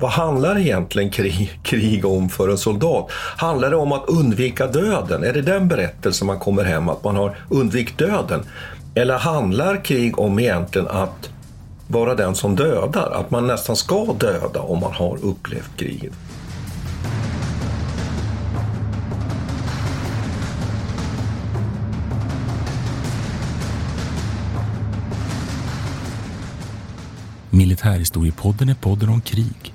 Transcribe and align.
Vad, 0.00 0.10
vad 0.10 0.10
handlar 0.10 0.58
egentligen 0.58 1.10
krig, 1.10 1.60
krig 1.62 2.04
om 2.04 2.28
för 2.28 2.48
en 2.48 2.58
soldat? 2.58 3.10
Handlar 3.36 3.70
det 3.70 3.76
om 3.76 3.92
att 3.92 4.08
undvika 4.08 4.66
döden? 4.66 5.24
Är 5.24 5.32
det 5.32 5.42
den 5.42 5.68
berättelsen 5.68 6.26
man 6.26 6.38
kommer 6.38 6.64
hem, 6.64 6.88
att 6.88 7.04
man 7.04 7.16
har 7.16 7.36
undvikit 7.48 7.98
döden? 7.98 8.42
Eller 8.94 9.18
handlar 9.18 9.84
krig 9.84 10.18
om 10.18 10.38
egentligen 10.38 10.88
att 10.88 11.30
vara 11.88 12.14
den 12.14 12.34
som 12.34 12.56
dödar? 12.56 13.10
Att 13.10 13.30
man 13.30 13.46
nästan 13.46 13.76
ska 13.76 14.04
döda 14.12 14.60
om 14.60 14.80
man 14.80 14.92
har 14.92 15.18
upplevt 15.24 15.76
kriget? 15.76 16.12
Militärhistoriepodden 27.50 28.68
är 28.68 28.74
podden 28.74 29.08
om 29.08 29.20
krig 29.20 29.74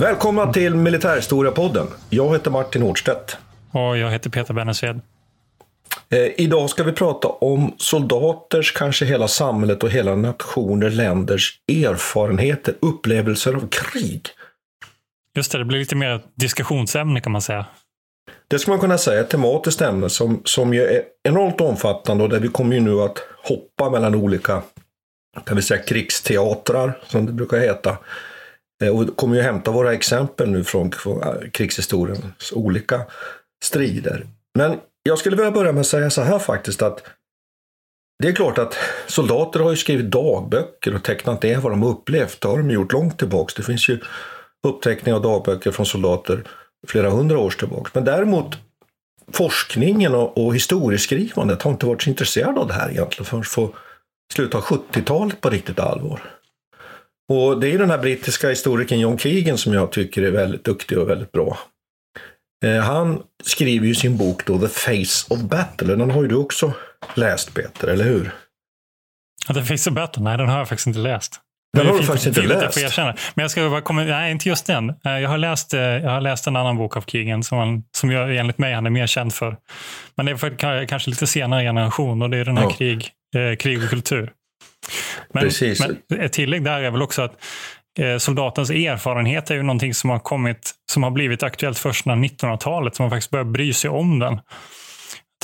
Välkomna 0.00 0.52
till 0.52 0.74
Militärhistoriepodden. 0.74 1.86
Jag 2.10 2.32
heter 2.32 2.50
Martin 2.50 2.82
Hårdstedt. 2.82 3.36
Och 3.72 3.98
jag 3.98 4.10
heter 4.10 4.30
Peter 4.30 4.54
Bennesved. 4.54 5.00
Eh, 6.10 6.18
idag 6.36 6.70
ska 6.70 6.84
vi 6.84 6.92
prata 6.92 7.28
om 7.28 7.74
soldaters, 7.78 8.72
kanske 8.72 9.04
hela 9.04 9.28
samhället 9.28 9.82
och 9.82 9.90
hela 9.90 10.16
nationer, 10.16 10.90
länders 10.90 11.60
erfarenheter, 11.68 12.74
upplevelser 12.80 13.54
av 13.54 13.68
krig. 13.68 14.28
Just 15.34 15.52
det, 15.52 15.58
det 15.58 15.64
blir 15.64 15.78
lite 15.78 15.96
mer 15.96 16.10
ett 16.10 16.24
diskussionsämne 16.34 17.20
kan 17.20 17.32
man 17.32 17.42
säga. 17.42 17.66
Det 18.48 18.58
ska 18.58 18.70
man 18.70 18.80
kunna 18.80 18.98
säga, 18.98 19.20
ett 19.20 19.30
tematiskt 19.30 19.80
ämne 19.80 20.08
som, 20.08 20.40
som 20.44 20.74
ju 20.74 20.82
är 20.82 21.02
enormt 21.22 21.60
omfattande 21.60 22.24
och 22.24 22.30
där 22.30 22.40
vi 22.40 22.48
kommer 22.48 22.74
ju 22.74 22.80
nu 22.80 23.00
att 23.00 23.18
hoppa 23.44 23.90
mellan 23.90 24.14
olika 24.14 24.62
kan 25.46 25.56
vi 25.56 25.62
säga, 25.62 25.82
krigsteatrar, 25.82 26.98
som 27.06 27.26
det 27.26 27.32
brukar 27.32 27.58
heta. 27.58 27.98
Eh, 28.82 28.98
och 28.98 29.16
kommer 29.16 29.36
ju 29.36 29.42
hämta 29.42 29.70
våra 29.70 29.92
exempel 29.92 30.50
nu 30.50 30.64
från, 30.64 30.92
krigshistoriens 31.52 32.52
olika 32.52 33.00
strider. 33.64 34.26
Men 34.58 34.76
jag 35.02 35.18
skulle 35.18 35.36
vilja 35.36 35.50
börja 35.50 35.72
med 35.72 35.80
att 35.80 35.86
säga 35.86 36.10
så 36.10 36.22
här 36.22 36.38
faktiskt 36.38 36.82
att 36.82 37.02
det 38.22 38.28
är 38.28 38.32
klart 38.32 38.58
att 38.58 38.76
soldater 39.06 39.60
har 39.60 39.70
ju 39.70 39.76
skrivit 39.76 40.10
dagböcker 40.10 40.94
och 40.94 41.04
tecknat 41.04 41.42
ner 41.42 41.58
vad 41.58 41.72
de 41.72 41.82
upplevt. 41.82 42.40
Det 42.40 42.48
har 42.48 42.58
de 42.58 42.70
gjort 42.70 42.92
långt 42.92 43.18
tillbaks. 43.18 43.54
Det 43.54 43.62
finns 43.62 43.88
ju 43.88 44.00
uppteckningar 44.66 45.16
av 45.16 45.22
dagböcker 45.22 45.70
från 45.70 45.86
soldater 45.86 46.44
flera 46.86 47.10
hundra 47.10 47.38
år 47.38 47.50
tillbaks. 47.50 47.94
Men 47.94 48.04
däremot 48.04 48.56
forskningen 49.32 50.14
och, 50.14 50.38
och 50.38 50.54
historieskrivandet 50.54 51.62
har 51.62 51.70
inte 51.70 51.86
varit 51.86 52.02
så 52.02 52.10
intresserad 52.10 52.58
av 52.58 52.66
det 52.66 52.74
här 52.74 52.90
egentligen 52.90 53.24
förrän 53.24 53.44
på 53.54 53.74
slutet 54.32 54.54
av 54.54 54.62
70-talet 54.62 55.40
på 55.40 55.50
riktigt 55.50 55.78
allvar. 55.78 56.37
Och 57.28 57.60
det 57.60 57.68
är 57.74 57.78
den 57.78 57.90
här 57.90 57.98
brittiska 57.98 58.48
historikern 58.48 59.00
John 59.00 59.18
Keegan 59.18 59.58
som 59.58 59.72
jag 59.74 59.92
tycker 59.92 60.22
är 60.22 60.30
väldigt 60.30 60.64
duktig 60.64 60.98
och 60.98 61.10
väldigt 61.10 61.32
bra. 61.32 61.58
Eh, 62.64 62.76
han 62.82 63.22
skriver 63.44 63.86
ju 63.86 63.94
sin 63.94 64.16
bok 64.16 64.46
då 64.46 64.58
The 64.58 64.68
Face 64.68 65.34
of 65.34 65.40
Battle. 65.40 65.94
Den 65.96 66.10
har 66.10 66.22
ju 66.22 66.28
du 66.28 66.34
också 66.34 66.72
läst 67.14 67.54
Peter, 67.54 67.88
eller 67.88 68.04
hur? 68.04 68.30
Ja, 69.48 69.54
The 69.54 69.62
Face 69.62 69.90
of 69.90 69.94
Battle? 69.96 70.22
Nej, 70.22 70.38
den 70.38 70.48
har 70.48 70.58
jag 70.58 70.68
faktiskt 70.68 70.86
inte 70.86 70.98
läst. 70.98 71.40
Den 71.76 71.86
har 71.86 71.98
du 71.98 72.04
faktiskt 72.04 72.26
inte 72.26 72.42
läst? 72.42 72.78
erkänna. 72.78 73.14
Men 73.34 73.42
jag 73.42 73.50
ska 73.50 73.70
bara 73.70 73.80
komma, 73.80 74.02
nej, 74.04 74.30
inte 74.32 74.48
just 74.48 74.66
den. 74.66 74.88
Eh, 74.90 75.18
Jag 75.20 75.28
har 75.28 75.38
läst, 75.38 75.74
eh, 75.74 75.80
jag 75.80 76.10
har 76.10 76.20
läst 76.20 76.46
en 76.46 76.56
annan 76.56 76.76
bok 76.76 76.96
av 76.96 77.02
Keegan 77.06 77.42
som, 77.42 77.58
han, 77.58 77.82
som 77.96 78.10
jag, 78.10 78.36
enligt 78.36 78.58
mig 78.58 78.74
han 78.74 78.86
är 78.86 78.90
mer 78.90 79.06
känd 79.06 79.34
för. 79.34 79.56
Men 80.16 80.26
det 80.26 80.32
är 80.32 80.36
för 80.36 80.50
ka- 80.50 80.86
kanske 80.86 81.10
lite 81.10 81.26
senare 81.26 81.62
generation 81.62 82.22
och 82.22 82.30
det 82.30 82.36
är 82.36 82.44
den 82.44 82.56
här 82.56 82.64
Ja. 82.64 82.70
krig, 82.70 83.10
eh, 83.36 83.56
krig 83.56 83.82
och 83.84 83.90
kultur. 83.90 84.32
Men, 85.34 85.42
Precis. 85.42 85.86
men 86.08 86.20
ett 86.20 86.32
tillägg 86.32 86.64
där 86.64 86.80
är 86.80 86.90
väl 86.90 87.02
också 87.02 87.22
att 87.22 87.36
eh, 87.98 88.18
soldatens 88.18 88.70
erfarenhet 88.70 89.50
är 89.50 89.54
ju 89.54 89.62
någonting 89.62 89.94
som 89.94 90.10
har 90.10 90.18
kommit, 90.18 90.70
som 90.92 91.02
har 91.02 91.10
blivit 91.10 91.42
aktuellt 91.42 91.78
först 91.78 92.06
när 92.06 92.16
1900-talet, 92.16 92.96
som 92.96 93.02
man 93.04 93.10
faktiskt 93.10 93.30
börjar 93.30 93.44
bry 93.44 93.72
sig 93.72 93.90
om 93.90 94.18
den. 94.18 94.40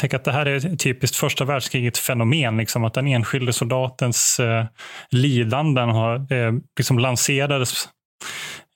Tänker 0.01 0.17
att 0.17 0.25
det 0.25 0.33
här 0.33 0.47
är 0.47 0.77
typiskt 0.77 1.17
första 1.17 1.45
världskrigets 1.45 2.01
fenomen, 2.01 2.57
liksom, 2.57 2.85
att 2.85 2.95
den 2.95 3.07
enskilde 3.07 3.53
soldatens 3.53 4.41
eh, 4.41 4.65
lidanden 5.11 5.89
har, 5.89 6.33
eh, 6.33 6.53
liksom 6.79 6.99
lanserades 6.99 7.89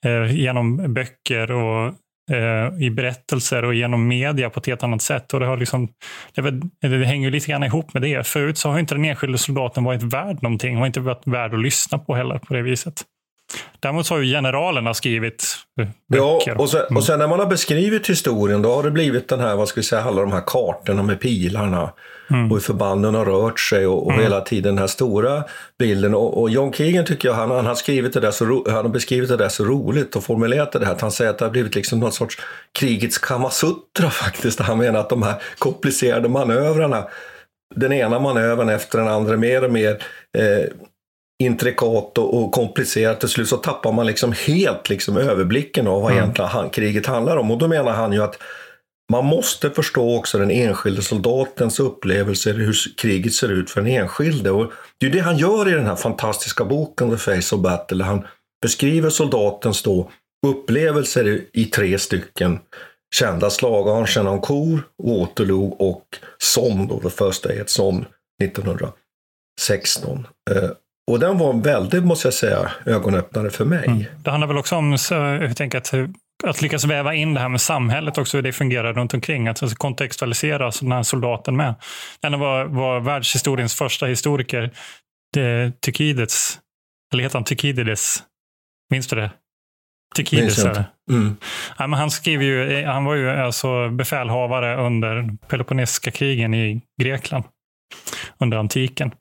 eh, 0.05 0.35
genom 0.35 0.93
böcker 0.93 1.51
och 1.51 1.93
eh, 2.29 2.83
i 2.85 2.89
berättelser 2.89 3.65
och 3.65 3.73
genom 3.73 4.07
media 4.07 4.49
på 4.49 4.59
ett 4.59 4.65
helt 4.65 4.83
annat 4.83 5.01
sätt. 5.01 5.33
Och 5.33 5.39
det, 5.39 5.45
har 5.45 5.57
liksom, 5.57 5.87
det, 6.35 6.41
väl- 6.41 6.61
det 6.81 7.05
hänger 7.05 7.31
lite 7.31 7.51
grann 7.51 7.63
ihop 7.63 7.93
med 7.93 8.01
det. 8.01 8.27
Förut 8.27 8.57
så 8.57 8.69
har 8.69 8.79
inte 8.79 8.95
den 8.95 9.05
enskilde 9.05 9.37
soldaten 9.37 9.83
varit 9.83 10.03
värd 10.03 10.43
någonting, 10.43 10.77
har 10.77 10.85
inte 10.85 10.99
varit 10.99 11.21
värd 11.27 11.53
att 11.53 11.59
lyssna 11.61 11.97
på 11.97 12.15
heller 12.15 12.37
på 12.39 12.53
det 12.53 12.61
viset. 12.61 13.01
Däremot 13.79 14.05
så 14.05 14.13
har 14.13 14.21
ju 14.21 14.33
generalerna 14.33 14.93
skrivit 14.93 15.43
eh, 15.81 15.87
Ja, 16.07 16.39
böcker. 16.39 16.61
och 16.61 16.69
sen, 16.69 16.95
och 16.95 17.03
sen 17.03 17.19
när 17.19 17.27
man 17.27 17.39
har 17.39 17.45
beskrivit 17.45 18.09
historien 18.09 18.61
då 18.61 18.75
har 18.75 18.83
det 18.83 18.91
blivit 18.91 19.27
den 19.29 19.39
här, 19.39 19.55
vad 19.55 19.67
ska 19.67 19.79
vi 19.79 19.83
säga, 19.85 20.01
alla 20.01 20.21
de 20.21 20.31
här 20.31 20.43
kartorna 20.47 21.03
med 21.03 21.19
pilarna 21.19 21.93
och 22.29 22.55
hur 22.55 22.59
förbanden 22.59 23.15
har 23.15 23.25
rört 23.25 23.59
sig 23.59 23.87
och, 23.87 24.07
och 24.07 24.13
hela 24.13 24.41
tiden 24.41 24.75
den 24.75 24.77
här 24.77 24.87
stora 24.87 25.43
bilden. 25.79 26.15
Och, 26.15 26.41
och 26.41 26.49
John 26.49 26.73
Keegan 26.73 27.05
tycker 27.05 27.27
jag, 27.27 27.35
han, 27.35 27.51
han, 27.51 27.65
har 27.65 27.75
skrivit 27.75 28.13
det 28.13 28.19
där 28.19 28.31
så 28.31 28.45
ro, 28.45 28.65
han 28.67 28.85
har 28.85 28.89
beskrivit 28.89 29.29
det 29.29 29.37
där 29.37 29.49
så 29.49 29.65
roligt 29.65 30.15
och 30.15 30.23
formulerat 30.23 30.71
det 30.71 30.85
här 30.85 30.91
att 30.91 31.01
han 31.01 31.11
säger 31.11 31.31
att 31.31 31.37
det 31.37 31.45
har 31.45 31.51
blivit 31.51 31.75
liksom 31.75 31.99
någon 31.99 32.11
sorts 32.11 32.37
krigets 32.79 33.17
kamasutra 33.17 34.09
faktiskt. 34.09 34.59
Han 34.59 34.77
menar 34.77 34.99
att 34.99 35.09
de 35.09 35.23
här 35.23 35.35
komplicerade 35.57 36.29
manövrarna, 36.29 37.07
den 37.75 37.93
ena 37.93 38.19
manövern 38.19 38.69
efter 38.69 38.97
den 38.97 39.07
andra 39.07 39.37
mer 39.37 39.63
och 39.63 39.71
mer 39.71 40.03
eh, 40.37 40.65
intrikat 41.43 42.17
och, 42.17 42.37
och 42.37 42.51
komplicerat. 42.51 43.19
Till 43.19 43.29
slut 43.29 43.49
så 43.49 43.57
tappar 43.57 43.91
man 43.91 44.05
liksom 44.05 44.33
helt 44.47 44.89
liksom 44.89 45.17
överblicken 45.17 45.87
av 45.87 46.01
vad 46.01 46.11
egentligen 46.11 46.49
han, 46.49 46.69
kriget 46.69 47.05
handlar 47.05 47.37
om. 47.37 47.51
Och 47.51 47.57
då 47.57 47.67
menar 47.67 47.91
han 47.91 48.13
ju 48.13 48.23
att 48.23 48.37
man 49.09 49.25
måste 49.25 49.69
förstå 49.69 50.17
också 50.17 50.37
den 50.37 50.51
enskilde 50.51 51.01
soldatens 51.01 51.79
upplevelser, 51.79 52.53
hur 52.53 52.75
kriget 52.97 53.33
ser 53.33 53.51
ut 53.51 53.69
för 53.69 53.81
den 53.81 53.91
enskilde. 53.91 54.51
Och 54.51 54.71
det 54.97 55.05
är 55.05 55.09
det 55.09 55.19
han 55.19 55.37
gör 55.37 55.69
i 55.69 55.71
den 55.71 55.85
här 55.85 55.95
fantastiska 55.95 56.65
boken 56.65 57.09
The 57.09 57.17
Face 57.17 57.55
of 57.55 57.61
Battle. 57.61 57.97
där 57.97 58.05
Han 58.05 58.27
beskriver 58.61 59.09
soldatens 59.09 59.83
då 59.83 60.11
upplevelser 60.47 61.27
i, 61.27 61.49
i 61.53 61.65
tre 61.65 61.99
stycken 61.99 62.59
kända 63.15 63.49
slag. 63.49 63.87
Arnsen 63.89 64.27
om 64.27 64.41
kor, 64.41 64.81
Waterloo 65.03 65.67
och 65.69 66.05
Somme, 66.37 66.87
då, 66.89 66.99
The 66.99 67.09
First 67.09 67.43
Day 67.43 67.59
at 67.61 67.69
Somme 67.69 68.05
1916. 68.43 70.27
Eh, 70.51 70.69
och 71.11 71.19
den 71.19 71.37
var 71.37 71.53
väldigt, 71.53 72.03
måste 72.03 72.27
jag 72.27 72.33
säga, 72.33 72.71
ögonöppnare 72.85 73.49
för 73.49 73.65
mig. 73.65 73.85
Mm. 73.87 74.03
Det 74.23 74.31
handlar 74.31 74.47
väl 74.47 74.57
också 74.57 74.75
om 74.75 74.97
så, 74.97 75.13
jag 75.13 75.57
tänker 75.57 75.77
att, 75.77 75.93
eh, 75.93 76.05
att 76.43 76.61
lyckas 76.61 76.85
väva 76.85 77.15
in 77.15 77.33
det 77.33 77.39
här 77.39 77.49
med 77.49 77.61
samhället 77.61 78.17
också, 78.17 78.37
hur 78.37 78.41
det 78.41 78.53
fungerar 78.53 78.93
runt 78.93 79.13
omkring. 79.13 79.47
Att 79.47 79.63
alltså 79.63 79.77
kontextualisera 79.77 80.71
den 80.81 80.91
här 80.91 81.03
soldaten 81.03 81.55
med. 81.55 81.75
Den 82.21 82.39
var, 82.39 82.65
var 82.65 82.99
världshistoriens 82.99 83.75
första 83.75 84.05
historiker, 84.05 84.71
det, 85.33 85.81
Tykides, 85.81 86.59
eller 87.13 87.23
heter 87.23 87.35
han 87.35 87.43
Tykidides? 87.43 88.23
Minns 88.91 89.07
du 89.07 89.15
det? 89.15 89.31
Tykides 90.15 90.65
är 90.65 90.73
det. 90.73 90.85
Mm. 91.11 91.37
Ja, 91.77 91.87
men 91.87 91.99
han, 91.99 92.11
skriver 92.11 92.43
ju, 92.43 92.85
han 92.85 93.05
var 93.05 93.15
ju 93.15 93.29
alltså 93.29 93.89
befälhavare 93.89 94.85
under 94.85 95.37
Peloponnesiska 95.47 96.11
krigen 96.11 96.53
i 96.53 96.81
Grekland 97.01 97.43
under 98.39 98.57
antiken. 98.57 99.11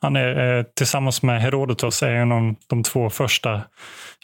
Han 0.00 0.16
är 0.16 0.58
eh, 0.58 0.64
tillsammans 0.76 1.22
med 1.22 1.40
Herodotos 1.40 2.02
är 2.02 2.10
en 2.10 2.32
av 2.32 2.54
de 2.66 2.82
två 2.82 3.10
första 3.10 3.60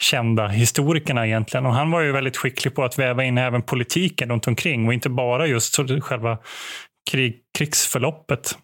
kända 0.01 0.47
historikerna 0.47 1.27
egentligen. 1.27 1.65
Och 1.65 1.73
han 1.73 1.91
var 1.91 2.01
ju 2.01 2.11
väldigt 2.11 2.37
skicklig 2.37 2.75
på 2.75 2.83
att 2.83 2.99
väva 2.99 3.23
in 3.23 3.37
även 3.37 3.61
politiken 3.61 4.29
runt 4.29 4.47
omkring 4.47 4.87
och 4.87 4.93
inte 4.93 5.09
bara 5.09 5.47
just 5.47 5.77
själva 6.01 6.37
krig, 7.11 7.39
krigsförloppet. 7.57 8.57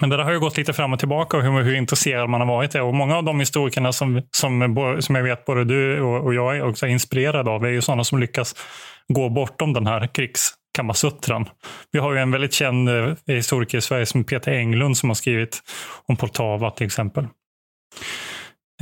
Men 0.00 0.10
det 0.10 0.16
där 0.16 0.24
har 0.24 0.32
ju 0.32 0.40
gått 0.40 0.56
lite 0.56 0.72
fram 0.72 0.92
och 0.92 0.98
tillbaka 0.98 1.36
och 1.36 1.42
hur, 1.42 1.62
hur 1.62 1.74
intresserad 1.74 2.28
man 2.30 2.40
har 2.40 2.48
varit. 2.48 2.74
Och 2.74 2.94
många 2.94 3.16
av 3.16 3.24
de 3.24 3.40
historikerna 3.40 3.92
som, 3.92 4.22
som, 4.30 4.96
som 5.00 5.14
jag 5.14 5.22
vet 5.22 5.44
både 5.44 5.64
du 5.64 6.00
och, 6.00 6.24
och 6.24 6.34
jag 6.34 6.56
är 6.56 6.68
också 6.68 6.86
inspirerade 6.86 7.50
av 7.50 7.64
är 7.64 7.70
ju 7.70 7.80
sådana 7.80 8.04
som 8.04 8.18
lyckas 8.18 8.54
gå 9.08 9.28
bortom 9.28 9.72
den 9.72 9.86
här 9.86 10.06
krigs... 10.06 10.54
Kamasutran. 10.72 11.48
Vi 11.92 11.98
har 11.98 12.12
ju 12.12 12.18
en 12.18 12.30
väldigt 12.30 12.52
känd 12.52 12.88
eh, 12.88 13.14
historiker 13.26 13.78
i 13.78 13.80
Sverige 13.80 14.06
som 14.06 14.24
Peter 14.24 14.52
Englund 14.52 14.96
som 14.96 15.10
har 15.10 15.14
skrivit 15.14 15.62
om 16.06 16.16
Poltava 16.16 16.70
till 16.70 16.86
exempel. 16.86 17.26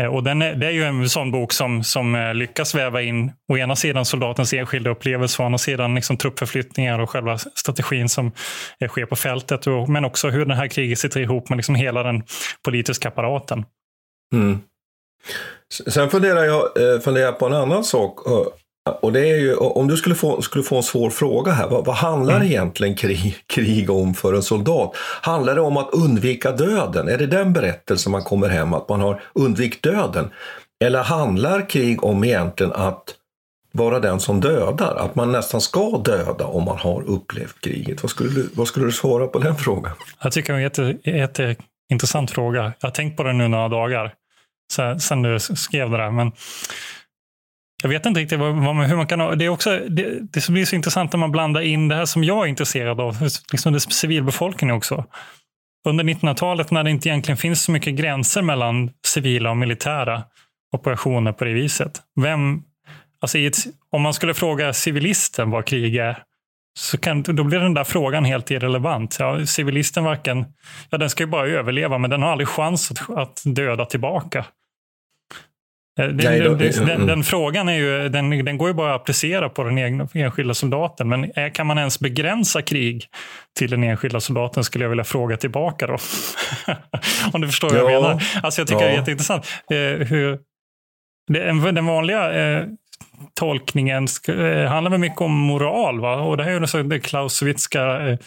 Eh, 0.00 0.06
och 0.06 0.22
den 0.22 0.42
är, 0.42 0.54
det 0.54 0.66
är 0.66 0.70
ju 0.70 0.84
en 0.84 1.08
sån 1.08 1.30
bok 1.30 1.52
som, 1.52 1.84
som 1.84 2.14
eh, 2.14 2.34
lyckas 2.34 2.74
väva 2.74 3.02
in 3.02 3.32
å 3.52 3.56
ena 3.56 3.76
sidan 3.76 4.04
soldatens 4.04 4.52
enskilda 4.52 4.90
upplevelse 4.90 5.42
och 5.42 5.44
å 5.44 5.46
andra 5.46 5.58
sidan 5.58 5.94
liksom 5.94 6.16
truppförflyttningar 6.16 6.98
och 6.98 7.10
själva 7.10 7.38
strategin 7.38 8.08
som 8.08 8.32
sker 8.88 9.06
på 9.06 9.16
fältet. 9.16 9.66
Och, 9.66 9.88
men 9.88 10.04
också 10.04 10.28
hur 10.28 10.44
det 10.44 10.54
här 10.54 10.68
kriget 10.68 10.98
sitter 10.98 11.20
ihop 11.20 11.48
med 11.48 11.56
liksom 11.56 11.74
hela 11.74 12.02
den 12.02 12.22
politiska 12.64 13.08
apparaten. 13.08 13.64
Mm. 14.34 14.58
Sen 15.86 16.10
funderar 16.10 16.44
jag 16.44 16.68
funderar 17.04 17.32
på 17.32 17.46
en 17.46 17.52
annan 17.52 17.84
sak. 17.84 18.18
Och 18.90 19.12
det 19.12 19.30
är 19.30 19.36
ju, 19.36 19.54
om 19.54 19.88
du 19.88 19.96
skulle 19.96 20.14
få, 20.14 20.42
skulle 20.42 20.64
få 20.64 20.76
en 20.76 20.82
svår 20.82 21.10
fråga 21.10 21.52
här, 21.52 21.68
vad, 21.68 21.84
vad 21.84 21.96
handlar 21.96 22.36
mm. 22.36 22.46
egentligen 22.46 22.94
krig, 22.94 23.36
krig 23.46 23.90
om 23.90 24.14
för 24.14 24.34
en 24.34 24.42
soldat? 24.42 24.96
Handlar 25.22 25.54
det 25.54 25.60
om 25.60 25.76
att 25.76 25.88
undvika 25.92 26.52
döden? 26.52 27.08
Är 27.08 27.18
det 27.18 27.26
den 27.26 27.52
berättelsen 27.52 28.12
man 28.12 28.22
kommer 28.22 28.48
hem, 28.48 28.74
att 28.74 28.88
man 28.88 29.00
har 29.00 29.22
undvikit 29.32 29.82
döden? 29.82 30.30
Eller 30.84 31.02
handlar 31.02 31.68
krig 31.68 32.04
om 32.04 32.24
egentligen 32.24 32.72
att 32.72 33.14
vara 33.72 34.00
den 34.00 34.20
som 34.20 34.40
dödar? 34.40 34.96
Att 34.96 35.14
man 35.14 35.32
nästan 35.32 35.60
ska 35.60 35.98
döda 36.04 36.46
om 36.46 36.64
man 36.64 36.78
har 36.78 37.02
upplevt 37.02 37.60
kriget? 37.60 38.02
Vad 38.02 38.10
skulle 38.10 38.30
du, 38.30 38.48
vad 38.54 38.68
skulle 38.68 38.86
du 38.86 38.92
svara 38.92 39.26
på 39.26 39.38
den 39.38 39.56
frågan? 39.56 39.92
Jag 40.22 40.32
tycker 40.32 40.52
det 40.52 40.56
är 40.56 40.58
en 40.58 40.62
jätte, 40.62 41.10
jätteintressant 41.10 42.30
fråga. 42.30 42.72
Jag 42.80 42.88
har 42.88 42.94
tänkt 42.94 43.16
på 43.16 43.22
den 43.22 43.38
nu 43.38 43.48
några 43.48 43.68
dagar 43.68 44.14
sen 44.98 45.22
du 45.22 45.40
skrev 45.40 45.90
det 45.90 45.96
där. 45.96 46.10
Men 46.10 46.32
jag 47.82 47.88
vet 47.88 48.06
inte 48.06 48.20
riktigt 48.20 48.38
vad, 48.38 48.54
vad, 48.54 48.76
hur 48.86 48.96
man 48.96 49.06
kan... 49.06 49.38
Det, 49.38 49.44
är 49.44 49.48
också, 49.48 49.78
det, 49.88 50.32
det 50.32 50.48
blir 50.48 50.64
så 50.64 50.76
intressant 50.76 51.12
när 51.12 51.18
man 51.18 51.32
blandar 51.32 51.60
in 51.60 51.88
det 51.88 51.94
här 51.94 52.04
som 52.04 52.24
jag 52.24 52.44
är 52.44 52.48
intresserad 52.48 53.00
av, 53.00 53.28
liksom 53.52 53.72
det 53.72 53.80
civilbefolkningen 53.80 54.76
också. 54.76 55.04
Under 55.88 56.04
1900-talet 56.04 56.70
när 56.70 56.84
det 56.84 56.90
inte 56.90 57.08
egentligen 57.08 57.36
finns 57.36 57.62
så 57.62 57.72
mycket 57.72 57.94
gränser 57.94 58.42
mellan 58.42 58.90
civila 59.06 59.50
och 59.50 59.56
militära 59.56 60.22
operationer 60.72 61.32
på 61.32 61.44
det 61.44 61.52
viset. 61.52 62.02
Vem, 62.20 62.62
alltså 63.20 63.38
ett, 63.38 63.56
om 63.90 64.02
man 64.02 64.14
skulle 64.14 64.34
fråga 64.34 64.72
civilisten 64.72 65.50
vad 65.50 65.64
krig 65.64 65.96
är, 65.96 66.22
så 66.78 66.98
kan, 66.98 67.22
då 67.22 67.44
blir 67.44 67.58
den 67.58 67.74
där 67.74 67.84
frågan 67.84 68.24
helt 68.24 68.50
irrelevant. 68.50 69.16
Ja, 69.18 69.46
civilisten 69.46 70.04
varken, 70.04 70.46
ja, 70.90 70.98
den 70.98 71.10
ska 71.10 71.22
ju 71.22 71.26
bara 71.26 71.46
överleva, 71.46 71.98
men 71.98 72.10
den 72.10 72.22
har 72.22 72.30
aldrig 72.32 72.48
chans 72.48 72.90
att, 72.90 73.10
att 73.18 73.42
döda 73.44 73.84
tillbaka. 73.84 74.44
Eh, 75.98 76.04
den, 76.04 76.16
Nej, 76.16 76.40
då, 76.40 76.54
den, 76.54 76.86
den, 76.86 77.06
den, 77.06 77.24
frågan 77.24 77.68
är 77.68 77.72
ju, 77.72 78.08
den, 78.08 78.44
den 78.44 78.58
går 78.58 78.68
ju 78.68 78.74
bara 78.74 78.94
att 78.94 79.00
applicera 79.00 79.48
på 79.48 79.64
den 79.64 79.78
egna, 79.78 80.08
enskilda 80.14 80.54
soldaten. 80.54 81.08
Men 81.08 81.24
är, 81.34 81.54
kan 81.54 81.66
man 81.66 81.78
ens 81.78 82.00
begränsa 82.00 82.62
krig 82.62 83.04
till 83.58 83.70
den 83.70 83.84
enskilda 83.84 84.20
soldaten 84.20 84.64
skulle 84.64 84.84
jag 84.84 84.88
vilja 84.90 85.04
fråga 85.04 85.36
tillbaka 85.36 85.86
då. 85.86 85.96
Om 87.32 87.40
du 87.40 87.46
förstår 87.46 87.68
vad 87.68 87.78
jag 87.78 88.02
menar. 88.02 88.22
Alltså 88.42 88.60
jag 88.60 88.68
tycker 88.68 88.80
ja. 88.80 88.86
det 88.86 88.92
är 88.92 88.98
jätteintressant. 88.98 89.46
Eh, 89.70 90.06
hur, 90.06 90.38
det, 91.28 91.72
den 91.72 91.86
vanliga 91.86 92.32
eh, 92.32 92.66
tolkningen 93.34 94.08
ska, 94.08 94.32
eh, 94.32 94.68
handlar 94.68 94.90
väl 94.90 95.00
mycket 95.00 95.20
om 95.20 95.32
moral. 95.32 96.00
Va? 96.00 96.20
Och 96.20 96.36
det 96.36 96.44
här 96.44 96.50
är 96.50 96.76
ju 96.76 96.82
det 96.82 97.00
Clausewitzka 97.00 98.08
eh, 98.08 98.18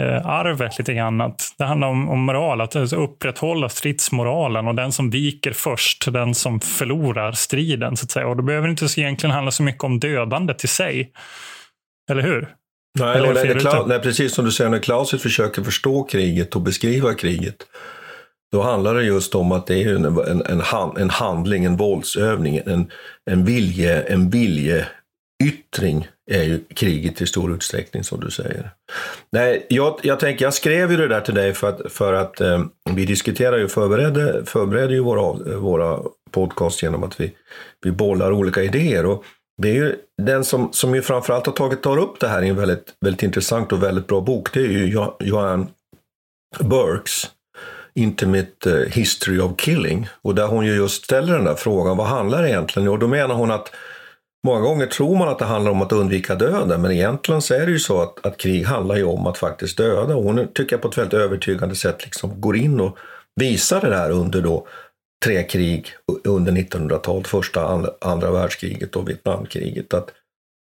eh, 0.00 0.26
arvet 0.26 0.78
lite 0.78 0.94
grann. 0.94 1.18
det 1.58 1.64
handlar 1.64 1.88
om, 1.88 2.08
om 2.08 2.20
moral, 2.20 2.60
att 2.60 2.76
alltså 2.76 2.96
upprätthålla 2.96 3.68
stridsmoralen 3.68 4.66
och 4.66 4.74
den 4.74 4.92
som 4.92 5.10
viker 5.10 5.52
först, 5.52 6.12
den 6.12 6.34
som 6.34 6.60
förlorar 6.60 7.32
striden. 7.32 7.96
så 7.96 8.04
att 8.04 8.10
säga. 8.10 8.26
Och 8.26 8.36
då 8.36 8.42
behöver 8.42 8.68
det 8.68 8.70
inte 8.70 9.00
egentligen 9.00 9.34
handla 9.34 9.50
så 9.50 9.62
mycket 9.62 9.84
om 9.84 10.00
dödandet 10.00 10.64
i 10.64 10.66
sig. 10.66 11.12
Eller 12.10 12.22
hur? 12.22 12.54
Nej, 12.98 13.16
Eller 13.16 13.34
nej, 13.34 13.60
Klaus, 13.60 13.86
nej, 13.86 14.00
precis 14.00 14.34
som 14.34 14.44
du 14.44 14.52
säger, 14.52 14.70
när 14.70 14.78
Clauset 14.78 15.22
försöker 15.22 15.62
förstå 15.62 16.02
kriget 16.02 16.56
och 16.56 16.62
beskriva 16.62 17.14
kriget, 17.14 17.56
då 18.52 18.62
handlar 18.62 18.94
det 18.94 19.02
just 19.02 19.34
om 19.34 19.52
att 19.52 19.66
det 19.66 19.82
är 19.82 19.94
en, 19.94 20.04
en, 20.04 20.42
en, 20.46 20.62
en 20.96 21.10
handling, 21.10 21.64
en 21.64 21.76
våldsövning, 21.76 22.60
en, 22.66 22.90
en, 23.30 23.44
vilje, 23.44 24.02
en 24.02 24.30
viljeyttring 24.30 26.08
är 26.30 26.42
ju 26.42 26.60
kriget 26.74 27.20
i 27.20 27.26
stor 27.26 27.54
utsträckning 27.54 28.04
som 28.04 28.20
du 28.20 28.30
säger. 28.30 28.70
Nej, 29.30 29.66
jag, 29.68 30.00
jag 30.02 30.20
tänker, 30.20 30.44
jag 30.44 30.54
skrev 30.54 30.90
ju 30.90 30.96
det 30.96 31.08
där 31.08 31.20
till 31.20 31.34
dig 31.34 31.54
för 31.54 31.68
att, 31.68 31.92
för 31.92 32.12
att 32.12 32.40
eh, 32.40 32.64
vi 32.90 33.06
diskuterar 33.06 33.58
ju, 33.58 33.68
förbereder, 33.68 34.42
förberedde 34.46 34.94
ju 34.94 35.00
våra, 35.00 35.32
våra 35.56 36.00
podcast 36.30 36.82
genom 36.82 37.04
att 37.04 37.20
vi, 37.20 37.32
vi 37.82 37.90
bollar 37.90 38.32
olika 38.32 38.62
idéer. 38.62 39.06
Och 39.06 39.24
det 39.62 39.68
är 39.68 39.74
ju 39.74 39.96
den 40.22 40.44
som, 40.44 40.72
som 40.72 40.94
ju 40.94 41.02
framförallt 41.02 41.46
har 41.46 41.52
tagit 41.52 41.82
tar 41.82 41.98
upp 41.98 42.20
det 42.20 42.28
här 42.28 42.42
i 42.42 42.48
en 42.48 42.56
väldigt, 42.56 42.94
väldigt 43.00 43.22
intressant 43.22 43.72
och 43.72 43.82
väldigt 43.82 44.06
bra 44.06 44.20
bok, 44.20 44.52
det 44.52 44.60
är 44.60 44.68
ju 44.68 45.08
Joanne 45.20 45.66
Burks 46.60 47.30
Intimate 47.94 48.70
eh, 48.70 48.92
History 48.92 49.40
of 49.40 49.52
Killing. 49.56 50.08
Och 50.22 50.34
där 50.34 50.46
hon 50.46 50.66
ju 50.66 50.74
just 50.74 51.04
ställer 51.04 51.34
den 51.34 51.44
där 51.44 51.54
frågan, 51.54 51.96
vad 51.96 52.06
handlar 52.06 52.42
det 52.42 52.48
egentligen? 52.48 52.88
Och 52.88 52.98
då 52.98 53.08
menar 53.08 53.34
hon 53.34 53.50
att 53.50 53.72
Många 54.46 54.60
gånger 54.60 54.86
tror 54.86 55.16
man 55.16 55.28
att 55.28 55.38
det 55.38 55.44
handlar 55.44 55.70
om 55.70 55.82
att 55.82 55.92
undvika 55.92 56.34
döden, 56.34 56.82
men 56.82 56.90
egentligen 56.90 57.42
så 57.42 57.54
är 57.54 57.66
det 57.66 57.72
ju 57.72 57.78
så 57.78 58.02
att, 58.02 58.26
att 58.26 58.38
krig 58.38 58.64
handlar 58.64 58.96
ju 58.96 59.04
om 59.04 59.26
att 59.26 59.38
faktiskt 59.38 59.76
döda. 59.76 60.16
Och 60.16 60.24
hon 60.24 60.48
tycker 60.54 60.76
jag 60.76 60.82
på 60.82 60.88
ett 60.88 60.98
väldigt 60.98 61.14
övertygande 61.14 61.74
sätt 61.74 62.04
liksom 62.04 62.40
går 62.40 62.56
in 62.56 62.80
och 62.80 62.98
visar 63.40 63.80
det 63.80 63.90
där 63.90 64.10
under 64.10 64.42
då 64.42 64.66
tre 65.24 65.42
krig 65.42 65.88
under 66.24 66.52
1900-talet, 66.52 67.26
första, 67.26 67.66
andra, 67.66 67.90
andra 68.00 68.30
världskriget 68.30 68.96
och 68.96 69.08
Vietnamkriget. 69.08 69.94
Att 69.94 70.10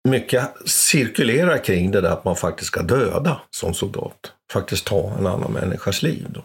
mycket 0.09 0.49
cirkulerar 0.65 1.57
kring 1.57 1.91
det 1.91 2.01
där 2.01 2.09
att 2.09 2.25
man 2.25 2.35
faktiskt 2.35 2.67
ska 2.67 2.81
döda 2.81 3.41
som 3.49 3.73
soldat. 3.73 4.33
Faktiskt 4.51 4.85
ta 4.85 5.15
en 5.19 5.27
annan 5.27 5.51
människas 5.51 6.03
liv. 6.03 6.25
Då. 6.29 6.43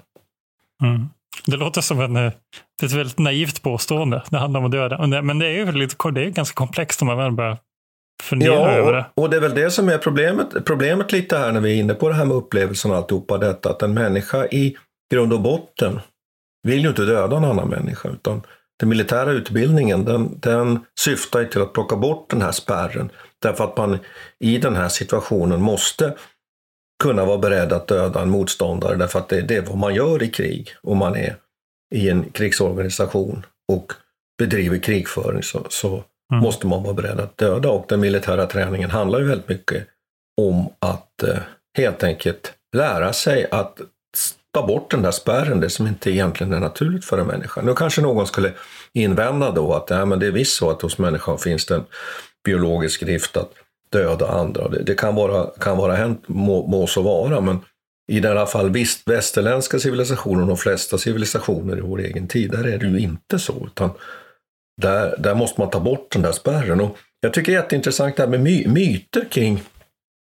Mm. 0.86 1.08
Det 1.46 1.56
låter 1.56 1.80
som 1.80 2.00
en, 2.00 2.16
eh, 2.16 2.32
ett 2.82 2.92
väldigt 2.92 3.18
naivt 3.18 3.62
påstående. 3.62 4.22
Det 4.30 4.38
handlar 4.38 4.60
om 4.60 4.66
att 4.66 4.72
döda. 4.72 5.22
Men 5.22 5.38
det 5.38 5.46
är 5.46 5.50
ju 5.50 5.72
lite, 5.72 6.10
det 6.10 6.24
är 6.24 6.30
ganska 6.30 6.54
komplext 6.54 7.02
om 7.02 7.06
man 7.06 7.18
väl 7.18 7.32
börjar 7.32 7.58
fundera 8.22 8.54
ja, 8.54 8.70
över 8.70 8.92
det. 8.92 9.06
Och 9.14 9.30
det 9.30 9.36
är 9.36 9.40
väl 9.40 9.54
det 9.54 9.70
som 9.70 9.88
är 9.88 9.98
problemet, 9.98 10.64
problemet 10.64 11.12
lite 11.12 11.38
här 11.38 11.52
när 11.52 11.60
vi 11.60 11.72
är 11.72 11.80
inne 11.80 11.94
på 11.94 12.08
det 12.08 12.14
här 12.14 12.24
med 12.24 12.36
upplevelsen 12.36 12.90
och 12.90 12.96
alltihopa 12.96 13.38
detta. 13.38 13.70
Att 13.70 13.82
en 13.82 13.94
människa 13.94 14.46
i 14.46 14.76
grund 15.12 15.32
och 15.32 15.40
botten 15.40 16.00
vill 16.62 16.80
ju 16.80 16.88
inte 16.88 17.04
döda 17.04 17.36
en 17.36 17.44
annan 17.44 17.68
människa. 17.68 18.08
Utan 18.08 18.42
den 18.80 18.88
militära 18.88 19.30
utbildningen 19.30 20.04
den, 20.04 20.40
den 20.40 20.80
syftar 21.00 21.44
till 21.44 21.62
att 21.62 21.72
plocka 21.72 21.96
bort 21.96 22.30
den 22.30 22.42
här 22.42 22.52
spärren. 22.52 23.10
Därför 23.42 23.64
att 23.64 23.76
man 23.76 23.98
i 24.40 24.58
den 24.58 24.76
här 24.76 24.88
situationen 24.88 25.62
måste 25.62 26.14
kunna 27.04 27.24
vara 27.24 27.38
beredd 27.38 27.72
att 27.72 27.88
döda 27.88 28.22
en 28.22 28.30
motståndare 28.30 28.96
därför 28.96 29.18
att 29.18 29.28
det, 29.28 29.40
det 29.40 29.56
är 29.56 29.62
vad 29.62 29.76
man 29.76 29.94
gör 29.94 30.22
i 30.22 30.28
krig 30.28 30.74
om 30.82 30.98
man 30.98 31.16
är 31.16 31.36
i 31.94 32.10
en 32.10 32.30
krigsorganisation 32.30 33.46
och 33.72 33.92
bedriver 34.38 34.78
krigföring 34.78 35.42
så, 35.42 35.66
så 35.68 35.88
mm. 36.32 36.42
måste 36.42 36.66
man 36.66 36.82
vara 36.82 36.94
beredd 36.94 37.20
att 37.20 37.36
döda 37.36 37.68
och 37.68 37.86
den 37.88 38.00
militära 38.00 38.46
träningen 38.46 38.90
handlar 38.90 39.18
ju 39.18 39.24
väldigt 39.24 39.48
mycket 39.48 39.86
om 40.40 40.68
att 40.78 41.22
eh, 41.22 41.38
helt 41.78 42.02
enkelt 42.02 42.52
lära 42.76 43.12
sig 43.12 43.46
att 43.50 43.80
ta 44.54 44.66
bort 44.66 44.90
den 44.90 45.02
där 45.02 45.10
spärren, 45.10 45.60
det 45.60 45.70
som 45.70 45.86
inte 45.86 46.10
egentligen 46.10 46.52
är 46.52 46.60
naturligt 46.60 47.04
för 47.04 47.18
en 47.18 47.26
människa. 47.26 47.62
Nu 47.62 47.74
kanske 47.74 48.02
någon 48.02 48.26
skulle 48.26 48.52
invända 48.92 49.50
då 49.50 49.74
att 49.74 49.90
ja, 49.90 50.04
men 50.04 50.18
det 50.18 50.26
är 50.26 50.30
visst 50.30 50.56
så 50.56 50.70
att 50.70 50.82
hos 50.82 50.98
människan 50.98 51.38
finns 51.38 51.66
det 51.66 51.74
en 51.74 51.84
biologisk 52.44 53.00
drift 53.00 53.36
att 53.36 53.52
döda 53.98 54.28
andra. 54.28 54.68
Det, 54.68 54.82
det 54.82 54.94
kan 54.94 55.14
vara, 55.14 55.46
kan 55.60 55.76
vara 55.76 55.94
hänt, 55.94 56.22
må, 56.26 56.66
må 56.66 56.86
så 56.86 57.02
vara, 57.02 57.40
men 57.40 57.60
i 58.12 58.26
alla 58.26 58.46
fall 58.46 58.70
visst, 58.70 59.08
västerländska 59.08 59.78
civilisationer 59.78 60.42
och 60.42 60.48
de 60.48 60.56
flesta 60.56 60.98
civilisationer 60.98 61.78
i 61.78 61.80
vår 61.80 62.00
egen 62.00 62.28
tid, 62.28 62.50
där 62.50 62.64
är 62.66 62.78
det 62.78 62.86
ju 62.86 62.98
inte 62.98 63.38
så. 63.38 63.66
Utan 63.66 63.90
där, 64.82 65.16
där 65.18 65.34
måste 65.34 65.60
man 65.60 65.70
ta 65.70 65.80
bort 65.80 66.12
den 66.12 66.22
där 66.22 66.32
spärren. 66.32 66.80
Och 66.80 66.96
jag 67.20 67.34
tycker 67.34 67.52
det 67.52 67.58
är 67.58 67.62
jätteintressant 67.62 68.16
det 68.16 68.22
här 68.22 68.30
med 68.30 68.40
my, 68.40 68.66
myter 68.66 69.24
kring, 69.30 69.62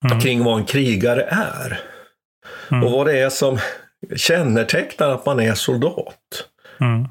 mm. 0.06 0.20
kring 0.20 0.44
vad 0.44 0.58
en 0.58 0.64
krigare 0.64 1.22
är. 1.30 1.80
Mm. 2.70 2.84
Och 2.84 2.92
vad 2.92 3.06
det 3.06 3.18
är 3.18 3.30
som 3.30 3.58
kännetecknar 4.16 5.08
att 5.08 5.26
man 5.26 5.40
är 5.40 5.54
soldat. 5.54 6.44
Mm. 6.80 7.08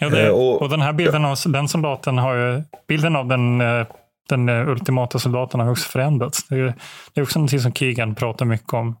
Ja, 0.00 0.08
det, 0.08 0.26
eh, 0.26 0.32
och, 0.32 0.62
och, 0.62 0.68
den 0.68 0.80
här 0.80 0.92
bilden 0.92 1.24
av 1.24 1.36
den 1.46 1.68
soldaten 1.68 2.18
har 2.18 2.36
ju, 2.36 2.62
bilden 2.88 3.16
av 3.16 3.26
den 3.26 3.60
eh, 3.60 3.86
den 4.30 4.48
eh, 4.48 4.68
ultimata 4.68 5.18
soldaten 5.18 5.60
har 5.60 5.70
också 5.70 5.88
förändrats. 5.88 6.48
Det 6.48 6.54
är, 6.54 6.74
det 7.14 7.20
är 7.20 7.22
också 7.22 7.38
någonting 7.38 7.60
som 7.60 7.72
Keegan 7.72 8.14
pratar 8.14 8.44
mycket 8.44 8.72
om. 8.72 8.96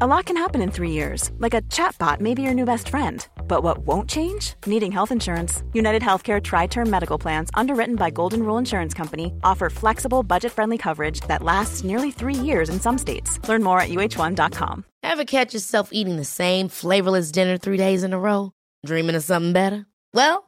A 0.00 0.06
lot 0.06 0.26
can 0.26 0.36
happen 0.36 0.62
in 0.62 0.70
three 0.70 0.92
years, 0.92 1.32
like 1.38 1.54
a 1.54 1.62
chatbot 1.62 2.20
may 2.20 2.32
be 2.32 2.42
your 2.42 2.54
new 2.54 2.64
best 2.64 2.88
friend. 2.88 3.26
But 3.48 3.64
what 3.64 3.78
won't 3.78 4.08
change? 4.08 4.54
Needing 4.64 4.92
health 4.92 5.10
insurance. 5.10 5.64
United 5.72 6.02
Healthcare 6.02 6.40
Tri 6.40 6.68
Term 6.68 6.88
Medical 6.88 7.18
Plans, 7.18 7.50
underwritten 7.54 7.96
by 7.96 8.10
Golden 8.10 8.44
Rule 8.44 8.58
Insurance 8.58 8.94
Company, 8.94 9.32
offer 9.42 9.68
flexible, 9.70 10.22
budget 10.22 10.52
friendly 10.52 10.78
coverage 10.78 11.22
that 11.22 11.42
lasts 11.42 11.82
nearly 11.82 12.12
three 12.12 12.34
years 12.34 12.68
in 12.68 12.78
some 12.78 12.96
states. 12.96 13.40
Learn 13.48 13.62
more 13.64 13.80
at 13.80 13.88
uh1.com. 13.88 14.84
Ever 15.02 15.24
catch 15.24 15.54
yourself 15.54 15.88
eating 15.90 16.16
the 16.16 16.24
same 16.24 16.68
flavorless 16.68 17.32
dinner 17.32 17.58
three 17.58 17.76
days 17.76 18.04
in 18.04 18.12
a 18.12 18.18
row? 18.20 18.52
Dreaming 18.86 19.16
of 19.16 19.24
something 19.24 19.52
better? 19.52 19.86
Well, 20.14 20.47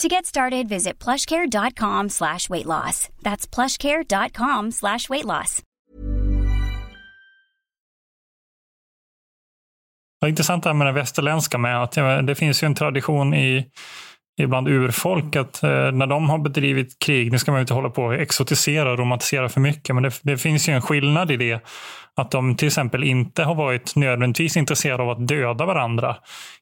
To 0.00 0.08
get 0.08 0.26
started, 0.26 0.68
visit 0.68 0.98
plushcare.com 0.98 2.08
slash 2.08 2.48
weight 2.50 2.66
loss. 2.66 3.08
That's 3.22 3.46
plushcare.com 3.46 4.72
slash 4.72 5.08
weight 5.08 5.24
loss. 5.24 5.62
Det 10.20 10.26
är 10.26 10.30
intressant 10.30 10.62
det 10.62 10.68
här 10.68 10.74
med 10.74 10.86
det 10.86 10.92
västerländska 10.92 11.58
med 11.58 11.82
att 11.82 11.92
det 12.26 12.34
finns 12.34 12.62
ju 12.62 12.66
en 12.66 12.74
tradition 12.74 13.34
i 13.34 13.70
ibland 14.36 14.68
urfolk 14.68 15.36
att 15.36 15.62
eh, 15.62 15.70
när 15.70 16.06
de 16.06 16.30
har 16.30 16.38
bedrivit 16.38 16.98
krig, 16.98 17.32
nu 17.32 17.38
ska 17.38 17.52
man 17.52 17.60
inte 17.60 17.74
hålla 17.74 17.90
på 17.90 18.04
och 18.04 18.14
exotisera 18.14 18.92
och 18.92 18.98
romantisera 18.98 19.48
för 19.48 19.60
mycket, 19.60 19.94
men 19.94 20.02
det, 20.02 20.20
det, 20.22 20.38
finns 20.38 20.68
ju 20.68 20.72
en 20.72 20.82
skillnad 20.82 21.30
i 21.30 21.36
det. 21.36 21.60
Att 22.16 22.30
de 22.30 22.56
till 22.56 22.68
exempel 22.68 23.04
inte 23.04 23.42
har 23.42 23.54
varit 23.54 23.96
nödvändigtvis 23.96 24.56
intresserade 24.56 25.02
av 25.02 25.10
att 25.10 25.28
döda 25.28 25.66
varandra 25.66 26.16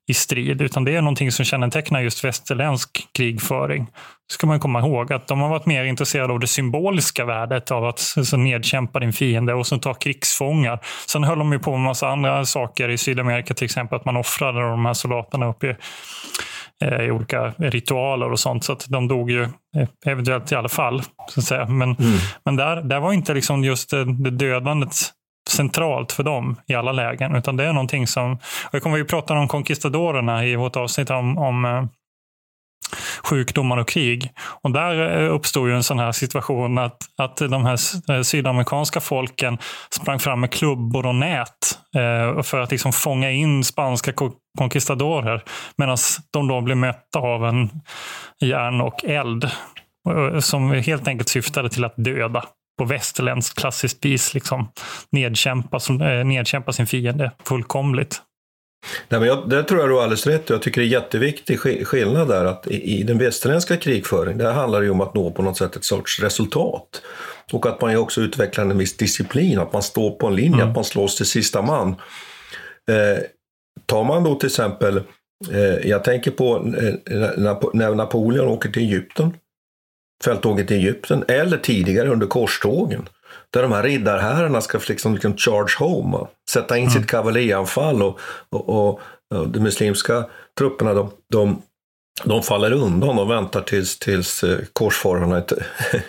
i 0.08 0.14
strid, 0.14 0.62
utan 0.62 0.84
det 0.84 0.96
är 0.96 1.00
någonting 1.00 1.32
som 1.32 1.44
kännetecknar 1.44 2.00
just 2.00 2.24
västerländsk 2.24 3.08
krigföring. 3.14 3.84
Det 4.28 4.34
ska 4.34 4.46
man 4.46 4.60
komma 4.60 4.80
ihåg, 4.80 5.12
att 5.12 5.26
de 5.26 5.40
har 5.40 5.48
varit 5.48 5.66
mer 5.66 5.84
intresserade 5.84 6.32
av 6.32 6.40
det 6.40 6.46
symboliska 6.46 7.24
värdet 7.24 7.70
av 7.70 7.84
att 7.84 7.98
så 7.98 8.36
nedkämpa 8.36 9.00
din 9.00 9.12
fiende 9.12 9.54
och 9.54 9.66
sen 9.66 9.80
ta 9.80 9.94
krigsfångar. 9.94 10.78
Sen 11.06 11.24
höll 11.24 11.38
de 11.38 11.52
ju 11.52 11.58
på 11.58 11.70
med 11.70 11.80
massa 11.80 12.08
andra 12.08 12.44
saker 12.44 12.88
i 12.88 12.98
Sydamerika, 12.98 13.54
till 13.54 13.64
exempel 13.64 13.98
att 13.98 14.04
man 14.04 14.16
offrade 14.16 14.60
de 14.60 14.86
här 14.86 14.94
soldaterna 14.94 15.48
uppe 15.48 15.66
i 15.66 15.74
i 16.82 17.10
olika 17.10 17.52
ritualer 17.56 18.32
och 18.32 18.40
sånt. 18.40 18.64
Så 18.64 18.72
att 18.72 18.86
de 18.88 19.08
dog 19.08 19.30
ju 19.30 19.42
eh, 19.42 19.88
eventuellt 20.06 20.52
i 20.52 20.54
alla 20.54 20.68
fall. 20.68 21.02
Så 21.28 21.40
att 21.40 21.44
säga. 21.44 21.66
Men, 21.66 21.88
mm. 21.88 22.18
men 22.44 22.56
där, 22.56 22.76
där 22.76 23.00
var 23.00 23.12
inte 23.12 23.34
liksom 23.34 23.64
just 23.64 23.90
det, 23.90 24.04
det 24.04 24.30
dödandet 24.30 24.92
centralt 25.50 26.12
för 26.12 26.22
dem 26.22 26.56
i 26.66 26.74
alla 26.74 26.92
lägen. 26.92 27.36
Utan 27.36 27.56
det 27.56 27.64
är 27.64 27.72
någonting 27.72 28.06
som, 28.06 28.32
och 28.32 28.74
jag 28.74 28.82
kommer 28.82 28.96
ju 28.96 29.04
prata 29.04 29.34
om 29.34 29.48
konkistadorerna 29.48 30.46
i 30.46 30.56
vårt 30.56 30.76
avsnitt 30.76 31.10
om, 31.10 31.38
om 31.38 31.64
eh, 31.64 31.84
sjukdomar 33.24 33.76
och 33.76 33.88
krig. 33.88 34.30
Och 34.62 34.70
där 34.70 35.22
eh, 35.22 35.34
uppstod 35.34 35.68
ju 35.68 35.74
en 35.74 35.82
sån 35.82 35.98
här 35.98 36.12
situation 36.12 36.78
att, 36.78 36.96
att 37.18 37.36
de 37.36 37.64
här 37.64 37.78
eh, 38.12 38.22
sydamerikanska 38.22 39.00
folken 39.00 39.58
sprang 39.90 40.18
fram 40.18 40.40
med 40.40 40.50
klubbor 40.50 41.06
och 41.06 41.14
nät 41.14 41.78
eh, 41.96 42.42
för 42.42 42.60
att 42.60 42.70
liksom 42.70 42.92
fånga 42.92 43.30
in 43.30 43.64
spanska 43.64 44.12
conquistadorer. 44.58 45.42
medan 45.76 45.96
de 46.30 46.48
då 46.48 46.60
blev 46.60 46.76
mötta 46.76 47.18
av 47.18 47.44
en 47.46 47.70
järn 48.40 48.80
och 48.80 49.04
eld 49.04 49.50
som 50.40 50.72
helt 50.72 51.08
enkelt 51.08 51.28
syftade 51.28 51.68
till 51.68 51.84
att 51.84 51.94
döda 51.96 52.44
på 52.78 52.84
västerländskt 52.84 53.58
klassiskt 53.58 54.04
vis 54.04 54.34
liksom 54.34 54.68
nedkämpa, 55.10 55.78
nedkämpa 56.24 56.72
sin 56.72 56.86
fiende 56.86 57.30
fullkomligt. 57.44 58.22
Nej, 59.08 59.20
men 59.20 59.28
jag, 59.28 59.48
det 59.48 59.62
tror 59.62 59.80
jag 59.80 59.88
du 59.88 59.94
har 59.94 60.02
alldeles 60.02 60.26
rätt 60.26 60.50
Jag 60.50 60.62
tycker 60.62 60.80
det 60.80 60.86
är 60.86 60.88
jätteviktig 60.88 61.60
skillnad 61.86 62.28
där 62.28 62.44
att 62.44 62.66
i, 62.66 63.00
i 63.00 63.02
den 63.02 63.18
västerländska 63.18 63.76
krigföringen, 63.76 64.38
där 64.38 64.52
handlar 64.52 64.80
det 64.80 64.84
ju 64.84 64.90
om 64.90 65.00
att 65.00 65.14
nå 65.14 65.30
på 65.30 65.42
något 65.42 65.56
sätt 65.56 65.76
ett 65.76 65.84
sorts 65.84 66.20
resultat. 66.20 67.02
Och 67.52 67.66
att 67.66 67.80
man 67.80 67.90
ju 67.90 67.96
också 67.96 68.20
utvecklar 68.20 68.64
en 68.64 68.78
viss 68.78 68.96
disciplin, 68.96 69.58
att 69.58 69.72
man 69.72 69.82
står 69.82 70.10
på 70.10 70.26
en 70.26 70.34
linje, 70.34 70.56
mm. 70.56 70.68
att 70.68 70.74
man 70.74 70.84
slåss 70.84 71.16
till 71.16 71.26
sista 71.26 71.62
man. 71.62 71.88
Eh, 72.90 73.22
tar 73.86 74.04
man 74.04 74.24
då 74.24 74.34
till 74.34 74.46
exempel, 74.46 74.96
eh, 75.50 75.88
jag 75.88 76.04
tänker 76.04 76.30
på 76.30 76.56
eh, 76.56 76.94
när 77.72 77.94
Napoleon 77.94 78.48
åker 78.48 78.70
till 78.70 78.82
Egypten, 78.82 79.36
fälttåget 80.24 80.68
till 80.68 80.76
Egypten, 80.76 81.24
eller 81.28 81.58
tidigare 81.58 82.08
under 82.08 82.26
korstågen. 82.26 83.08
Där 83.50 83.62
de 83.62 83.72
här 83.72 83.82
riddarherrarna 83.82 84.60
ska 84.60 84.80
liksom, 84.88 85.12
liksom 85.12 85.36
charge 85.36 85.76
home, 85.78 86.26
sätta 86.50 86.76
in 86.76 86.88
mm. 86.88 86.92
sitt 86.92 87.10
kavalerianfall 87.10 88.02
och, 88.02 88.18
och, 88.50 88.68
och, 88.68 89.00
och 89.34 89.48
de 89.48 89.60
muslimska 89.60 90.24
trupperna 90.58 90.94
de, 90.94 91.10
de 91.32 91.62
de 92.24 92.42
faller 92.42 92.72
undan 92.72 93.18
och 93.18 93.30
väntar 93.30 93.60
tills, 93.60 93.98
tills 93.98 94.44
eh, 94.44 94.58
korsfararna 94.72 95.36
är 95.36 95.44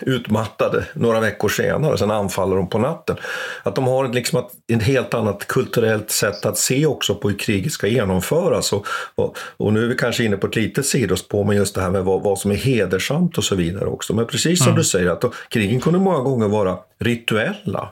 utmattade 0.00 0.84
några 0.94 1.20
veckor 1.20 1.48
senare, 1.48 1.98
sen 1.98 2.10
anfaller 2.10 2.56
de 2.56 2.68
på 2.68 2.78
natten. 2.78 3.16
Att 3.62 3.74
de 3.74 3.84
har 3.84 4.08
liksom 4.08 4.38
ett, 4.38 4.72
ett 4.72 4.82
helt 4.82 5.14
annat 5.14 5.46
kulturellt 5.46 6.10
sätt 6.10 6.46
att 6.46 6.58
se 6.58 6.86
också 6.86 7.14
på 7.14 7.28
hur 7.28 7.38
kriget 7.38 7.72
ska 7.72 7.86
genomföras. 7.86 8.72
Och, 8.72 8.86
och, 9.14 9.38
och, 9.56 9.72
nu 9.72 9.84
är 9.84 9.88
vi 9.88 9.94
kanske 9.94 10.24
inne 10.24 10.36
på 10.36 10.46
ett 10.46 10.56
litet 10.56 10.86
sidospår 10.86 11.44
med 11.44 11.56
just 11.56 11.74
det 11.74 11.80
här 11.80 11.90
med 11.90 12.04
vad, 12.04 12.22
vad 12.22 12.38
som 12.38 12.50
är 12.50 12.56
hedersamt 12.56 13.38
och 13.38 13.44
så 13.44 13.54
vidare 13.54 13.86
också. 13.86 14.14
Men 14.14 14.26
precis 14.26 14.58
som 14.58 14.68
mm. 14.68 14.78
du 14.78 14.84
säger, 14.84 15.10
att 15.10 15.20
då, 15.20 15.32
krigen 15.48 15.80
kunde 15.80 15.98
många 15.98 16.20
gånger 16.20 16.48
vara 16.48 16.78
rituella. 17.00 17.88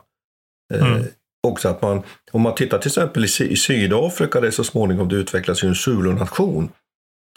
Eh, 0.75 0.87
mm. 0.87 1.05
också 1.47 1.69
att 1.69 1.83
man, 1.83 2.03
om 2.33 2.41
man 2.41 2.55
tittar 2.55 2.79
till 2.79 2.89
exempel 2.89 3.25
i, 3.25 3.29
i 3.41 3.57
Sydafrika, 3.57 4.41
där 4.41 4.51
så 4.51 4.65
småningom 4.65 5.09
det 5.09 5.17
utvecklas 5.17 5.65
ju 5.65 5.69
en 5.69 5.75
Zulu-nation 5.75 6.69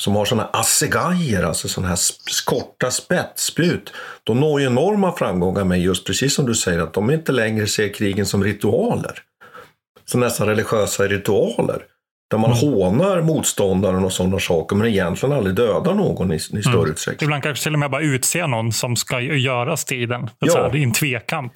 som 0.02 0.16
har 0.16 0.26
sådana 0.26 0.50
assegajer, 0.54 1.44
alltså 1.44 1.68
sådana 1.68 1.90
här 1.90 2.00
korta 2.46 2.92
spetsspjut, 2.92 3.94
de 4.24 4.40
når 4.40 4.62
ju 4.62 4.68
enorma 4.68 5.12
framgångar 5.12 5.64
med 5.64 5.82
just 5.82 6.08
precis 6.08 6.36
som 6.36 6.46
du 6.46 6.56
säger, 6.56 6.80
att 6.80 6.94
de 6.94 7.12
inte 7.12 7.32
längre 7.32 7.68
ser 7.68 7.94
krigen 7.94 8.26
som 8.26 8.44
ritualer. 8.44 9.20
Som 10.06 10.20
nästan 10.20 10.48
religiösa 10.48 11.04
ritualer. 11.04 11.82
Där 12.32 12.38
man 12.38 12.52
mm. 12.52 12.60
hånar 12.60 13.22
motståndaren 13.22 14.06
och 14.06 14.14
sådana 14.14 14.40
saker, 14.40 14.76
men 14.76 14.88
egentligen 14.88 15.36
aldrig 15.36 15.56
dödar 15.56 15.94
någon 15.94 16.32
i, 16.32 16.36
i 16.36 16.40
större 16.40 16.74
mm. 16.74 16.92
utsträckning. 16.92 17.28
Ibland 17.28 17.44
kanske 17.44 17.64
till 17.64 17.74
och 17.74 17.80
med 17.80 17.92
bara 17.92 18.02
utse 18.02 18.48
någon 18.48 18.72
som 18.72 18.96
ska 18.96 19.22
göra 19.22 19.78
striden. 19.78 20.30
Ja. 20.40 20.76
I 20.76 20.84
en 20.84 20.94
tvekamp. 20.94 21.54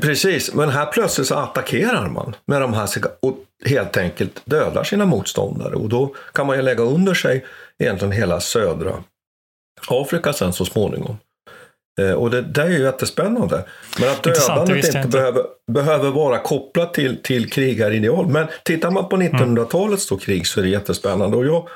Precis, 0.00 0.54
men 0.54 0.68
här 0.68 0.86
plötsligt 0.86 1.26
så 1.26 1.34
attackerar 1.34 2.08
man 2.08 2.36
med 2.46 2.60
de 2.60 2.74
här 2.74 2.88
och 3.20 3.38
helt 3.64 3.96
enkelt 3.96 4.42
dödar 4.44 4.84
sina 4.84 5.06
motståndare. 5.06 5.74
Och 5.74 5.88
då 5.88 6.14
kan 6.32 6.46
man 6.46 6.56
ju 6.56 6.62
lägga 6.62 6.82
under 6.82 7.14
sig 7.14 7.44
egentligen 7.78 8.12
hela 8.12 8.40
södra 8.40 9.04
Afrika 9.88 10.32
sen 10.32 10.52
så 10.52 10.64
småningom. 10.64 11.16
Eh, 12.00 12.12
och 12.12 12.30
det, 12.30 12.42
det 12.42 12.62
är 12.62 12.68
ju 12.68 12.82
jättespännande. 12.82 13.64
Men 14.00 14.08
att 14.08 14.22
dödandet 14.22 14.76
inte, 14.76 14.98
inte, 14.98 15.08
Behöver, 15.08 15.42
behöver 15.72 16.10
vara 16.10 16.38
kopplat 16.38 16.94
till, 16.94 17.22
till 17.22 17.50
krigarideal. 17.50 18.26
Men 18.26 18.46
tittar 18.64 18.90
man 18.90 19.08
på 19.08 19.16
1900-talets 19.16 20.10
mm. 20.10 20.20
krig 20.20 20.46
så 20.46 20.60
är 20.60 20.64
det 20.64 20.70
jättespännande. 20.70 21.36
Och 21.36 21.46
jag, 21.46 21.68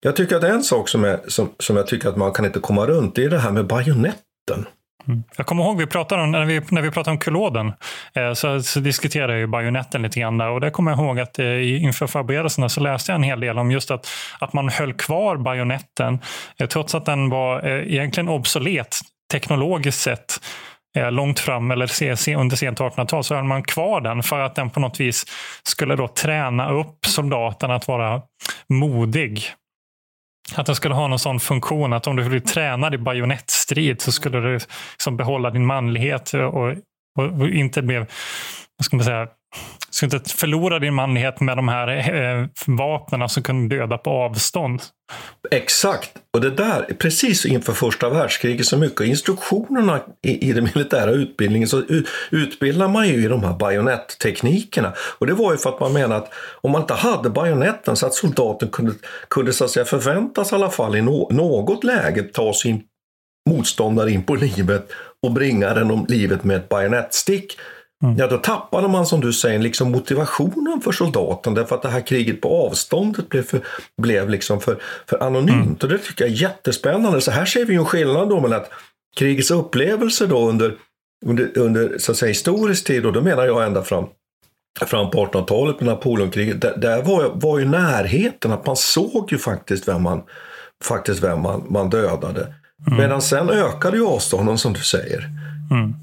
jag 0.00 0.16
tycker 0.16 0.36
att 0.36 0.44
en 0.44 0.62
sak 0.62 0.88
som, 0.88 1.04
är, 1.04 1.20
som, 1.28 1.54
som 1.58 1.76
jag 1.76 1.86
tycker 1.86 2.08
att 2.08 2.16
man 2.16 2.32
kan 2.32 2.44
inte 2.44 2.60
komma 2.60 2.86
runt, 2.86 3.14
det 3.14 3.24
är 3.24 3.30
det 3.30 3.38
här 3.38 3.50
med 3.50 3.66
bajonetten. 3.66 4.66
Mm. 5.08 5.22
Jag 5.36 5.46
kommer 5.46 5.62
ihåg 5.62 5.78
vi 5.78 5.86
pratade 5.86 6.22
om, 6.22 6.30
när, 6.30 6.44
vi, 6.44 6.60
när 6.70 6.82
vi 6.82 6.90
pratade 6.90 7.12
om 7.12 7.18
kuloden 7.18 7.72
eh, 8.14 8.32
så, 8.32 8.62
så 8.62 8.80
diskuterade 8.80 9.32
jag 9.32 9.40
ju 9.40 9.46
bajonetten 9.46 10.02
lite 10.02 10.20
grann 10.20 10.38
där. 10.38 10.48
Och 10.48 10.60
det 10.60 10.70
kommer 10.70 10.90
jag 10.90 11.00
ihåg 11.00 11.20
att 11.20 11.38
eh, 11.38 11.82
inför 11.82 12.06
förberedelserna 12.06 12.68
så 12.68 12.80
läste 12.80 13.12
jag 13.12 13.16
en 13.16 13.22
hel 13.22 13.40
del 13.40 13.58
om 13.58 13.70
just 13.70 13.90
att, 13.90 14.08
att 14.40 14.52
man 14.52 14.68
höll 14.68 14.92
kvar 14.92 15.36
bajonetten 15.36 16.18
eh, 16.58 16.66
trots 16.66 16.94
att 16.94 17.04
den 17.04 17.30
var 17.30 17.66
eh, 17.66 17.92
egentligen 17.92 18.28
obsolet 18.28 18.96
teknologiskt 19.32 20.00
sett 20.00 20.40
eh, 20.96 21.12
långt 21.12 21.40
fram 21.40 21.70
eller 21.70 21.86
se, 21.86 22.16
se, 22.16 22.36
under 22.36 22.56
sent 22.56 22.80
1800-tal 22.80 23.24
så 23.24 23.34
höll 23.34 23.44
man 23.44 23.62
kvar 23.62 24.00
den 24.00 24.22
för 24.22 24.40
att 24.40 24.54
den 24.54 24.70
på 24.70 24.80
något 24.80 25.00
vis 25.00 25.24
skulle 25.62 25.96
då 25.96 26.08
träna 26.08 26.70
upp 26.70 27.06
soldaten 27.06 27.70
att 27.70 27.88
vara 27.88 28.22
modig 28.68 29.42
att 30.60 30.66
den 30.66 30.74
skulle 30.74 30.94
ha 30.94 31.08
någon 31.08 31.18
sån 31.18 31.40
funktion 31.40 31.92
att 31.92 32.06
om 32.06 32.16
du 32.16 32.28
blir 32.28 32.40
tränad 32.40 32.94
i 32.94 32.98
bajonettstrid 32.98 34.00
så 34.00 34.12
skulle 34.12 34.40
du 34.40 34.58
liksom 34.92 35.16
behålla 35.16 35.50
din 35.50 35.66
manlighet 35.66 36.34
och 36.34 36.74
och 37.18 37.48
inte 37.48 37.82
blev, 37.82 38.00
vad 38.78 38.84
ska 38.84 38.96
man 38.96 39.04
säga, 39.04 39.28
ska 39.94 40.06
inte 40.06 40.30
förlora 40.30 40.78
din 40.78 40.94
manlighet 40.94 41.40
med 41.40 41.56
de 41.56 41.68
här 41.68 41.88
eh, 41.88 42.46
vapnen 42.66 43.28
som 43.28 43.42
kan 43.42 43.68
döda 43.68 43.98
på 43.98 44.10
avstånd. 44.10 44.82
Exakt. 45.50 46.10
Och 46.32 46.40
det 46.40 46.50
där, 46.50 46.82
precis 46.98 47.46
inför 47.46 47.72
första 47.72 48.08
världskriget, 48.08 48.66
så 48.66 48.78
mycket 48.78 49.00
instruktionerna 49.00 50.00
i, 50.22 50.48
i 50.48 50.52
den 50.52 50.64
militära 50.74 51.10
utbildningen 51.10 51.68
så 51.68 51.82
utbildar 52.30 52.88
man 52.88 53.08
ju 53.08 53.24
i 53.24 53.28
de 53.28 53.44
här 53.44 53.52
bajonettteknikerna. 53.52 54.92
Och 55.18 55.26
det 55.26 55.34
var 55.34 55.52
ju 55.52 55.58
för 55.58 55.70
att 55.70 55.80
man 55.80 55.92
menade 55.92 56.16
att 56.16 56.32
om 56.60 56.70
man 56.70 56.80
inte 56.80 56.94
hade 56.94 57.30
bajonetten 57.30 57.96
så 57.96 58.06
att 58.06 58.14
soldaten 58.14 58.68
kunde, 58.68 58.94
kunde 59.28 59.52
så 59.52 59.64
att 59.64 59.70
säga 59.70 59.84
förväntas 59.84 60.52
i 60.52 60.54
alla 60.54 60.70
fall 60.70 60.96
i 60.96 61.02
no, 61.02 61.28
något 61.32 61.84
läge 61.84 62.22
ta 62.22 62.52
sin 62.52 62.82
motståndare 63.50 64.10
in 64.10 64.22
på 64.22 64.34
livet 64.34 64.88
och 65.22 65.32
bringa 65.32 65.74
den 65.74 65.90
om 65.90 66.06
livet 66.08 66.44
med 66.44 66.56
ett 66.56 66.68
bajonettstick 66.68 67.56
Mm. 68.04 68.16
Ja, 68.18 68.26
då 68.26 68.38
tappade 68.38 68.88
man 68.88 69.06
som 69.06 69.20
du 69.20 69.32
säger 69.32 69.58
liksom 69.58 69.90
motivationen 69.90 70.80
för 70.80 70.92
soldaten 70.92 71.54
därför 71.54 71.76
att 71.76 71.82
det 71.82 71.88
här 71.88 72.00
kriget 72.00 72.40
på 72.40 72.66
avståndet 72.66 73.28
blev, 73.28 73.42
för, 73.42 73.60
blev 74.02 74.30
liksom 74.30 74.60
för, 74.60 74.78
för 75.06 75.22
anonymt. 75.22 75.50
Mm. 75.50 75.76
Och 75.82 75.88
det 75.88 75.98
tycker 75.98 76.24
jag 76.24 76.32
är 76.32 76.36
jättespännande. 76.36 77.20
Så 77.20 77.30
här 77.30 77.44
ser 77.44 77.64
vi 77.64 77.72
ju 77.72 77.78
en 77.78 77.84
skillnad 77.84 78.28
då 78.28 78.40
mellan 78.40 78.60
att 78.60 78.70
krigets 79.16 79.50
upplevelser 79.50 80.26
då 80.26 80.48
under, 80.48 80.74
under, 81.26 81.58
under 81.58 81.98
så 81.98 82.12
att 82.12 82.18
säga, 82.18 82.28
historisk 82.28 82.86
tid, 82.86 83.06
och 83.06 83.12
då 83.12 83.20
menar 83.20 83.44
jag 83.44 83.66
ända 83.66 83.82
fram 83.82 84.06
fram 84.80 85.10
på 85.10 85.26
1800-talet 85.26 85.80
med 85.80 85.86
Napoleonkriget, 85.86 86.60
där, 86.60 86.76
där 86.76 87.02
var, 87.02 87.30
var 87.34 87.58
ju 87.58 87.64
närheten, 87.64 88.52
att 88.52 88.66
man 88.66 88.76
såg 88.76 89.32
ju 89.32 89.38
faktiskt 89.38 89.88
vem 89.88 90.02
man, 90.02 90.22
faktiskt 90.84 91.22
vem 91.22 91.40
man, 91.40 91.66
man 91.68 91.90
dödade. 91.90 92.54
Mm. 92.86 92.98
Medan 92.98 93.22
sen 93.22 93.50
ökade 93.50 93.96
ju 93.96 94.06
avstånden 94.06 94.58
som 94.58 94.72
du 94.72 94.80
säger. 94.80 95.28
Mm. 95.70 95.94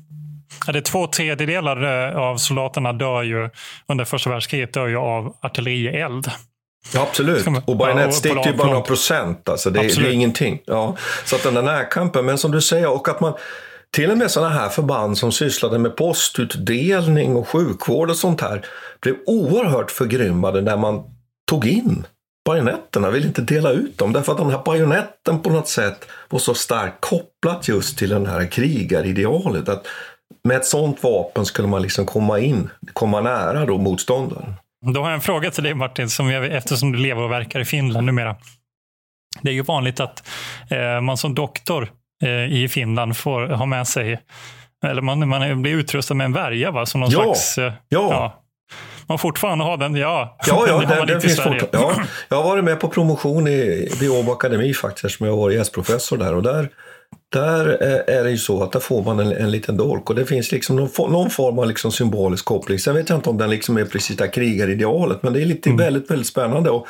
Ja, 0.68 0.74
det 0.74 0.80
är 0.80 0.84
två 0.84 1.08
tredjedelar 1.08 2.10
eh, 2.10 2.18
av 2.18 2.38
soldaterna 2.38 2.94
dör 2.94 3.24
ju 3.24 3.50
under 3.88 4.06
första 4.06 4.30
världskriget 4.30 4.74
dör 4.74 4.88
ju 4.88 4.98
av 4.98 5.36
artillerield. 5.42 6.32
Ja, 6.94 7.02
absolut. 7.02 7.48
Och 7.66 7.78
bajonettstick 7.78 8.32
är 8.32 8.52
ju 8.52 8.58
bara 8.58 8.68
några 8.68 8.82
procent. 8.82 9.50
Alltså. 9.50 9.70
Det, 9.70 9.82
det, 9.82 10.08
är 10.08 10.12
ingenting. 10.12 10.62
Ja. 10.66 10.96
Så 11.26 11.36
att 11.36 11.44
den 11.44 11.54
där 11.54 11.62
närkampen, 11.62 12.26
men 12.26 12.38
som 12.38 12.52
du 12.52 12.62
säger, 12.62 12.90
och 12.90 13.10
att 13.10 13.20
man 13.20 13.34
till 13.92 14.12
och 14.12 14.18
med 14.18 14.32
sådana 14.32 14.54
här 14.54 14.70
förband 14.70 15.18
som 15.18 15.32
sysslade 15.32 15.80
med 15.80 15.96
postutdelning 15.96 17.36
och 17.36 17.48
sjukvård 17.48 18.10
och 18.10 18.18
sånt 18.18 18.42
här 18.42 18.66
blev 19.02 19.16
oerhört 19.26 19.92
förgrymmade 19.92 20.62
när 20.62 20.78
man 20.78 21.04
tog 21.50 21.68
in 21.68 22.06
bajonetterna, 22.46 23.10
ville 23.10 23.28
inte 23.28 23.42
dela 23.42 23.72
ut 23.72 23.98
dem 23.98 24.14
därför 24.14 24.32
att 24.32 24.38
den 24.38 24.50
här 24.50 24.64
bajonetten 24.66 25.42
på 25.42 25.50
något 25.50 25.68
sätt 25.68 26.08
var 26.30 26.40
så 26.40 26.54
starkt 26.54 26.98
kopplat 27.00 27.68
just 27.68 27.98
till 27.98 28.10
den 28.10 28.26
här 28.26 28.46
krigaridealet. 28.46 29.70
Att 29.70 29.88
med 30.44 30.58
ett 30.58 30.66
sånt 30.66 31.04
vapen 31.04 31.46
skulle 31.46 31.68
man 31.68 31.82
liksom 31.82 32.06
komma 32.06 32.40
in, 32.40 32.70
komma 32.94 33.22
nära 33.22 33.66
då 33.66 33.78
motståndaren. 33.78 34.54
Då 34.94 35.02
har 35.02 35.08
jag 35.08 35.16
en 35.16 35.22
fråga 35.22 35.52
till 35.52 35.64
dig 35.64 35.74
Martin, 35.74 36.10
som 36.10 36.32
jag, 36.32 36.46
eftersom 36.46 36.92
du 36.92 36.98
lever 36.98 37.22
och 37.22 37.32
verkar 37.32 37.60
i 37.60 37.66
Finland 37.66 38.06
numera. 38.06 38.36
Det 39.42 39.50
är 39.50 39.54
ju 39.54 39.62
vanligt 39.62 40.00
att 40.00 40.28
eh, 40.70 41.02
man 41.02 41.18
som 41.18 41.36
doktor 41.36 41.92
eh, 42.24 42.54
i 42.54 42.68
Finland 42.70 43.18
får 43.18 43.48
ha 43.48 43.66
med 43.66 43.88
sig, 43.88 44.20
eller 44.86 45.02
man, 45.02 45.30
man 45.30 45.62
blir 45.62 45.72
utrustad 45.72 46.14
med 46.14 46.26
en 46.26 46.34
värja, 46.34 46.72
va? 46.72 46.86
Som 46.86 47.02
någon 47.02 47.10
ja, 47.10 47.24
slags, 47.24 47.58
eh, 47.58 47.74
ja. 47.90 48.08
ja. 48.12 48.42
Man 49.08 49.20
fortfarande 49.20 49.64
har 49.64 49.78
den, 49.78 49.96
ja. 49.96 50.38
Ja, 50.48 50.66
ja, 50.68 50.80
den, 50.96 51.08
den 51.08 51.22
finns 51.22 51.40
fort, 51.40 51.70
ja. 51.72 51.94
Jag 52.30 52.38
har 52.38 52.44
varit 52.44 52.64
med 52.64 52.80
på 52.80 52.88
promotion 52.88 53.48
i, 53.48 53.90
vid 54.00 54.10
Åbo 54.10 54.32
Akademi 54.32 54.74
faktiskt, 54.74 55.18
som 55.18 55.26
jag 55.26 55.34
har 55.34 55.42
varit 55.42 55.58
gästprofessor 55.58 56.18
där. 56.18 56.36
Och 56.36 56.44
där 56.44 56.70
där 57.32 57.66
är 58.10 58.24
det 58.24 58.30
ju 58.30 58.38
så 58.38 58.64
att 58.64 58.72
där 58.72 58.80
får 58.80 59.04
man 59.04 59.20
en, 59.20 59.32
en 59.32 59.52
liten 59.52 59.78
dolk 59.78 60.10
och 60.10 60.16
det 60.16 60.26
finns 60.26 60.52
liksom 60.52 60.76
någon, 60.76 61.12
någon 61.12 61.30
form 61.30 61.60
av 61.60 61.68
liksom 61.68 61.92
symbolisk 61.92 62.46
koppling. 62.46 62.80
Sen 62.80 62.96
vet 62.96 63.10
jag 63.10 63.18
inte 63.18 63.30
om 63.30 63.38
den 63.38 63.50
liksom 63.50 63.78
är 63.78 63.86
precis 63.86 64.18
det 64.18 64.28
krigaridealet, 64.28 65.24
men 65.24 65.34
det 65.34 65.42
är 65.42 65.46
lite 65.46 65.70
mm. 65.70 65.78
väldigt, 65.78 66.12
väldigt 66.12 66.28
spännande. 66.28 66.70
Och 66.70 66.88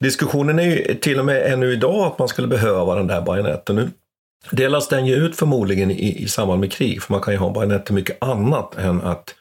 diskussionen 0.00 0.58
är 0.58 0.62
ju 0.62 0.94
till 0.94 1.18
och 1.18 1.24
med 1.24 1.52
ännu 1.52 1.72
idag 1.72 2.06
att 2.06 2.18
man 2.18 2.28
skulle 2.28 2.48
behöva 2.48 2.94
den 2.94 3.06
där 3.06 3.20
bajonetten. 3.20 3.76
Nu 3.76 3.90
delas 4.50 4.88
den 4.88 5.06
ju 5.06 5.14
ut 5.14 5.36
förmodligen 5.36 5.90
i, 5.90 6.22
i 6.22 6.28
samband 6.28 6.60
med 6.60 6.72
krig, 6.72 7.02
för 7.02 7.12
man 7.12 7.22
kan 7.22 7.34
ju 7.34 7.38
ha 7.38 7.46
en 7.46 7.52
bajonett 7.52 7.86
till 7.86 7.94
mycket 7.94 8.16
annat 8.20 8.78
än 8.78 9.02
att, 9.02 9.34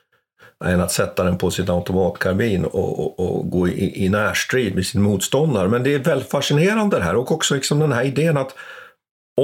än 0.65 0.81
att 0.81 0.91
sätta 0.91 1.23
den 1.23 1.37
på 1.37 1.51
sin 1.51 1.69
automatkarbin 1.69 2.65
och, 2.65 2.99
och, 2.99 3.19
och 3.19 3.49
gå 3.49 3.67
i, 3.67 4.05
i 4.05 4.09
närstrid 4.09 4.75
med 4.75 4.85
sin 4.85 5.01
motståndare. 5.01 5.67
Men 5.67 5.83
det 5.83 5.93
är 5.93 5.99
väldigt 5.99 6.29
fascinerande 6.29 6.97
det 6.97 7.03
här 7.03 7.15
och 7.15 7.31
också 7.31 7.55
liksom 7.55 7.79
den 7.79 7.91
här 7.91 8.03
idén 8.03 8.37
att 8.37 8.55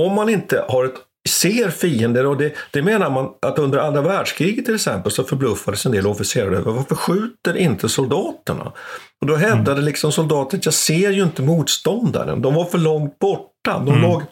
om 0.06 0.14
man 0.14 0.30
inte 0.30 0.66
har 0.68 0.86
ett, 0.86 0.94
ser 1.30 1.70
fiender, 1.70 2.26
och 2.26 2.38
det, 2.38 2.54
det 2.72 2.82
menar 2.82 3.10
man 3.10 3.30
att 3.42 3.60
under 3.60 3.78
andra 3.78 4.02
världskriget 4.02 4.66
till 4.66 4.76
exempel 4.76 5.12
så 5.12 5.24
förbluffades 5.24 5.86
en 5.86 5.92
del 5.92 6.08
officerare 6.08 6.58
över 6.58 6.72
varför 6.72 6.96
skjuter 6.96 7.58
inte 7.58 7.90
soldaterna? 7.90 8.72
Och 9.22 9.28
då 9.28 9.36
hävdade 9.36 9.72
mm. 9.72 9.86
liksom 9.86 10.12
soldater 10.12 10.60
jag 10.64 10.74
ser 10.74 11.12
ju 11.12 11.24
inte 11.24 11.42
motståndaren, 11.42 12.42
de 12.42 12.54
var 12.54 12.66
för 12.66 12.78
långt 12.78 13.20
borta. 13.20 13.80
De 13.86 13.88
mm. 13.88 14.02
låg 14.02 14.24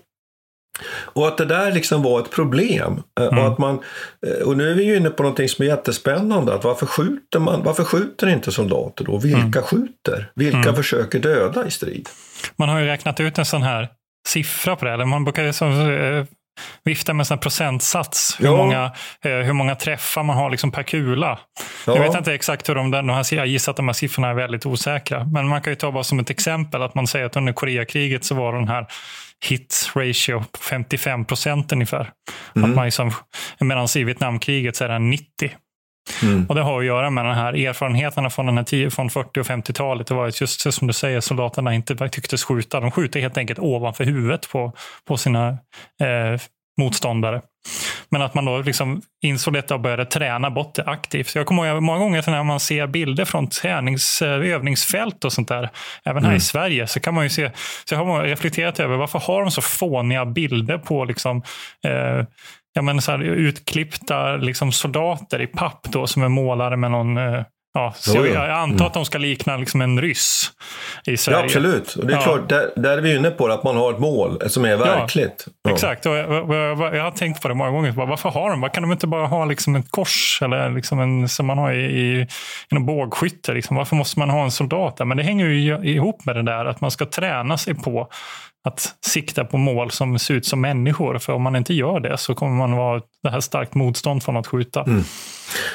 och 0.88 1.28
att 1.28 1.38
det 1.38 1.45
där 1.45 1.71
liksom 1.71 2.04
var 2.04 2.19
ett 2.19 2.32
problem. 2.32 3.04
Eh, 3.19 3.25
mm. 3.25 3.39
Och, 3.39 3.51
att 3.51 3.58
man, 3.58 3.80
eh, 4.28 4.47
och 4.47 4.58
nu 4.58 4.71
är 4.71 4.75
vi 4.75 4.84
ju 4.84 4.95
inne 4.97 5.10
på 5.10 5.23
någonting 5.23 5.49
som 5.49 5.63
är 5.63 5.69
jättespännande. 5.69 6.54
Att 6.54 6.63
varför, 6.63 6.86
skjuter 6.86 7.39
man, 7.39 7.63
varför 7.63 7.84
skjuter 7.84 8.28
inte 8.28 8.51
soldater 8.51 9.06
då? 9.06 9.17
Vilka 9.17 9.39
mm. 9.39 9.63
skjuter? 9.63 10.32
Vilka 10.36 10.58
mm. 10.58 10.75
försöker 10.75 11.19
döda 11.19 11.67
i 11.67 11.71
strid? 11.71 12.10
Man 12.56 12.69
har 12.69 12.80
ju 12.80 12.86
räknat 12.86 13.19
ut 13.19 13.38
en 13.38 13.45
sån 13.45 13.63
här 13.63 13.89
siffra 14.27 14.75
på 14.75 14.85
det. 14.85 14.91
Eller 14.91 15.05
man 15.05 15.23
brukar 15.23 15.43
eh, 15.43 16.25
vifta 16.83 17.13
med 17.13 17.31
en 17.31 17.38
procentsats. 17.38 18.38
Hur, 18.39 18.49
många, 18.49 18.91
eh, 19.21 19.31
hur 19.31 19.53
många 19.53 19.75
träffar 19.75 20.23
man 20.23 20.38
har 20.38 20.49
liksom 20.49 20.71
per 20.71 20.83
kula. 20.83 21.39
Ja. 21.88 21.95
Jag 21.95 22.03
vet 22.03 22.15
inte 22.15 22.33
exakt 22.33 22.69
hur 22.69 22.75
de 22.75 22.91
där, 22.91 23.01
de 23.01 23.35
jag 23.35 23.47
gissar 23.47 23.71
att 23.71 23.77
de 23.77 23.88
här 23.88 23.93
siffrorna 23.93 24.29
är 24.29 24.33
väldigt 24.33 24.65
osäkra. 24.65 25.23
Men 25.23 25.47
man 25.47 25.61
kan 25.61 25.71
ju 25.71 25.75
ta 25.75 25.91
bara 25.91 26.03
som 26.03 26.19
ett 26.19 26.29
exempel 26.29 26.81
att 26.81 26.95
man 26.95 27.07
säger 27.07 27.25
att 27.25 27.35
under 27.35 27.53
Koreakriget 27.53 28.25
så 28.25 28.35
var 28.35 28.53
den 28.53 28.67
här 28.67 28.88
hit 29.45 29.91
ratio 29.95 30.39
på 30.39 30.59
55 30.59 31.25
procent 31.25 31.71
ungefär. 31.71 32.11
Mm. 32.55 32.69
Att 32.69 32.75
man 32.75 32.85
liksom, 32.85 33.11
medan 33.59 33.88
i 33.95 34.03
Vietnamkriget 34.03 34.75
så 34.75 34.83
är 34.83 34.89
den 34.89 35.09
90. 35.09 35.51
Mm. 36.24 36.46
Och 36.50 36.56
Det 36.56 36.62
har 36.62 36.80
att 36.80 36.86
göra 36.86 37.10
med 37.10 37.26
den 37.26 37.36
här 37.36 37.54
erfarenheterna 37.54 38.30
från, 38.30 38.46
den 38.46 38.58
här 38.58 38.89
från 38.89 39.10
40 39.10 39.39
och 39.39 39.46
50-talet. 39.46 40.08
Det 40.08 40.13
var 40.13 40.32
just 40.41 40.74
som 40.74 40.88
du 40.88 40.94
säger, 40.94 41.22
soldaterna 41.22 41.74
inte 41.74 42.10
tycktes 42.10 42.44
skjuta. 42.44 42.80
De 42.80 42.91
skjuter 42.91 43.20
helt 43.20 43.38
enkelt 43.38 43.60
ovanför 43.60 44.04
huvudet 44.04 44.50
på, 44.50 44.74
på 45.08 45.18
sina 45.18 45.48
eh, 46.02 46.41
motståndare. 46.78 47.41
Men 48.10 48.22
att 48.22 48.34
man 48.34 48.46
då 48.46 48.58
liksom 48.58 49.02
insåg 49.22 49.54
detta 49.54 49.74
och 49.74 49.80
började 49.80 50.06
träna 50.06 50.50
bort 50.50 50.76
det 50.76 50.84
aktivt. 50.84 51.36
Jag 51.36 51.46
kommer 51.46 51.65
ihåg 51.65 51.84
många 51.84 52.00
gånger 52.00 52.32
när 52.32 52.44
man 52.44 52.60
ser 52.60 52.88
bilder 52.88 53.26
från 53.26 53.50
tränings, 53.50 54.22
eh, 54.22 54.30
övningsfält 54.30 55.26
och 55.26 55.34
sånt 55.34 55.48
där, 55.48 55.70
även 56.04 56.24
här 56.24 56.30
mm. 56.30 56.38
i 56.38 56.41
Sverige, 56.41 56.88
så 56.88 57.00
kan 57.00 57.13
man 57.13 57.24
ju 57.24 57.30
se, 57.30 57.52
så 57.86 57.96
har 57.96 58.06
man 58.06 58.24
reflekterat 58.24 58.80
över 58.80 58.98
varför 58.98 59.20
har 59.20 59.41
de 59.41 59.52
så 59.52 59.62
fåniga 59.62 60.26
bilder 60.26 60.78
på 60.78 61.06
liksom, 61.06 61.44
eh, 61.84 62.26
ja, 62.75 62.81
men 62.81 63.01
så 63.01 63.11
här, 63.11 63.23
utklippta 63.23 64.35
liksom, 64.35 64.71
soldater 64.71 65.41
i 65.41 65.47
papp 65.47 65.88
då, 65.89 66.07
som 66.07 66.23
är 66.23 66.29
målade 66.29 66.77
med 66.77 66.91
någon 66.91 67.17
eh, 67.17 67.43
Ja, 67.77 67.93
så 67.97 68.17
jag, 68.17 68.27
jag 68.27 68.49
antar 68.49 68.75
mm. 68.75 68.88
att 68.88 68.93
de 68.93 69.05
ska 69.05 69.17
likna 69.17 69.57
liksom 69.57 69.81
en 69.81 70.01
ryss 70.01 70.51
i 71.05 71.17
Sverige. 71.17 71.39
Ja, 71.39 71.43
absolut. 71.43 71.95
Och 71.95 72.05
det 72.05 72.13
är 72.13 72.17
ja. 72.17 72.23
klart, 72.23 72.49
där, 72.49 72.71
där 72.75 72.97
är 72.97 73.01
vi 73.01 73.15
inne 73.15 73.31
på 73.31 73.47
att 73.47 73.63
man 73.63 73.77
har 73.77 73.93
ett 73.93 73.99
mål 73.99 74.49
som 74.49 74.65
är 74.65 74.77
verkligt. 74.77 75.47
Ja, 75.63 75.71
exakt. 75.71 76.05
Och 76.05 76.15
jag, 76.15 76.53
jag, 76.53 76.95
jag, 76.95 77.03
har 77.03 77.11
tänkt 77.11 77.41
på 77.41 77.47
det 77.47 77.53
många 77.53 77.71
gånger. 77.71 77.91
Varför 77.91 78.29
har 78.29 78.49
de? 78.49 78.69
Kan 78.69 78.83
de 78.83 78.91
inte 78.91 79.07
bara 79.07 79.27
ha 79.27 79.45
liksom 79.45 79.75
ett 79.75 79.91
kors 79.91 80.39
eller 80.41 80.71
liksom 80.71 80.99
en, 80.99 81.29
som 81.29 81.45
man 81.45 81.57
har 81.57 81.73
i, 81.73 81.85
i, 81.85 82.27
i 82.71 82.79
bågskytte? 82.79 83.53
Liksom? 83.53 83.77
Varför 83.77 83.95
måste 83.95 84.19
man 84.19 84.29
ha 84.29 84.43
en 84.43 84.51
soldat 84.51 84.97
där? 84.97 85.05
Men 85.05 85.17
det 85.17 85.23
hänger 85.23 85.45
ju 85.45 85.77
ihop 85.83 86.25
med 86.25 86.35
det 86.35 86.43
där 86.43 86.65
att 86.65 86.81
man 86.81 86.91
ska 86.91 87.05
träna 87.05 87.57
sig 87.57 87.75
på 87.75 88.09
att 88.65 88.95
sikta 89.06 89.45
på 89.45 89.58
mål 89.58 89.91
som 89.91 90.19
ser 90.19 90.34
ut 90.34 90.45
som 90.45 90.62
människor. 90.62 91.17
För 91.19 91.34
om 91.34 91.41
man 91.41 91.56
inte 91.56 91.73
gör 91.73 91.99
det 91.99 92.17
så 92.17 92.36
kommer 92.36 92.56
man 92.56 92.71
vara 92.71 93.01
det 93.23 93.30
här 93.30 93.39
starkt 93.39 93.75
motstånd 93.75 94.23
från 94.23 94.38
att 94.38 94.47
skjuta. 94.47 94.84
Mm. 94.84 95.04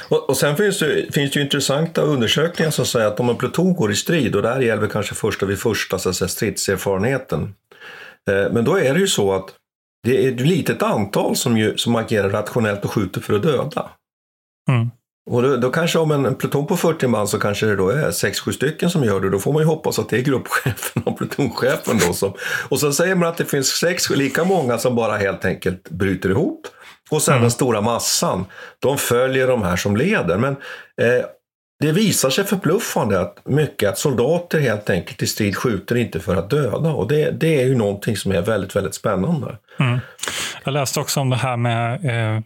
Och, 0.08 0.28
och, 0.28 0.36
sen 0.36 0.56
finns 0.56 0.78
det, 0.78 1.14
finns 1.14 1.32
det 1.32 1.38
ju 1.38 1.44
intressanta 1.44 2.00
undersökningar 2.00 2.70
som 2.70 2.86
säger 2.86 3.06
att 3.06 3.20
om 3.20 3.28
en 3.28 3.36
pluton 3.36 3.74
går 3.74 3.92
i 3.92 3.96
strid, 3.96 4.36
och 4.36 4.42
det 4.42 4.48
här 4.48 4.60
gäller 4.60 4.86
kanske 4.86 5.14
första 5.14 5.46
vid 5.46 5.58
första 5.58 5.98
så 5.98 6.08
att 6.08 6.16
säga, 6.16 6.28
stridserfarenheten, 6.28 7.54
eh, 8.30 8.52
men 8.52 8.64
då 8.64 8.78
är 8.78 8.94
det 8.94 9.00
ju 9.00 9.06
så 9.06 9.32
att 9.32 9.54
det 10.02 10.26
är 10.26 10.32
ett 10.32 10.40
litet 10.40 10.82
antal 10.82 11.36
som, 11.36 11.58
ju, 11.58 11.76
som 11.76 11.96
agerar 11.96 12.30
rationellt 12.30 12.84
och 12.84 12.90
skjuter 12.90 13.20
för 13.20 13.34
att 13.34 13.42
döda. 13.42 13.90
Mm. 14.68 14.90
Och 15.26 15.42
då, 15.42 15.56
då, 15.56 15.70
kanske 15.70 15.98
om 15.98 16.10
en, 16.10 16.34
pluton 16.34 16.66
på 16.66 16.76
40 16.76 17.06
man 17.06 17.28
så 17.28 17.38
kanske 17.38 17.66
det 17.66 17.76
då 17.76 17.88
är 17.88 18.10
6-7 18.10 18.52
stycken 18.52 18.90
som 18.90 19.04
gör 19.04 19.20
det. 19.20 19.30
Då 19.30 19.38
får 19.38 19.52
man 19.52 19.62
ju 19.62 19.66
hoppas 19.66 19.98
att 19.98 20.08
det 20.08 20.16
är 20.16 20.22
gruppchefen 20.22 21.02
och 21.02 21.18
plutonchefen 21.18 21.98
då 22.06 22.12
som... 22.12 22.32
Och 22.68 22.80
så 22.80 22.92
säger 22.92 23.14
man 23.14 23.28
att 23.28 23.36
det 23.36 23.44
finns 23.44 23.68
sex, 23.68 24.10
lika 24.10 24.44
många 24.44 24.78
som 24.78 24.94
bara 24.94 25.16
helt 25.16 25.44
enkelt 25.44 25.90
bryter 25.90 26.30
ihop. 26.30 26.66
Och 27.10 27.22
sen 27.22 27.34
mm. 27.34 27.42
den 27.42 27.50
stora 27.50 27.80
massan, 27.80 28.44
de 28.78 28.98
följer 28.98 29.48
de 29.48 29.62
här 29.62 29.76
som 29.76 29.96
leder. 29.96 30.38
Men 30.38 30.52
eh, 31.00 31.24
det 31.80 31.92
visar 31.92 32.30
sig 32.30 32.44
förbluffande 32.44 33.20
att 33.20 33.46
mycket 33.46 33.88
att 33.88 33.98
soldater 33.98 34.60
helt 34.60 34.90
enkelt 34.90 35.22
i 35.22 35.26
strid 35.26 35.56
skjuter 35.56 35.96
inte 35.96 36.20
för 36.20 36.36
att 36.36 36.50
döda. 36.50 36.90
Och 36.90 37.08
det, 37.08 37.30
det 37.30 37.62
är 37.62 37.66
ju 37.66 37.74
någonting 37.74 38.16
som 38.16 38.32
är 38.32 38.42
väldigt, 38.42 38.76
väldigt 38.76 38.94
spännande. 38.94 39.56
Mm. 39.78 39.98
Jag 40.64 40.72
läste 40.72 41.00
också 41.00 41.20
om 41.20 41.30
det 41.30 41.36
här 41.36 41.56
med 41.56 42.04
eh 42.04 42.40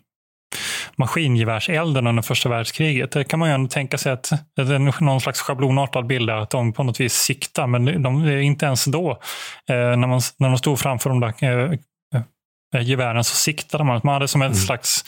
maskingevärselden 0.96 2.07
under 2.07 2.22
första 2.22 2.48
världskriget. 2.48 3.12
Det 3.12 3.24
kan 3.24 3.38
man 3.38 3.48
ju 3.48 3.54
ändå 3.54 3.68
tänka 3.68 3.98
sig 3.98 4.12
att 4.12 4.33
det 4.57 4.62
är 4.62 5.02
någon 5.04 5.20
slags 5.20 5.40
schablonartad 5.40 6.07
bild 6.07 6.28
där, 6.28 6.37
att 6.37 6.50
de 6.50 6.72
på 6.72 6.83
något 6.83 7.00
vis 7.00 7.14
siktar, 7.14 7.66
men 7.66 8.02
de, 8.02 8.28
inte 8.28 8.66
ens 8.66 8.85
då. 8.85 9.11
Eh, 9.68 9.76
när, 9.76 10.07
man, 10.07 10.20
när 10.38 10.48
de 10.48 10.59
stod 10.59 10.78
framför 10.78 11.11
de 11.11 11.20
där 11.20 11.35
eh, 11.42 11.72
eh, 12.74 12.83
gevären 12.83 13.24
så 13.24 13.35
siktade 13.35 13.85
man. 13.85 14.00
Man 14.04 14.14
hade 14.14 14.28
som 14.28 14.42
en 14.42 14.46
mm. 14.46 14.59
slags 14.59 15.04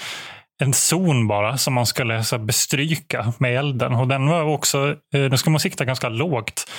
en 0.63 0.73
zon 0.73 1.27
bara 1.29 1.59
som 1.59 1.75
man 1.75 1.87
skulle 1.87 2.25
så 2.25 2.39
bestryka 2.39 3.33
med 3.39 3.59
elden. 3.59 3.93
Och 3.93 4.09
den 4.09 4.27
var 4.27 4.43
också, 4.43 4.97
då 5.31 5.37
ska 5.37 5.51
man 5.51 5.61
sikta 5.61 5.85
ganska 5.85 6.09
lågt 6.09 6.71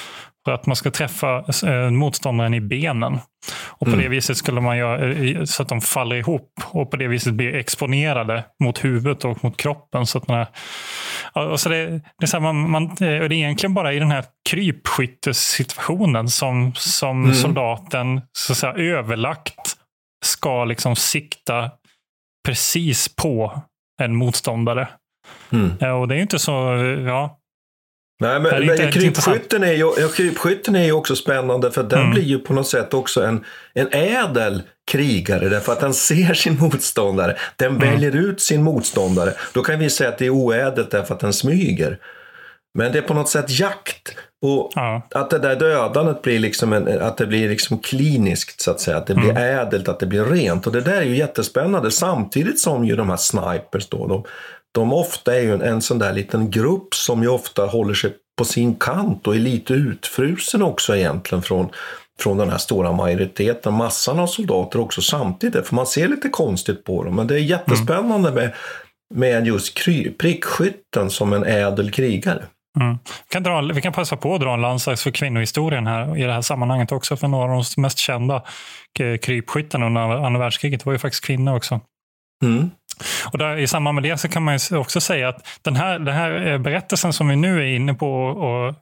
för 0.48 0.52
att 0.54 0.66
man 0.66 0.76
ska 0.76 0.92
träffa 0.92 1.44
eh, 1.66 1.90
motståndaren 1.90 2.54
i 2.54 2.62
benen. 2.62 3.20
Och 3.68 3.88
På 3.88 3.94
mm. 3.94 4.00
det 4.00 4.08
viset 4.10 4.38
skulle 4.38 4.62
man 4.62 4.78
göra 4.78 5.12
eh, 5.12 5.44
så 5.44 5.64
att 5.64 5.70
de 5.70 5.82
faller 5.82 6.16
ihop 6.16 6.62
och 6.66 6.92
på 6.92 6.98
det 6.98 7.08
viset 7.08 7.34
blir 7.34 7.56
exponerade 7.56 8.44
mot 8.64 8.86
huvudet 8.86 9.26
och 9.26 9.44
mot 9.44 9.58
kroppen. 9.58 10.06
Så 10.06 10.18
att 10.18 10.28
man, 10.28 10.46
och 11.34 11.60
så 11.60 11.70
det, 11.70 11.88
det, 11.90 12.24
är 12.24 12.26
så 12.26 12.40
man, 12.40 12.70
man, 12.70 12.96
det 12.96 13.08
är 13.08 13.32
egentligen 13.32 13.74
bara 13.74 13.94
i 13.94 14.00
den 14.00 14.12
här 14.12 14.26
krypskyttesituationen 14.50 16.30
som, 16.30 16.74
som 16.76 17.24
mm. 17.24 17.36
soldaten 17.36 18.22
så 18.38 18.52
att 18.52 18.58
säga, 18.58 18.74
överlagt 18.74 19.78
ska 20.26 20.66
liksom 20.66 20.96
sikta 20.96 21.72
precis 22.48 23.16
på 23.16 23.62
en 24.02 24.16
motståndare. 24.16 24.88
Mm. 25.52 26.00
Och 26.00 26.08
det 26.08 26.16
är 26.16 26.20
inte 26.20 26.40
så, 26.40 26.52
ja. 27.08 27.37
Nej, 28.20 28.40
men, 28.40 28.66
men 28.66 28.92
krypskytten, 28.92 29.64
är 29.64 29.74
ju, 29.74 29.94
ja, 29.98 30.08
krypskytten 30.16 30.76
är 30.76 30.84
ju 30.84 30.92
också 30.92 31.16
spännande 31.16 31.72
för 31.72 31.84
den 31.84 32.00
mm. 32.00 32.12
blir 32.12 32.24
ju 32.24 32.40
på 32.40 32.54
något 32.54 32.68
sätt 32.68 32.94
också 32.94 33.24
en, 33.24 33.44
en 33.74 33.88
ädel 33.92 34.62
krigare 34.92 35.50
därför 35.50 35.72
att 35.72 35.80
den 35.80 35.94
ser 35.94 36.34
sin 36.34 36.58
motståndare. 36.60 37.38
Den 37.56 37.76
mm. 37.76 37.80
väljer 37.80 38.16
ut 38.16 38.42
sin 38.42 38.64
motståndare. 38.64 39.34
Då 39.54 39.64
kan 39.64 39.80
vi 39.80 39.90
säga 39.90 40.10
att 40.10 40.18
det 40.18 40.26
är 40.26 40.30
oädelt 40.30 40.92
därför 40.92 41.14
att 41.14 41.20
den 41.20 41.34
smyger. 41.34 42.00
Men 42.74 42.92
det 42.92 42.98
är 42.98 43.02
på 43.02 43.14
något 43.14 43.30
sätt 43.30 43.60
jakt. 43.60 44.16
Och 44.42 44.72
ja. 44.76 45.08
att 45.12 45.30
det 45.30 45.40
där 45.40 45.56
dödandet 45.56 46.22
blir 46.22 46.40
liksom 46.40 46.74
en, 46.74 47.02
att 47.02 47.18
det 47.18 47.26
blir 47.26 47.50
liksom 47.50 47.80
kliniskt 47.80 48.62
så 48.62 48.72
att 48.72 48.80
säga. 48.80 48.98
Att 48.98 49.08
det 49.08 49.16
blir 49.16 49.30
mm. 49.30 49.60
ädelt, 49.60 49.88
att 49.88 50.00
det 50.00 50.06
blir 50.06 50.26
rent. 50.26 50.68
Och 50.68 50.74
det 50.74 50.82
där 50.82 50.98
är 50.98 51.06
ju 51.06 51.18
jättespännande. 51.18 51.92
Samtidigt 51.92 52.60
som 52.60 52.86
ju 52.86 52.96
de 52.96 53.10
här 53.10 53.18
snipers 53.18 53.88
då, 53.90 54.08
de, 54.08 54.24
de 54.74 54.94
ofta 54.94 55.36
är 55.36 55.42
ju 55.42 55.54
en, 55.54 55.62
en 55.62 55.82
sån 55.82 56.00
där 56.00 56.14
liten 56.14 56.52
grupp 56.52 56.96
som 56.96 57.24
ju 57.24 57.30
ofta 57.30 57.66
håller 57.66 57.94
sig 57.94 58.14
på 58.38 58.46
sin 58.46 58.76
kant 58.76 59.28
och 59.28 59.36
är 59.36 59.40
lite 59.40 59.74
utfrusen 59.74 60.62
också 60.62 60.96
egentligen 60.96 61.42
från, 61.42 61.70
från 62.20 62.38
den 62.38 62.50
här 62.50 62.58
stora 62.58 62.92
majoriteten, 62.92 63.74
massan 63.74 64.20
av 64.20 64.28
soldater 64.28 64.80
också 64.80 65.02
samtidigt. 65.02 65.68
För 65.68 65.76
man 65.76 65.88
ser 65.88 66.08
lite 66.08 66.30
konstigt 66.30 66.84
på 66.84 67.04
dem. 67.04 67.16
Men 67.16 67.28
det 67.28 67.36
är 67.36 67.40
jättespännande 67.40 68.32
med, 68.32 68.54
med 69.16 69.48
just 69.48 69.86
prickskytten 70.18 71.10
som 71.10 71.34
en 71.34 71.44
ädel 71.44 71.92
krigare. 71.92 72.44
Mm. 72.80 72.98
Vi, 73.04 73.34
kan 73.34 73.44
dra, 73.44 73.62
vi 73.62 73.82
kan 73.82 73.94
passa 73.94 74.18
på 74.18 74.36
att 74.36 74.42
dra 74.42 74.54
en 74.54 74.62
landslags 74.62 75.04
för 75.04 75.12
kvinnohistorien 75.12 75.88
här 75.88 76.18
i 76.18 76.24
det 76.24 76.34
här 76.34 76.42
sammanhanget 76.42 76.92
också. 76.92 77.18
För 77.18 77.28
några 77.28 77.54
av 77.54 77.64
de 77.76 77.82
mest 77.82 77.98
kända 77.98 78.44
krypskyttarna 79.22 79.86
under 79.86 80.02
andra 80.02 80.40
världskriget 80.40 80.86
var 80.86 80.94
ju 80.94 81.00
faktiskt 81.00 81.26
kvinnor 81.26 81.56
också. 81.56 81.80
Mm. 82.44 82.70
Och 83.32 83.38
där, 83.38 83.58
I 83.58 83.68
samband 83.68 83.96
med 83.96 84.04
det 84.04 84.18
så 84.18 84.28
kan 84.28 84.44
man 84.44 84.60
också 84.72 85.02
säga 85.02 85.30
att 85.30 85.48
den 85.62 85.76
här, 85.76 86.00
den 86.00 86.14
här 86.14 86.48
eh, 86.48 86.58
berättelsen 86.58 87.14
som 87.14 87.28
vi 87.28 87.36
nu 87.36 87.60
är 87.60 87.76
inne 87.76 87.94
på 87.94 88.24
och 88.24 88.76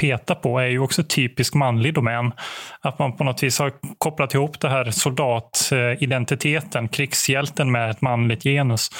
peta 0.00 0.34
på 0.34 0.58
är 0.58 0.66
ju 0.66 0.78
också 0.78 1.02
typisk 1.02 1.54
manlig 1.54 1.94
domän. 1.94 2.32
Att 2.80 2.98
man 2.98 3.16
på 3.16 3.24
något 3.24 3.42
vis 3.42 3.58
har 3.58 3.72
kopplat 3.98 4.34
ihop 4.34 4.60
det 4.60 4.68
här 4.68 4.90
soldatidentiteten, 4.90 6.88
krigshjälten 6.88 7.72
med 7.72 7.90
ett 7.90 8.00
manligt 8.00 8.42
genus. 8.42 8.90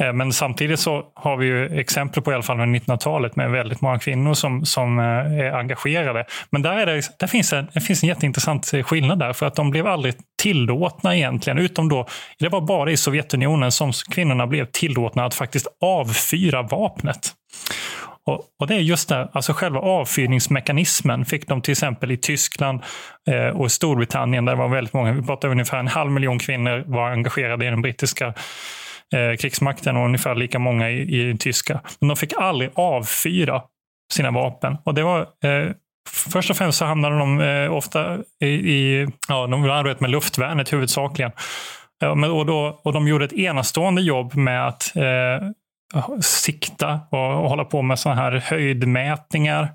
Eh, 0.00 0.12
men 0.12 0.32
samtidigt 0.32 0.80
så 0.80 1.04
har 1.14 1.36
vi 1.36 1.46
ju 1.46 1.80
exempel 1.80 2.22
på 2.22 2.32
i 2.32 2.34
alla 2.34 2.42
fall 2.42 2.60
under 2.60 2.80
1900-talet 2.80 3.36
med 3.36 3.50
väldigt 3.50 3.80
många 3.80 3.98
kvinnor 3.98 4.34
som, 4.34 4.64
som 4.64 4.98
eh, 4.98 5.04
är 5.04 5.52
engagerade. 5.52 6.24
Men 6.50 6.62
där, 6.62 6.76
är 6.76 6.86
det, 6.86 7.02
där 7.18 7.26
finns 7.26 7.52
en, 7.52 7.66
det 7.74 7.80
finns 7.80 8.02
en 8.02 8.08
jätteintressant 8.08 8.74
eh, 8.74 8.82
skillnad 8.82 9.18
där 9.18 9.32
för 9.32 9.46
att 9.46 9.54
de 9.54 9.70
blev 9.70 9.86
aldrig 9.86 10.14
tillåtna 10.42 11.16
egentligen. 11.16 11.58
Utom 11.58 11.88
då, 11.88 12.06
det 12.38 12.48
var 12.48 12.60
bara 12.60 12.90
i 12.90 12.96
Sovjetunionen 12.96 13.72
som 13.72 13.92
kvinnorna 14.12 14.46
blev 14.46 14.64
tillåtna 14.64 15.24
att 15.24 15.34
faktiskt 15.34 15.66
avfyra 15.80 16.62
vapnet. 16.62 17.32
Och, 18.26 18.44
och, 18.60 18.66
det 18.66 18.74
är 18.74 18.78
just 18.78 19.08
det, 19.08 19.28
alltså 19.32 19.52
själva 19.52 19.80
avfyrningsmekanismen 19.80 21.24
fick 21.24 21.48
de 21.48 21.62
till 21.62 21.72
exempel 21.72 22.10
i 22.10 22.16
Tyskland 22.16 22.80
eh, 23.30 23.56
och 23.60 23.72
Storbritannien 23.72 24.44
där 24.44 24.52
det 24.52 24.58
var 24.58 24.68
väldigt 24.68 24.94
många, 24.94 25.12
vi 25.12 25.22
pratar 25.22 25.48
ungefär 25.48 25.78
en 25.78 25.88
halv 25.88 26.10
miljon 26.10 26.38
kvinnor 26.38 26.84
var 26.86 27.10
engagerade 27.10 27.66
i 27.66 27.70
den 27.70 27.82
brittiska 27.82 28.34
eh, 29.14 29.36
krigsmakten 29.36 29.96
och 29.96 30.04
ungefär 30.04 30.34
lika 30.34 30.58
många 30.58 30.90
i, 30.90 31.20
i 31.20 31.24
den 31.24 31.38
tyska. 31.38 31.80
Men 32.00 32.08
de 32.08 32.16
fick 32.16 32.32
aldrig 32.32 32.70
avfyra 32.74 33.62
sina 34.12 34.30
vapen. 34.30 34.76
Och 34.84 34.94
det 34.94 35.02
var 35.02 35.20
eh, 35.20 35.72
Först 36.32 36.50
och 36.50 36.56
främst 36.56 36.78
så 36.78 36.84
hamnade 36.84 37.18
de 37.18 37.40
eh, 37.40 37.72
ofta 37.72 38.18
i, 38.40 38.46
i 38.46 39.08
ja, 39.28 39.46
de 39.46 39.64
arbetade 39.64 40.00
med 40.00 40.10
luftvärnet 40.10 40.72
huvudsakligen. 40.72 41.32
Ja, 42.00 42.14
men, 42.14 42.30
och, 42.30 42.46
då, 42.46 42.80
och 42.84 42.92
de 42.92 43.08
gjorde 43.08 43.24
ett 43.24 43.32
enastående 43.32 44.02
jobb 44.02 44.34
med 44.34 44.66
att 44.66 44.96
eh, 44.96 45.48
sikta 46.20 47.00
och, 47.10 47.42
och 47.42 47.48
hålla 47.48 47.64
på 47.64 47.82
med 47.82 47.98
sådana 47.98 48.20
här 48.20 48.32
höjdmätningar. 48.32 49.72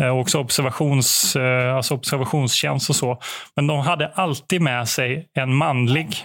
Eh, 0.00 0.08
och 0.08 0.20
också 0.20 0.38
observations, 0.38 1.36
eh, 1.36 1.76
alltså 1.76 1.94
observationstjänst 1.94 2.90
och 2.90 2.96
så. 2.96 3.20
Men 3.56 3.66
de 3.66 3.78
hade 3.78 4.08
alltid 4.08 4.60
med 4.60 4.88
sig 4.88 5.28
en 5.34 5.54
manlig 5.54 6.16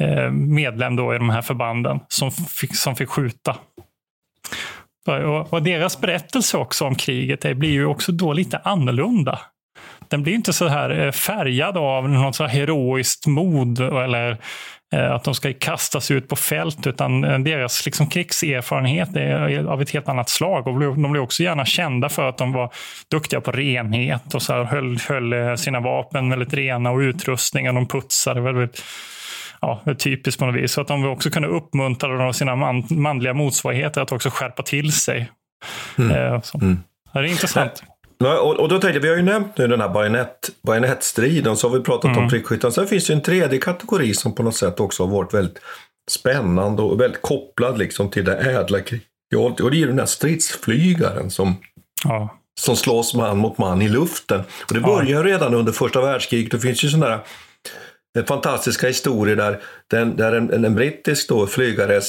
Eh, 0.00 0.30
medlem 0.30 0.96
då 0.96 1.14
i 1.14 1.18
de 1.18 1.30
här 1.30 1.42
förbanden 1.42 2.00
som 2.08 2.30
fick, 2.30 2.76
som 2.76 2.96
fick 2.96 3.08
skjuta. 3.08 3.56
Och, 5.06 5.52
och 5.52 5.62
deras 5.62 6.00
berättelse 6.00 6.56
också 6.56 6.84
om 6.84 6.94
kriget 6.94 7.40
det 7.40 7.54
blir 7.54 7.70
ju 7.70 7.86
också 7.86 8.12
då 8.12 8.32
lite 8.32 8.58
annorlunda. 8.58 9.38
Den 10.08 10.22
blir 10.22 10.34
inte 10.34 10.52
så 10.52 10.68
här 10.68 11.06
eh, 11.06 11.12
färgad 11.12 11.76
av 11.76 12.08
något 12.08 12.36
så 12.36 12.46
här 12.46 12.50
heroiskt 12.50 13.26
mod 13.26 13.80
eller 13.80 14.38
eh, 14.94 15.12
att 15.12 15.24
de 15.24 15.34
ska 15.34 15.52
kastas 15.52 16.10
ut 16.10 16.28
på 16.28 16.36
fält, 16.36 16.86
utan 16.86 17.20
deras 17.44 17.86
liksom 17.86 18.06
krigserfarenhet 18.06 19.16
är 19.16 19.64
av 19.66 19.82
ett 19.82 19.90
helt 19.90 20.08
annat 20.08 20.28
slag. 20.28 20.66
Och 20.66 20.80
de 20.80 21.12
blev 21.12 21.22
också 21.22 21.42
gärna 21.42 21.64
kända 21.64 22.08
för 22.08 22.28
att 22.28 22.38
de 22.38 22.52
var 22.52 22.72
duktiga 23.10 23.40
på 23.40 23.52
renhet 23.52 24.34
och 24.34 24.42
så 24.42 24.52
här, 24.52 24.64
höll, 24.64 24.98
höll 25.08 25.58
sina 25.58 25.80
vapen 25.80 26.30
väldigt 26.30 26.54
rena 26.54 26.90
och 26.90 26.98
utrustningen 26.98 27.74
de 27.74 27.88
putsade 27.88 28.40
väldigt 28.40 28.82
ja, 29.60 29.82
typiskt 29.98 30.38
på 30.38 30.46
något 30.46 30.62
vis. 30.62 30.72
Så 30.72 30.80
att 30.80 30.88
de 30.88 31.06
också 31.06 31.30
kunde 31.30 31.48
uppmuntra 31.48 32.32
sina 32.32 32.56
man, 32.56 32.86
manliga 32.90 33.34
motsvarigheter 33.34 34.00
att 34.00 34.12
också 34.12 34.30
skärpa 34.30 34.62
till 34.62 34.92
sig. 34.92 35.30
Mm. 35.98 36.10
Eh, 36.10 36.42
mm. 36.54 36.78
Det 37.12 37.18
är 37.18 37.24
intressant. 37.24 37.82
Ja, 38.18 38.40
och, 38.40 38.60
och, 38.60 38.68
då 38.68 38.78
tänkte 38.78 38.96
jag, 38.96 39.02
vi 39.02 39.08
har 39.08 39.16
ju 39.16 39.22
nämnt 39.22 39.58
nu 39.58 39.66
den 39.66 39.80
här 39.80 39.88
bajonett, 39.88 40.50
bajonettstriden, 40.62 41.56
så 41.56 41.68
har 41.68 41.78
vi 41.78 41.84
pratat 41.84 42.04
mm. 42.04 42.18
om 42.18 42.28
prickskyttan. 42.28 42.72
Sen 42.72 42.86
finns 42.86 43.06
det 43.06 43.12
en 43.12 43.22
tredje 43.22 43.58
kategori 43.58 44.14
som 44.14 44.34
på 44.34 44.42
något 44.42 44.56
sätt 44.56 44.80
också 44.80 45.06
har 45.06 45.10
varit 45.10 45.34
väldigt 45.34 45.58
spännande 46.10 46.82
och 46.82 47.00
väldigt 47.00 47.22
kopplad 47.22 47.78
liksom 47.78 48.10
till 48.10 48.24
det 48.24 48.36
ädla 48.36 48.80
kriget. 48.80 49.06
Och 49.36 49.70
det 49.70 49.76
är 49.76 49.80
ju 49.80 49.86
den 49.86 49.98
här 49.98 50.06
stridsflygaren 50.06 51.30
som, 51.30 51.56
ja. 52.04 52.38
som 52.60 52.76
slåss 52.76 53.14
man 53.14 53.38
mot 53.38 53.58
man 53.58 53.82
i 53.82 53.88
luften. 53.88 54.40
Och 54.40 54.74
det 54.74 54.80
börjar 54.80 55.24
ja. 55.24 55.32
redan 55.32 55.54
under 55.54 55.72
första 55.72 56.00
världskriget. 56.00 56.50
Det 56.50 56.60
finns 56.60 56.84
ju 56.84 56.88
sådana 56.88 57.08
där 57.08 57.20
fantastiska 58.26 58.86
historier 58.86 59.36
där, 59.36 59.62
den, 59.90 60.16
där 60.16 60.32
en, 60.32 60.64
en 60.64 60.74
brittisk 60.74 61.28
då, 61.28 61.46
flygare 61.46 62.00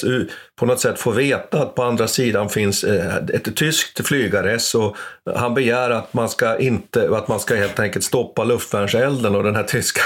på 0.60 0.66
något 0.66 0.80
sätt 0.80 1.00
får 1.00 1.14
veta 1.14 1.62
att 1.62 1.76
på 1.76 1.84
andra 1.84 2.08
sidan 2.08 2.50
finns 2.50 2.84
eh, 2.84 3.16
ett 3.16 3.56
tyskt 3.56 4.08
flygares 4.08 4.76
och 4.76 4.98
han 5.36 5.54
begär 5.54 5.90
att 5.90 6.14
man 6.14 6.30
ska 6.30 6.58
inte, 6.58 7.10
att 7.18 7.28
man 7.28 7.40
ska 7.40 7.56
helt 7.56 7.80
enkelt 7.80 8.06
stoppa 8.06 8.44
luftvärnselden 8.44 9.36
och 9.36 9.44
den 9.44 9.56
här 9.56 9.64
tyska 9.64 10.02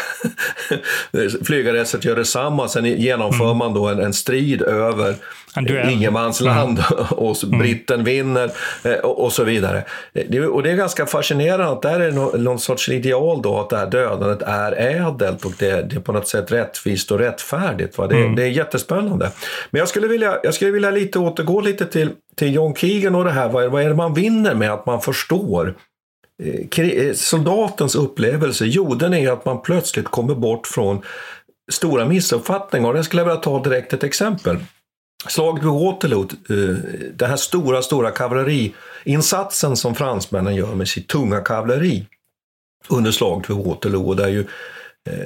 flygareset 1.45 2.05
gör 2.05 2.15
detsamma. 2.15 2.67
Sen 2.67 2.85
genomför 2.85 3.45
mm. 3.45 3.57
man 3.57 3.73
då 3.73 3.87
en, 3.87 3.99
en 3.99 4.13
strid 4.13 4.61
över 4.61 5.15
ingenmansland 5.89 6.83
mm. 6.91 7.05
och 7.09 7.35
britten 7.59 8.03
vinner 8.03 8.51
eh, 8.83 8.93
och, 8.93 9.33
så 9.33 9.43
vidare. 9.43 9.83
och 10.51 10.63
det 10.63 10.71
är 10.71 10.75
ganska 10.75 11.05
fascinerande 11.05 11.67
att 11.67 11.81
där 11.81 11.99
är 11.99 12.11
någon, 12.37 12.59
sorts 12.59 12.89
ideal 12.89 13.41
då 13.41 13.59
att 13.59 13.69
det 13.69 13.77
här 13.77 13.87
dödandet 13.87 14.41
är 14.41 14.71
ädelt 14.71 15.45
och 15.45 15.53
det, 15.59 15.89
det 15.89 15.95
är 15.95 15.99
på 15.99 16.11
något 16.11 16.27
sätt 16.27 16.51
rättvist 16.51 17.11
och 17.11 17.19
rättfärdigt. 17.19 17.64
Va? 17.71 18.07
Det, 18.07 18.15
mm. 18.15 18.35
det 18.35 18.43
är 18.43 18.47
jättespännande. 18.47 19.31
Men 19.71 19.79
jag 19.79 19.87
skulle 19.87 20.07
vilja, 20.07 20.39
jag 20.43 20.53
skulle 20.53 20.71
vilja 20.71 20.91
lite 20.91 21.19
återgå 21.19 21.61
lite 21.61 21.85
till, 21.85 22.09
till 22.35 22.53
John 22.53 22.75
Keegan 22.75 23.15
och 23.15 23.23
det 23.23 23.31
här. 23.31 23.49
Vad, 23.49 23.71
vad 23.71 23.83
är 23.83 23.89
det 23.89 23.95
man 23.95 24.13
vinner 24.13 24.55
med 24.55 24.71
att 24.71 24.85
man 24.85 25.01
förstår 25.01 25.75
eh, 26.43 26.85
eh, 26.85 27.13
soldatens 27.13 27.95
upplevelse? 27.95 28.65
Jo, 28.65 28.95
den 28.95 29.13
är 29.13 29.31
att 29.31 29.45
man 29.45 29.61
plötsligt 29.61 30.07
kommer 30.07 30.35
bort 30.35 30.67
från 30.67 31.01
stora 31.71 32.05
missuppfattningar. 32.05 32.89
Och 32.89 32.97
jag 32.97 33.05
skulle 33.05 33.23
vilja 33.23 33.35
ta 33.35 33.63
direkt 33.63 33.93
ett 33.93 34.03
exempel. 34.03 34.57
Slaget 35.27 35.63
vid 35.63 35.71
Waterloo, 35.71 36.21
eh, 36.23 36.77
den 37.13 37.29
här 37.29 37.37
stora, 37.37 37.81
stora 37.81 38.11
kavalleriinsatsen 38.11 39.77
som 39.77 39.95
fransmännen 39.95 40.55
gör 40.55 40.75
med 40.75 40.87
sitt 40.87 41.07
tunga 41.07 41.39
kavalleri 41.39 42.05
under 42.87 43.11
slaget 43.11 43.49
vid 43.49 43.57
Waterloo, 43.57 44.13
där 44.13 44.27
ju 44.27 44.45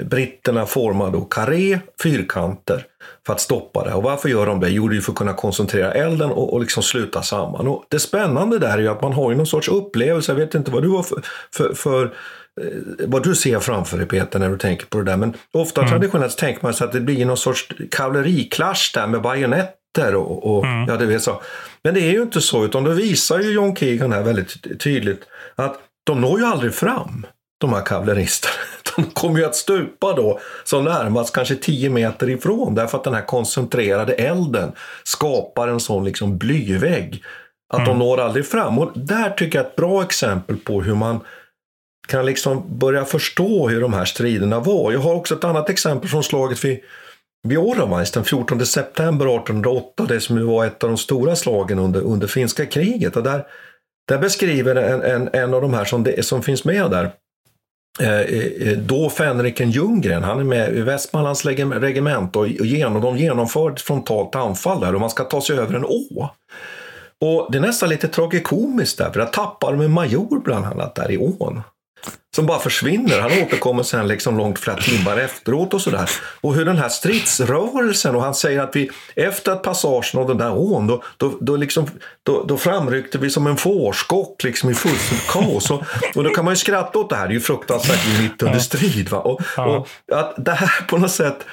britterna 0.06 0.65
formar 0.65 1.12
då 1.12 1.22
karré, 1.22 1.80
fyrkanter 2.04 2.86
för 3.26 3.34
att 3.34 3.42
stoppa 3.42 3.84
det. 3.84 3.94
Och 3.94 4.04
varför 4.04 4.30
gör 4.30 4.46
de 4.46 4.60
det? 4.60 4.70
Jo, 4.70 4.88
det 4.88 4.98
är 4.98 5.02
för 5.02 5.12
att 5.12 5.18
kunna 5.18 5.34
koncentrera 5.34 5.92
elden 5.92 6.32
och, 6.32 6.54
och 6.54 6.60
liksom 6.60 6.84
sluta 6.84 7.22
samman. 7.22 7.68
Och 7.68 7.86
det 7.89 8.00
spännande 8.00 8.60
där 8.60 8.78
är 8.78 8.82
ju 8.82 8.88
att 8.88 9.02
man 9.02 9.13
har 9.13 9.32
ju 9.32 9.38
någon 9.38 9.48
sorts 9.48 9.68
upplevelse, 9.68 10.32
jag 10.32 10.39
vet 10.39 10.56
inte 10.56 10.72
vad 10.72 10.84
du 10.84 10.89
har 10.89 11.04
för, 11.04 11.22
för, 11.54 11.74
för 11.74 12.04
eh, 12.06 12.08
vad 13.08 13.24
du 13.24 13.36
ser 13.36 13.60
framför 13.60 13.98
dig 13.98 14.08
Peter 14.08 14.39
när 14.39 14.50
du 14.50 14.58
tänker 14.58 14.86
på 14.86 14.98
det 14.98 15.04
där. 15.04 15.18
Men 15.18 15.34
ofta 15.54 15.82
mm. 15.82 15.92
traditionellt 15.92 16.38
tänker 16.38 16.63
man 16.63 16.74
sig 16.74 16.86
att 16.86 16.94
det 16.94 17.02
blir 17.02 17.26
någon 17.26 17.38
sorts 17.38 17.68
kavalleriklasch 17.92 18.92
där 18.94 19.08
med 19.08 19.22
bajonetter 19.22 20.15
och, 20.15 20.56
och 20.56 20.65
mm. 20.65 20.86
ja, 20.88 20.98
det 20.98 21.06
vet 21.06 21.24
så. 21.24 21.42
Men 21.84 21.94
det 21.94 22.02
är 22.02 22.12
ju 22.12 22.22
inte 22.22 22.42
så, 22.42 22.65
utan 22.65 22.84
det 22.84 22.94
visar 22.94 23.39
ju 23.39 23.52
John 23.52 23.76
Keegan 23.76 24.13
här 24.13 24.24
väldigt 24.24 24.80
tydligt 24.80 25.22
att 25.56 25.80
de 26.04 26.22
når 26.22 26.39
ju 26.39 26.46
aldrig 26.46 26.74
fram, 26.74 27.26
de 27.60 27.74
här 27.74 27.82
kavalleristerna. 27.82 28.54
De 28.95 29.06
kommer 29.06 29.39
ju 29.39 29.45
att 29.45 29.56
stupa 29.56 30.13
då 30.13 30.39
som 30.63 30.86
närmast 30.86 31.36
kanske 31.36 31.56
10 31.56 31.89
meter 31.89 32.30
ifrån 32.30 32.75
därför 32.75 32.97
att 32.97 33.04
den 33.04 33.13
här 33.13 33.25
koncentrerade 33.25 34.13
elden 34.13 34.71
skapar 35.04 35.67
en 35.67 35.80
sån 35.80 36.06
liksom 36.06 36.38
blyvägg. 36.38 37.23
Att 37.73 37.80
mm. 37.80 37.89
de 37.89 37.99
når 37.99 38.19
aldrig 38.19 38.45
fram. 38.45 38.80
Och 38.80 38.91
där 38.95 39.30
tycker 39.30 39.60
jag 39.60 39.65
ett 39.65 39.75
bra 39.75 40.04
exempel 40.04 40.58
på 40.58 40.82
hur 40.82 40.95
man 40.95 41.19
kan 42.08 42.25
liksom 42.25 42.80
börja 42.80 43.06
förstå 43.06 43.69
hur 43.69 43.82
de 43.82 43.93
här 43.93 44.06
striderna 44.06 44.60
var. 44.60 44.91
Jag 44.91 44.99
har 44.99 45.15
också 45.15 45.36
ett 45.36 45.43
annat 45.43 45.69
exempel 45.69 46.10
från 46.10 46.23
slaget 46.23 46.65
vid, 46.65 46.80
vid 47.47 47.58
Oravais 47.58 48.12
den 48.12 48.23
14 48.23 48.65
september 48.65 49.25
1808, 49.25 50.06
det 50.08 50.19
som 50.19 50.47
var 50.47 50.65
ett 50.65 50.84
av 50.84 50.89
de 50.89 50.97
stora 50.97 51.36
slagen 51.36 51.80
under, 51.80 52.02
under 52.02 52.28
finska 52.28 52.65
kriget. 52.65 53.15
Och 53.15 53.23
där, 53.23 53.45
där 54.08 54.17
beskriver 54.17 54.75
en, 54.75 55.02
en, 55.02 55.30
en 55.34 55.54
av 55.54 55.62
de 55.62 55.73
här 55.73 55.86
som, 55.86 56.04
det, 56.04 56.25
som 56.25 56.43
finns 56.43 56.65
med 56.65 56.91
där, 56.91 57.12
Eh, 57.99 58.19
eh, 58.19 58.67
eh, 58.67 58.78
då 58.78 59.10
Fänriken 59.10 59.71
Ljunggren, 59.71 60.23
han 60.23 60.39
är 60.39 60.43
med 60.43 60.75
i 60.75 60.82
Västmanlands 60.82 61.45
regemente 61.45 62.39
och, 62.39 62.45
och 62.45 62.65
genom, 62.65 63.02
de 63.02 63.17
genomför 63.17 63.71
ett 63.71 63.82
frontalt 63.82 64.36
anfall 64.36 64.80
där 64.80 64.95
och 64.95 65.02
man 65.02 65.10
ska 65.10 65.23
ta 65.23 65.41
sig 65.41 65.58
över 65.58 65.75
en 65.75 65.86
å. 65.86 66.30
Och 67.21 67.52
det 67.52 67.58
är 67.58 67.62
nästan 67.62 67.89
lite 67.89 68.08
tragikomiskt 68.08 68.97
där, 68.97 69.12
för 69.12 69.19
där 69.19 69.28
tappar 69.28 69.71
de 69.71 69.82
en 69.82 69.91
major 69.91 70.41
bland 70.43 70.65
annat 70.65 70.95
där 70.95 71.12
i 71.12 71.17
ån 71.17 71.62
som 72.35 72.45
bara 72.45 72.59
försvinner. 72.59 73.19
Han 73.19 73.31
återkommer 73.31 73.83
sen 73.83 74.07
liksom 74.07 74.38
långt 74.38 74.59
flera 74.59 74.77
timmar 74.77 75.17
efteråt 75.17 75.73
och 75.73 75.81
sådär. 75.81 76.09
Och 76.41 76.55
hur 76.55 76.65
den 76.65 76.77
här 76.77 76.89
stridsrörelsen, 76.89 78.15
och 78.15 78.23
han 78.23 78.35
säger 78.35 78.62
att 78.62 78.75
vi 78.75 78.89
efter 79.15 79.51
att 79.51 79.63
passagen 79.63 80.21
av 80.21 80.27
den 80.27 80.38
där 80.38 80.57
ån, 80.57 80.88
då, 80.88 81.03
då, 81.17 81.38
då, 81.41 81.55
liksom, 81.55 81.88
då, 82.23 82.43
då 82.43 82.57
framryckte 82.57 83.17
vi 83.17 83.29
som 83.29 83.47
en 83.47 83.57
fårskock 83.57 84.43
liksom 84.43 84.69
i 84.69 84.73
fullständigt 84.73 85.27
kaos. 85.27 85.71
Och, 85.71 85.83
och 86.15 86.23
då 86.23 86.29
kan 86.29 86.45
man 86.45 86.51
ju 86.51 86.55
skratta 86.57 86.99
åt 86.99 87.09
det 87.09 87.15
här, 87.15 87.27
det 87.27 87.31
är 87.31 87.35
ju 87.35 87.39
fruktansvärt 87.39 88.21
mitt 88.21 88.43
under 88.43 88.59
strid. 88.59 89.09
Va? 89.09 89.17
Och, 89.17 89.41
och 89.57 89.88
att 90.12 90.33
det 90.38 90.51
här 90.51 90.88
på 90.88 90.97
något 90.97 91.12
sätt 91.12 91.45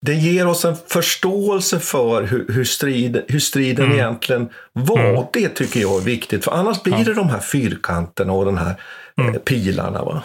det 0.00 0.14
ger 0.14 0.46
oss 0.46 0.64
en 0.64 0.76
förståelse 0.86 1.80
för 1.80 2.22
hur, 2.22 2.46
hur, 2.48 2.64
strid, 2.64 3.22
hur 3.28 3.38
striden 3.38 3.84
mm. 3.84 3.98
egentligen 3.98 4.48
var. 4.72 4.98
Mm. 4.98 5.24
Det 5.32 5.48
tycker 5.48 5.80
jag 5.80 6.00
är 6.00 6.04
viktigt, 6.04 6.44
för 6.44 6.52
annars 6.52 6.82
blir 6.82 7.04
det 7.04 7.14
de 7.14 7.28
här 7.28 7.40
fyrkanterna 7.40 8.32
och 8.32 8.44
den 8.44 8.58
här 8.58 8.74
mm. 9.16 9.34
Eh, 9.34 9.40
pilarna 9.40 10.02
va? 10.02 10.22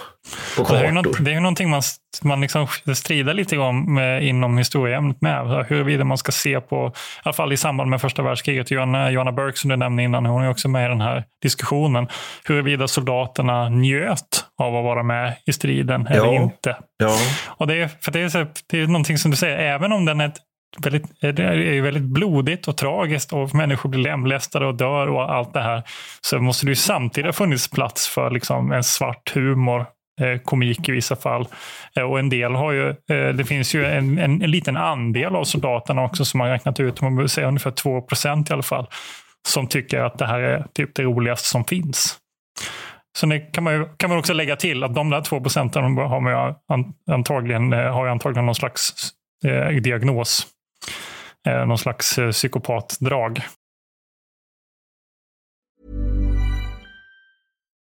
På 0.58 0.64
kartor. 0.66 0.82
Det 0.82 0.88
är, 0.88 0.92
något, 0.92 1.26
det 1.26 1.34
är 1.34 1.40
någonting 1.40 1.70
man, 1.70 1.82
man 2.22 2.42
liksom 2.42 2.68
strider 2.96 3.34
lite 3.34 3.58
om 3.58 3.94
med, 3.94 4.24
inom 4.24 4.58
historieämnet 4.58 5.22
med. 5.22 5.66
Huruvida 5.70 6.04
man 6.04 6.18
ska 6.18 6.32
se 6.32 6.62
på, 6.62 6.88
i 6.88 7.22
alla 7.24 7.34
fall 7.34 7.54
i 7.54 7.58
samband 7.58 7.90
med 7.90 8.02
första 8.02 8.22
världskriget, 8.22 8.72
Johanna, 8.72 9.12
Johanna 9.12 9.32
Burke 9.32 9.58
som 9.58 9.70
du 9.70 9.76
nämnde 9.76 10.04
innan, 10.04 10.26
hon 10.26 10.44
är 10.44 10.50
också 10.50 10.70
med 10.70 10.86
i 10.86 10.90
den 10.90 11.02
här 11.02 11.24
diskussionen, 11.42 12.08
huruvida 12.46 12.88
soldaterna 12.88 13.70
njöt 13.70 14.46
av 14.62 14.76
att 14.76 14.84
vara 14.84 15.04
med 15.04 15.36
i 15.46 15.54
striden 15.54 16.08
eller 16.08 16.34
ja. 16.34 16.34
inte. 16.34 16.78
Ja. 16.98 17.18
Och 17.48 17.68
det 17.68 17.76
är, 17.76 17.90
för 18.02 18.12
det 18.12 18.20
är, 18.20 18.30
så, 18.30 18.46
det 18.68 18.80
är 18.80 18.88
någonting 18.88 19.18
som 19.18 19.32
du 19.32 19.38
säger, 19.38 19.58
även 19.58 19.92
om 19.92 20.06
den 20.06 20.22
är 20.22 20.28
ett 20.28 20.38
väldigt, 20.84 21.20
det 21.22 21.44
är 21.44 21.82
väldigt 21.82 22.04
blodigt 22.04 22.68
och 22.68 22.78
tragiskt 22.78 23.34
och 23.34 23.56
människor 23.56 23.90
blir 23.90 24.02
lemlästade 24.02 24.66
och 24.66 24.76
dör 24.76 25.08
och 25.08 25.34
allt 25.34 25.54
det 25.54 25.62
här. 25.62 25.84
Så 26.22 26.40
måste 26.40 26.66
det 26.66 26.70
ju 26.70 26.76
samtidigt 26.76 27.26
ha 27.26 27.34
funnits 27.34 27.68
plats 27.68 28.08
för 28.08 28.32
liksom 28.32 28.72
en 28.72 28.84
svart 28.84 29.32
humor 29.36 29.86
Eh, 30.21 30.38
komik 30.38 30.89
i 30.89 30.91
vissa 30.91 31.15
fall. 31.15 31.47
Eh, 31.95 32.04
och 32.04 32.19
en 32.19 32.30
del 32.30 32.56
har 32.56 32.71
ju, 32.71 32.89
eh, 32.89 33.34
det 33.34 33.45
finns 33.45 33.76
ju 33.76 33.86
en, 33.86 34.17
en, 34.17 34.41
en, 34.41 34.52
liten 34.52 34.78
andel 34.78 35.36
av 35.36 35.43
soldaterna 35.43 36.04
också 36.04 36.26
som 36.26 36.39
har 36.39 36.47
räknat 36.47 36.80
ut, 36.80 37.02
man 37.02 37.17
vill 37.17 37.30
säga 37.30 37.47
ungefär 37.47 37.71
2 37.71 38.02
procent 38.02 38.49
i 38.49 38.54
alla 38.54 38.63
fall, 38.63 38.88
som 39.47 39.67
tycker 39.67 39.99
att 39.99 40.17
det 40.17 40.26
här 40.26 40.39
är 40.39 40.65
typ 40.73 40.95
det 40.95 41.04
roligaste 41.04 41.47
som 41.47 41.65
finns. 41.65 42.17
Så 43.17 43.26
det 43.26 43.39
kan 43.39 43.63
man, 43.63 43.73
ju, 43.73 43.86
kan 43.97 44.10
man 44.10 44.19
också 44.19 44.34
lägga 44.34 44.56
till 44.56 44.84
att 44.84 44.95
de 44.95 45.10
där 45.10 45.21
2 45.21 45.41
procenten 45.41 45.84
har, 45.84 46.19
man 46.19 46.93
antagligen, 47.12 47.71
har 47.71 48.08
antagligen 48.08 48.45
någon 48.45 48.56
slags 48.56 48.93
eh, 49.45 49.67
diagnos 49.67 50.47
eh, 51.47 51.65
någon 51.65 51.78
slags 51.78 52.17
eh, 52.17 52.32
psykopatdrag. 52.32 53.41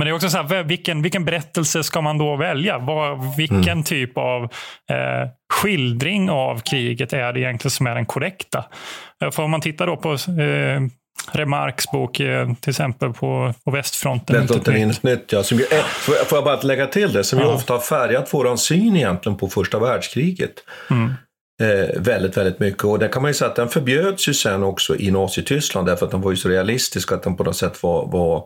Men 0.00 0.06
det 0.06 0.10
är 0.10 0.14
också 0.14 0.30
så 0.30 0.36
här, 0.36 0.62
vilken, 0.62 1.02
vilken 1.02 1.24
berättelse 1.24 1.82
ska 1.82 2.00
man 2.00 2.18
då 2.18 2.36
välja? 2.36 2.78
Var, 2.78 3.36
vilken 3.36 3.68
mm. 3.68 3.82
typ 3.82 4.18
av 4.18 4.42
eh, 4.90 5.28
skildring 5.52 6.30
av 6.30 6.60
kriget 6.60 7.12
är 7.12 7.32
det 7.32 7.40
egentligen 7.40 7.70
som 7.70 7.86
är 7.86 7.94
den 7.94 8.06
korrekta? 8.06 8.64
Eh, 9.22 9.30
för 9.30 9.42
om 9.42 9.50
man 9.50 9.60
tittar 9.60 9.86
då 9.86 9.96
på 9.96 10.12
eh, 10.12 10.80
Remarks 11.32 11.90
bok, 11.90 12.20
eh, 12.20 12.52
till 12.60 12.70
exempel 12.70 13.12
på, 13.12 13.54
på 13.64 13.70
västfronten. 13.70 14.36
Västfronten 14.36 14.92
nytt, 15.02 15.32
ja. 15.32 15.42
Som, 15.42 15.58
eh, 15.58 15.84
får 16.26 16.38
jag 16.38 16.44
bara 16.44 16.60
lägga 16.60 16.86
till 16.86 17.12
det, 17.12 17.24
som 17.24 17.38
ja. 17.38 17.44
ju 17.44 17.52
ofta 17.52 17.72
har 17.72 17.80
färgat 17.80 18.28
vår 18.34 18.56
syn 18.56 18.96
egentligen 18.96 19.38
på 19.38 19.48
första 19.48 19.78
världskriget. 19.78 20.54
Mm. 20.90 21.12
Eh, 21.62 22.00
väldigt, 22.00 22.36
väldigt 22.36 22.60
mycket. 22.60 22.84
Och 22.84 22.98
det 22.98 23.08
kan 23.08 23.22
man 23.22 23.30
ju 23.30 23.34
säga 23.34 23.50
att 23.50 23.56
den 23.56 23.68
förbjöds 23.68 24.28
ju 24.28 24.34
sen 24.34 24.62
också 24.62 24.96
i 24.96 25.10
Nazityskland 25.10 25.86
därför 25.86 26.06
att 26.06 26.12
den 26.12 26.20
var 26.20 26.30
ju 26.30 26.36
så 26.36 26.48
realistisk 26.48 27.12
att 27.12 27.22
den 27.22 27.36
på 27.36 27.44
något 27.44 27.56
sätt 27.56 27.82
var, 27.82 28.06
var 28.06 28.44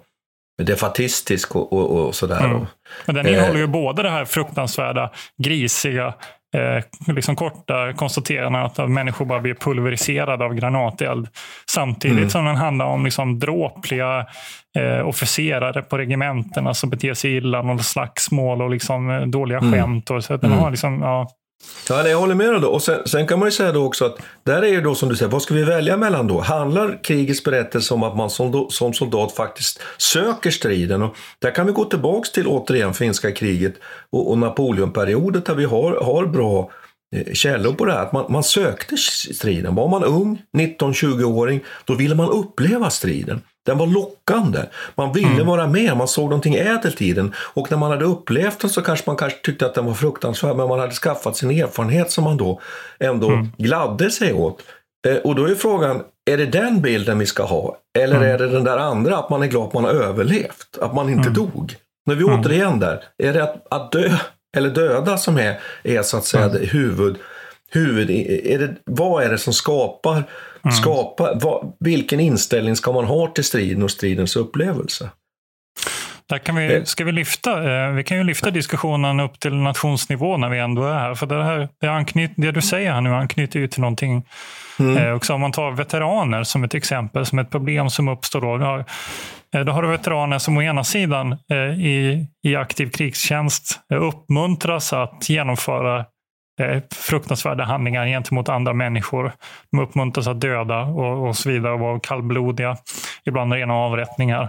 defatistisk 0.62 1.56
och, 1.56 1.72
och, 1.72 2.06
och 2.06 2.14
sådär. 2.14 2.44
Mm. 2.44 2.66
Men 3.06 3.14
den 3.14 3.26
innehåller 3.26 3.60
ju 3.60 3.66
både 3.66 4.02
det 4.02 4.10
här 4.10 4.24
fruktansvärda, 4.24 5.10
grisiga, 5.42 6.14
eh, 6.56 7.14
liksom 7.14 7.36
korta 7.36 7.92
konstateranden 7.92 8.62
att 8.62 8.90
människor 8.90 9.24
bara 9.24 9.40
blir 9.40 9.54
pulveriserade 9.54 10.44
av 10.44 10.54
granateld. 10.54 11.28
Samtidigt 11.70 12.18
mm. 12.18 12.30
som 12.30 12.44
den 12.44 12.56
handlar 12.56 12.86
om 12.86 13.04
liksom 13.04 13.38
dråpliga 13.38 14.26
eh, 14.78 15.08
officerare 15.08 15.82
på 15.82 15.98
regementena 15.98 16.74
som 16.74 16.90
beter 16.90 17.14
sig 17.14 17.36
illa, 17.36 17.62
någon 17.62 17.78
slagsmål 17.78 18.62
och 18.62 18.70
liksom, 18.70 19.10
eh, 19.10 19.22
dåliga 19.22 19.58
mm. 19.58 19.72
skämt. 19.72 20.10
Och, 20.10 20.24
så 20.24 20.34
att 20.34 20.40
den 20.40 20.50
mm. 20.50 20.62
har 20.62 20.70
liksom, 20.70 21.02
ja, 21.02 21.28
Ja, 21.88 22.08
jag 22.08 22.18
håller 22.18 22.34
med 22.34 22.52
dig 22.52 22.60
då. 22.60 22.68
Och 22.68 22.82
sen, 22.82 23.00
sen, 23.06 23.26
kan 23.26 23.38
man 23.38 23.48
ju 23.48 23.52
säga 23.52 23.72
då 23.72 23.84
också 23.84 24.04
att 24.04 24.18
där 24.44 24.62
är 24.62 24.68
ju 24.68 24.80
då 24.80 24.94
som 24.94 25.08
du 25.08 25.16
säger, 25.16 25.30
vad 25.30 25.42
ska 25.42 25.54
vi 25.54 25.64
välja 25.64 25.96
mellan 25.96 26.26
då? 26.26 26.40
Handlar 26.40 27.02
krigets 27.02 27.44
berättelse 27.44 27.94
om 27.94 28.02
att 28.02 28.16
man 28.16 28.30
som, 28.30 28.66
som 28.70 28.92
soldat 28.92 29.32
faktiskt 29.32 29.80
söker 29.98 30.50
striden? 30.50 31.02
Och 31.02 31.16
där 31.38 31.50
kan 31.50 31.66
vi 31.66 31.72
gå 31.72 31.84
tillbaks 31.84 32.32
till 32.32 32.46
återigen 32.46 32.94
finska 32.94 33.32
kriget 33.32 33.74
och, 34.10 34.30
och 34.30 34.38
Napoleonperioden 34.38 35.42
där 35.46 35.54
vi 35.54 35.64
har, 35.64 35.92
har 36.04 36.26
bra 36.26 36.70
eh, 37.16 37.32
källor 37.32 37.72
på 37.72 37.84
det 37.84 37.92
här. 37.92 38.02
Att 38.02 38.12
man, 38.12 38.32
man 38.32 38.44
sökte 38.44 38.96
striden. 39.34 39.74
Var 39.74 39.88
man 39.88 40.04
ung, 40.04 40.42
19-20-åring, 40.56 41.64
då 41.84 41.94
ville 41.94 42.14
man 42.14 42.30
uppleva 42.30 42.90
striden. 42.90 43.40
Den 43.66 43.78
var 43.78 43.86
lockande. 43.86 44.60
Man 44.94 45.12
ville 45.12 45.28
mm. 45.28 45.46
vara 45.46 45.66
med, 45.66 45.96
man 45.96 46.08
såg 46.08 46.24
någonting 46.24 46.54
ädelt 46.54 47.02
i 47.02 47.12
den. 47.12 47.34
Och 47.38 47.70
när 47.70 47.78
man 47.78 47.90
hade 47.90 48.04
upplevt 48.04 48.60
den 48.60 48.70
så 48.70 48.82
kanske 48.82 49.04
man 49.06 49.16
kanske 49.16 49.38
tyckte 49.38 49.66
att 49.66 49.74
den 49.74 49.86
var 49.86 49.94
fruktansvärd, 49.94 50.56
men 50.56 50.68
man 50.68 50.78
hade 50.78 50.92
skaffat 50.92 51.36
sin 51.36 51.50
erfarenhet 51.50 52.10
som 52.10 52.24
man 52.24 52.36
då 52.36 52.60
ändå 52.98 53.28
mm. 53.28 53.52
gladde 53.58 54.10
sig 54.10 54.32
åt. 54.32 54.62
Eh, 55.06 55.16
och 55.16 55.34
då 55.34 55.44
är 55.44 55.54
frågan, 55.54 56.02
är 56.30 56.36
det 56.36 56.46
den 56.46 56.80
bilden 56.80 57.18
vi 57.18 57.26
ska 57.26 57.42
ha? 57.42 57.78
Eller 57.98 58.16
mm. 58.16 58.28
är 58.28 58.38
det 58.38 58.48
den 58.48 58.64
där 58.64 58.78
andra, 58.78 59.16
att 59.16 59.30
man 59.30 59.42
är 59.42 59.46
glad 59.46 59.66
att 59.66 59.72
man 59.72 59.84
har 59.84 59.92
överlevt, 59.92 60.78
att 60.80 60.94
man 60.94 61.08
inte 61.08 61.28
mm. 61.28 61.34
dog? 61.34 61.76
När 62.06 62.14
vi 62.14 62.24
mm. 62.24 62.40
återigen 62.40 62.80
där, 62.80 63.04
är 63.18 63.32
det 63.32 63.42
att, 63.42 63.66
att 63.70 63.92
dö 63.92 64.10
eller 64.56 64.70
döda 64.70 65.16
som 65.16 65.38
är, 65.38 65.60
är 65.82 66.02
så 66.02 66.16
att 66.16 66.24
säga 66.24 66.44
mm. 66.44 66.68
huvud, 66.68 67.16
huvud 67.74 68.10
är 68.10 68.58
det, 68.58 68.76
vad 68.84 69.24
är 69.24 69.30
det 69.30 69.38
som 69.38 69.52
skapar 69.52 70.24
Mm. 70.64 70.74
Skapa, 70.74 71.34
vad, 71.34 71.72
vilken 71.80 72.20
inställning 72.20 72.76
ska 72.76 72.92
man 72.92 73.04
ha 73.04 73.26
till 73.26 73.44
striden 73.44 73.82
och 73.82 73.90
stridens 73.90 74.36
upplevelse? 74.36 75.10
Där 76.28 76.38
kan 76.38 76.56
vi, 76.56 76.74
eh. 76.74 76.82
ska 76.84 77.04
vi, 77.04 77.12
lyfta, 77.12 77.84
eh, 77.86 77.92
vi 77.92 78.04
kan 78.04 78.18
ju 78.18 78.24
lyfta 78.24 78.50
diskussionen 78.50 79.20
upp 79.20 79.40
till 79.40 79.54
nationsnivå 79.54 80.36
när 80.36 80.48
vi 80.48 80.58
ändå 80.58 80.84
är 80.84 80.94
här. 80.94 81.14
För 81.14 81.26
det, 81.26 81.44
här, 81.44 81.68
det, 81.80 81.88
anknyt, 81.88 82.32
det 82.36 82.52
du 82.52 82.62
säger 82.62 82.92
här 82.92 83.00
nu 83.00 83.14
anknyter 83.14 83.60
ju 83.60 83.68
till 83.68 83.80
någonting. 83.80 84.24
Mm. 84.78 84.96
Eh, 84.96 85.14
också 85.14 85.34
om 85.34 85.40
man 85.40 85.52
tar 85.52 85.70
veteraner 85.70 86.42
som 86.42 86.64
ett 86.64 86.74
exempel, 86.74 87.26
som 87.26 87.38
ett 87.38 87.50
problem 87.50 87.90
som 87.90 88.08
uppstår 88.08 88.40
då. 88.40 88.56
Då 88.56 88.64
har, 88.64 88.84
då 89.64 89.72
har 89.72 89.82
du 89.82 89.88
veteraner 89.88 90.38
som 90.38 90.56
å 90.56 90.62
ena 90.62 90.84
sidan 90.84 91.32
i, 91.78 92.26
i 92.48 92.56
aktiv 92.56 92.90
krigstjänst 92.90 93.80
uppmuntras 93.94 94.92
att 94.92 95.28
genomföra 95.28 95.98
eh, 95.98 96.04
Eh, 96.60 96.82
fruktansvärda 96.94 97.64
handlingar 97.64 98.06
gentemot 98.06 98.48
andra 98.48 98.72
människor. 98.72 99.32
De 99.70 99.80
uppmuntras 99.80 100.26
att 100.26 100.40
döda 100.40 100.80
och, 100.80 101.28
och 101.28 101.36
så 101.36 101.50
vidare 101.50 101.72
och 101.72 101.80
vara 101.80 102.00
kallblodiga. 102.00 102.76
Ibland 103.24 103.52
rena 103.52 103.74
avrättningar. 103.74 104.48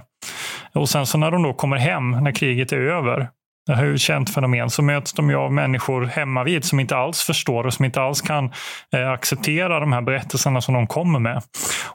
Och 0.74 0.90
sen 0.90 1.06
så 1.06 1.18
när 1.18 1.32
de 1.32 1.44
då 1.44 1.54
kommer 1.54 1.78
hem, 1.78 2.12
när 2.12 2.32
kriget 2.32 2.72
är 2.72 2.78
över, 2.78 3.30
det 3.66 3.76
här 3.76 3.84
är 3.84 3.88
ju 3.88 3.94
ett 3.94 4.02
känt 4.02 4.30
fenomen, 4.30 4.70
så 4.70 4.82
möts 4.82 5.14
de 5.14 5.30
ju 5.30 5.36
av 5.36 5.54
människor 5.54 6.06
hemma 6.06 6.44
vid 6.44 6.66
som 6.66 6.80
inte 6.80 6.98
alls 6.98 7.24
förstår 7.24 7.66
och 7.66 7.74
som 7.74 7.86
inte 7.86 8.02
alls 8.02 8.22
kan 8.22 8.52
eh, 8.94 9.10
acceptera 9.10 9.80
de 9.80 9.94
här 9.94 10.02
berättelserna 10.02 10.62
som 10.62 10.74
de 10.74 10.88
kommer 10.88 11.20
med. 11.20 11.44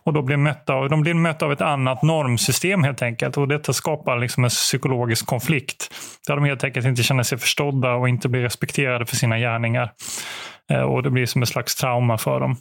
Och 0.03 0.13
då 0.13 0.23
blir 0.23 0.37
mötta 0.37 0.75
av, 0.75 0.89
de 0.89 1.01
blir 1.01 1.15
mötta 1.15 1.47
av 1.47 1.53
ett 1.53 1.61
annat 1.61 2.03
normsystem 2.03 2.85
helt 2.85 3.03
enkelt. 3.03 3.37
Och 3.37 3.49
detta 3.49 3.73
skapar 3.73 4.19
liksom 4.19 4.45
en 4.45 4.51
psykologisk 4.51 5.27
konflikt. 5.27 5.95
Där 6.27 6.37
de 6.37 6.45
helt 6.45 6.65
enkelt 6.65 6.87
inte 6.87 7.03
känner 7.03 7.23
sig 7.23 7.39
förstådda 7.39 7.95
och 7.95 8.09
inte 8.09 8.29
blir 8.29 8.43
respekterade 8.43 9.07
för 9.07 9.17
sina 9.17 9.39
gärningar. 9.39 9.93
Eh, 10.73 10.83
och 10.83 11.03
det 11.03 11.11
blir 11.11 11.27
som 11.27 11.43
ett 11.43 11.49
slags 11.49 11.75
trauma 11.75 12.19
för 12.19 12.41
dem. 12.41 12.57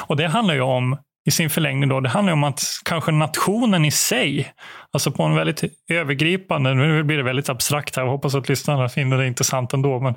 Och 0.00 0.16
det 0.16 0.28
handlar 0.28 0.54
ju 0.54 0.60
om 0.60 0.96
i 1.24 1.30
sin 1.30 1.50
förlängning 1.50 1.88
då, 1.88 2.00
det 2.00 2.08
handlar 2.08 2.32
om 2.32 2.44
att 2.44 2.62
kanske 2.84 3.12
nationen 3.12 3.84
i 3.84 3.90
sig, 3.90 4.52
alltså 4.90 5.10
på 5.10 5.22
en 5.22 5.34
väldigt 5.34 5.62
övergripande, 5.90 6.74
nu 6.74 7.02
blir 7.02 7.16
det 7.16 7.22
väldigt 7.22 7.48
abstrakt 7.48 7.96
här, 7.96 8.02
jag 8.02 8.10
hoppas 8.10 8.34
att 8.34 8.48
lyssnarna 8.48 8.88
finner 8.88 9.18
det 9.18 9.26
intressant 9.26 9.72
ändå, 9.72 10.00
men 10.00 10.14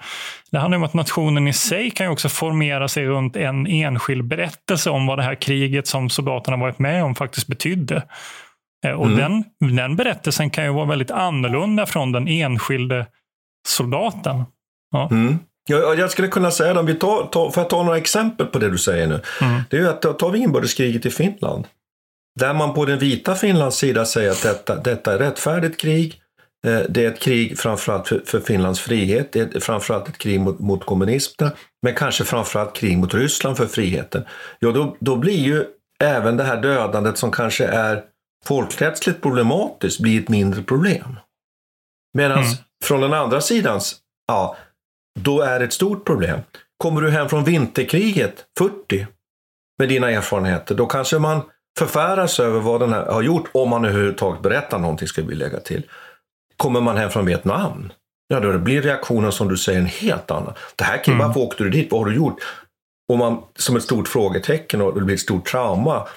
det 0.52 0.60
handlar 0.60 0.78
om 0.78 0.84
att 0.84 0.94
nationen 0.94 1.48
i 1.48 1.54
sig 1.54 1.92
kan 1.92 2.06
ju 2.06 2.12
också 2.12 2.30
formera 2.30 2.88
sig 2.88 3.06
runt 3.06 3.36
en 3.36 3.68
enskild 3.68 4.28
berättelse 4.28 4.90
om 4.90 5.08
vad 5.08 5.20
det 5.20 5.24
här 5.24 5.36
kriget 5.36 5.88
som 5.88 6.10
soldaterna 6.10 6.58
varit 6.58 6.80
med 6.80 7.04
om 7.04 7.16
faktiskt 7.16 7.48
betydde. 7.48 8.04
Eh, 8.86 8.92
och 8.92 9.08
mm. 9.08 9.18
den, 9.18 9.44
den 9.76 9.96
berättelsen 9.96 10.50
kan 10.50 10.64
ju 10.64 10.74
vara 10.74 10.86
väldigt 10.86 11.12
annorlunda 11.12 11.86
från 11.86 12.12
den 12.12 12.28
enskilde 12.28 13.06
soldaten. 13.68 14.44
Ja. 14.92 15.10
Mm. 15.12 15.40
Jag, 15.70 16.00
jag 16.00 16.12
skulle 16.12 16.28
kunna 16.28 16.52
säga, 16.52 16.80
om 16.80 16.86
vi 16.86 16.96
tar, 16.96 17.26
tar, 17.26 17.52
får 17.52 17.64
jag 17.64 17.70
ta 17.70 17.84
några 17.84 17.98
exempel 17.98 18.48
på 18.48 18.60
det 18.60 18.70
du 18.70 18.78
säger 18.78 19.08
nu? 19.08 19.22
Mm. 19.42 19.62
Det 19.70 19.78
är 19.78 19.82
ju 19.82 19.90
att 19.90 20.20
tar 20.20 20.30
vi 20.30 20.40
inbördeskriget 20.40 21.06
i 21.06 21.10
Finland, 21.10 21.68
där 22.40 22.54
man 22.54 22.74
på 22.74 22.86
den 22.86 23.00
vita 23.00 23.36
Finlands 23.36 23.78
sida 23.78 24.06
säger 24.06 24.32
att 24.32 24.44
detta, 24.44 24.76
detta 24.76 25.14
är 25.14 25.18
rättfärdigt 25.18 25.80
krig, 25.80 26.22
eh, 26.68 26.80
det 26.90 27.06
är 27.06 27.12
ett 27.12 27.20
krig 27.20 27.60
framförallt 27.60 28.08
för, 28.08 28.22
för 28.26 28.40
Finlands 28.40 28.80
frihet, 28.80 29.32
det 29.32 29.56
är 29.56 29.60
framförallt 29.60 30.10
ett 30.10 30.18
krig 30.18 30.40
mot, 30.40 30.60
mot 30.60 30.86
kommunisterna, 30.86 31.52
men 31.82 31.96
kanske 31.96 32.24
framförallt 32.24 32.76
krig 32.76 32.98
mot 32.98 33.14
Ryssland 33.14 33.58
för 33.58 33.68
friheten. 33.68 34.26
Ja, 34.60 34.72
då, 34.72 34.98
då 35.00 35.16
blir 35.16 35.40
ju 35.40 35.66
även 36.04 36.38
det 36.38 36.44
här 36.44 36.62
dödandet 36.62 37.18
som 37.18 37.32
kanske 37.32 37.66
är 37.66 38.04
folkrättsligt 38.46 39.22
problematiskt 39.22 40.00
blir 40.00 40.22
ett 40.22 40.30
mindre 40.30 40.62
problem. 40.62 41.20
Medan 42.14 42.38
mm. 42.38 42.56
från 42.84 43.02
den 43.02 43.14
andra 43.14 43.42
sidans, 43.42 43.96
ja, 44.28 44.58
då 45.20 45.42
är 45.42 45.60
det 45.60 45.66
ett 45.66 45.74
stort 45.74 46.06
problem. 46.06 46.40
Kommer 46.78 47.02
du 47.02 47.10
hem 47.10 47.30
från 47.30 47.44
vinterkriget 47.44 48.46
40 48.58 49.08
med 49.80 49.90
dina 49.90 50.12
erfarenheter, 50.12 50.76
då 50.76 50.86
kanske 50.86 51.20
man 51.20 51.42
förfäras 51.80 52.40
över 52.40 52.60
vad 52.60 52.80
den 52.80 52.94
här 52.94 53.06
har 53.06 53.22
gjort, 53.22 53.50
om 53.52 53.70
man 53.70 53.86
överhuvudtaget 53.86 54.42
berättar 54.42 54.80
någonting, 54.80 55.08
ska 55.08 55.22
vi 55.22 55.36
lägga 55.36 55.60
till. 55.60 55.84
Kommer 56.58 56.82
man 56.82 56.98
hem 56.98 57.10
från 57.10 57.26
Vietnam, 57.26 57.92
ja 58.28 58.40
då 58.40 58.58
blir 58.58 58.82
reaktionen 58.82 59.32
som 59.32 59.48
du 59.48 59.58
säger 59.58 59.80
en 59.80 59.86
helt 59.86 60.32
annan. 60.32 60.54
Det 60.76 60.84
här 60.84 61.02
mm. 61.08 61.20
varför 61.20 61.40
åkte 61.40 61.64
du 61.64 61.70
dit? 61.70 61.92
Vad 61.92 62.02
har 62.02 62.10
du 62.10 62.16
gjort? 62.16 62.40
Och 63.10 63.18
man, 63.18 63.42
som 63.56 63.76
ett 63.76 63.84
stort 63.84 64.08
frågetecken 64.08 64.82
och 64.82 65.00
det 65.00 65.06
blir 65.06 65.16
ett 65.16 65.22
stort 65.22 65.46
trauma 65.48 66.08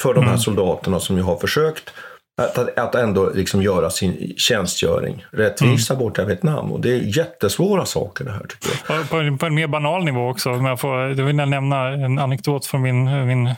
för 0.00 0.14
de 0.14 0.20
här 0.20 0.28
mm. 0.28 0.40
soldaterna 0.40 1.00
som 1.00 1.16
ju 1.16 1.22
har 1.22 1.36
försökt 1.36 1.90
att, 2.38 2.78
att 2.78 2.94
ändå 2.94 3.30
liksom 3.34 3.62
göra 3.62 3.90
sin 3.90 4.34
tjänstgöring 4.36 5.24
rättvisa 5.30 5.94
mm. 5.94 6.04
borta 6.04 6.22
i 6.22 6.24
Vietnam. 6.24 6.72
Och 6.72 6.80
det 6.80 6.90
är 6.90 7.18
jättesvåra 7.18 7.84
saker 7.84 8.24
det 8.24 8.30
här 8.30 8.46
tycker 8.48 8.94
jag. 8.94 9.08
På, 9.10 9.16
en, 9.16 9.38
på 9.38 9.46
en 9.46 9.54
mer 9.54 9.66
banal 9.66 10.04
nivå 10.04 10.28
också, 10.28 10.50
om 10.50 10.64
jag, 10.64 10.80
får, 10.80 10.98
jag 11.00 11.24
vill 11.24 11.36
nämna 11.36 11.88
en 11.88 12.18
anekdot 12.18 12.66
från 12.66 12.82
min, 12.82 13.26
min 13.26 13.46
eh, 13.46 13.54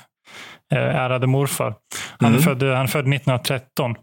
ärade 0.79 1.27
morfar. 1.27 1.75
Han, 2.19 2.31
mm. 2.31 2.43
född, 2.43 2.63
han 2.63 2.83
är 2.83 2.87
född 2.87 3.15
1913. 3.15 3.95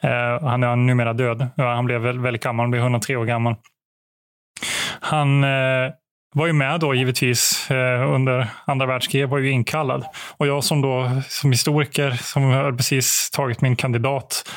Eh, 0.00 0.48
han 0.48 0.62
är 0.62 0.76
numera 0.76 1.12
död. 1.12 1.46
Han 1.56 1.84
blev 1.84 2.00
väldigt 2.00 2.42
gammal, 2.42 2.64
han 2.64 2.70
blev 2.70 2.82
103 2.82 3.16
år 3.16 3.24
gammal. 3.24 3.54
Han 5.00 5.44
eh, 5.44 5.90
var 6.38 6.46
ju 6.46 6.52
med 6.52 6.80
då 6.80 6.94
givetvis 6.94 7.70
eh, 7.70 8.14
under 8.14 8.46
andra 8.64 8.86
världskriget, 8.86 9.30
var 9.30 9.38
ju 9.38 9.50
inkallad. 9.50 10.04
Och 10.36 10.46
jag 10.46 10.64
som 10.64 10.80
då 10.80 11.10
som 11.28 11.52
historiker, 11.52 12.10
som 12.10 12.42
har 12.42 12.72
precis 12.72 13.30
tagit 13.30 13.60
min 13.60 13.76
kandidat, 13.76 14.50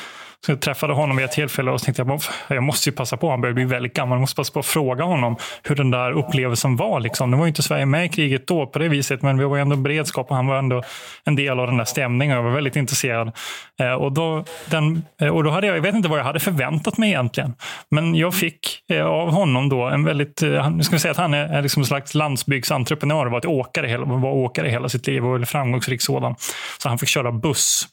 så 0.46 0.52
jag 0.52 0.60
träffade 0.60 0.92
honom 0.92 1.16
vid 1.16 1.24
ett 1.24 1.32
tillfälle 1.32 1.70
och 1.70 1.82
tänkte 1.82 2.02
jag, 2.02 2.20
jag 2.48 2.62
måste 2.62 2.88
ju 2.88 2.96
passa 2.96 3.16
på, 3.16 3.30
han 3.30 3.40
börjar 3.40 3.54
bli 3.54 3.64
väldigt 3.64 3.94
gammal, 3.94 4.16
jag 4.16 4.20
måste 4.20 4.36
passa 4.36 4.52
på 4.52 4.58
att 4.58 4.66
fråga 4.66 5.04
honom 5.04 5.36
hur 5.62 5.76
den 5.76 5.90
där 5.90 6.12
upplevelsen 6.12 6.76
var. 6.76 7.00
Liksom. 7.00 7.30
Nu 7.30 7.36
var 7.36 7.44
ju 7.44 7.48
inte 7.48 7.62
Sverige 7.62 7.86
med 7.86 8.04
i 8.04 8.08
kriget 8.08 8.46
då 8.46 8.66
på 8.66 8.78
det 8.78 8.88
viset, 8.88 9.22
men 9.22 9.38
vi 9.38 9.44
var 9.44 9.56
ju 9.56 9.62
ändå 9.62 9.76
beredskap 9.76 10.30
och 10.30 10.36
han 10.36 10.46
var 10.46 10.58
ändå 10.58 10.82
en 11.24 11.36
del 11.36 11.60
av 11.60 11.66
den 11.66 11.76
där 11.76 11.84
stämningen. 11.84 12.36
Jag 12.36 12.42
var 12.42 12.50
väldigt 12.50 12.76
intresserad. 12.76 13.32
Eh, 13.80 13.92
och, 13.92 14.12
då, 14.12 14.44
den, 14.70 15.02
eh, 15.20 15.28
och 15.28 15.44
då 15.44 15.50
hade 15.50 15.66
jag, 15.66 15.76
jag 15.76 15.82
vet 15.82 15.94
inte 15.94 16.08
vad 16.08 16.18
jag 16.18 16.24
hade 16.24 16.40
förväntat 16.40 16.98
mig 16.98 17.08
egentligen, 17.08 17.54
men 17.90 18.14
jag 18.14 18.34
fick 18.34 18.90
eh, 18.92 19.06
av 19.06 19.30
honom 19.30 19.68
då 19.68 19.82
en 19.82 20.04
väldigt, 20.04 20.42
nu 20.70 20.82
ska 20.82 20.96
vi 20.96 21.00
säga 21.00 21.12
att 21.12 21.16
han 21.16 21.34
är, 21.34 21.62
liksom 21.62 21.82
en 21.82 21.86
slags 21.86 22.14
landsbygdsentreprenör, 22.14 23.26
varit 23.26 23.44
åkare, 23.44 23.98
var 23.98 24.30
åkare 24.30 24.68
hela 24.68 24.88
sitt 24.88 25.06
liv 25.06 25.26
och 25.26 25.48
framgångsrik 25.48 26.02
sådan. 26.02 26.34
Så 26.78 26.88
han 26.88 26.98
fick 26.98 27.08
köra 27.08 27.32
buss 27.32 27.88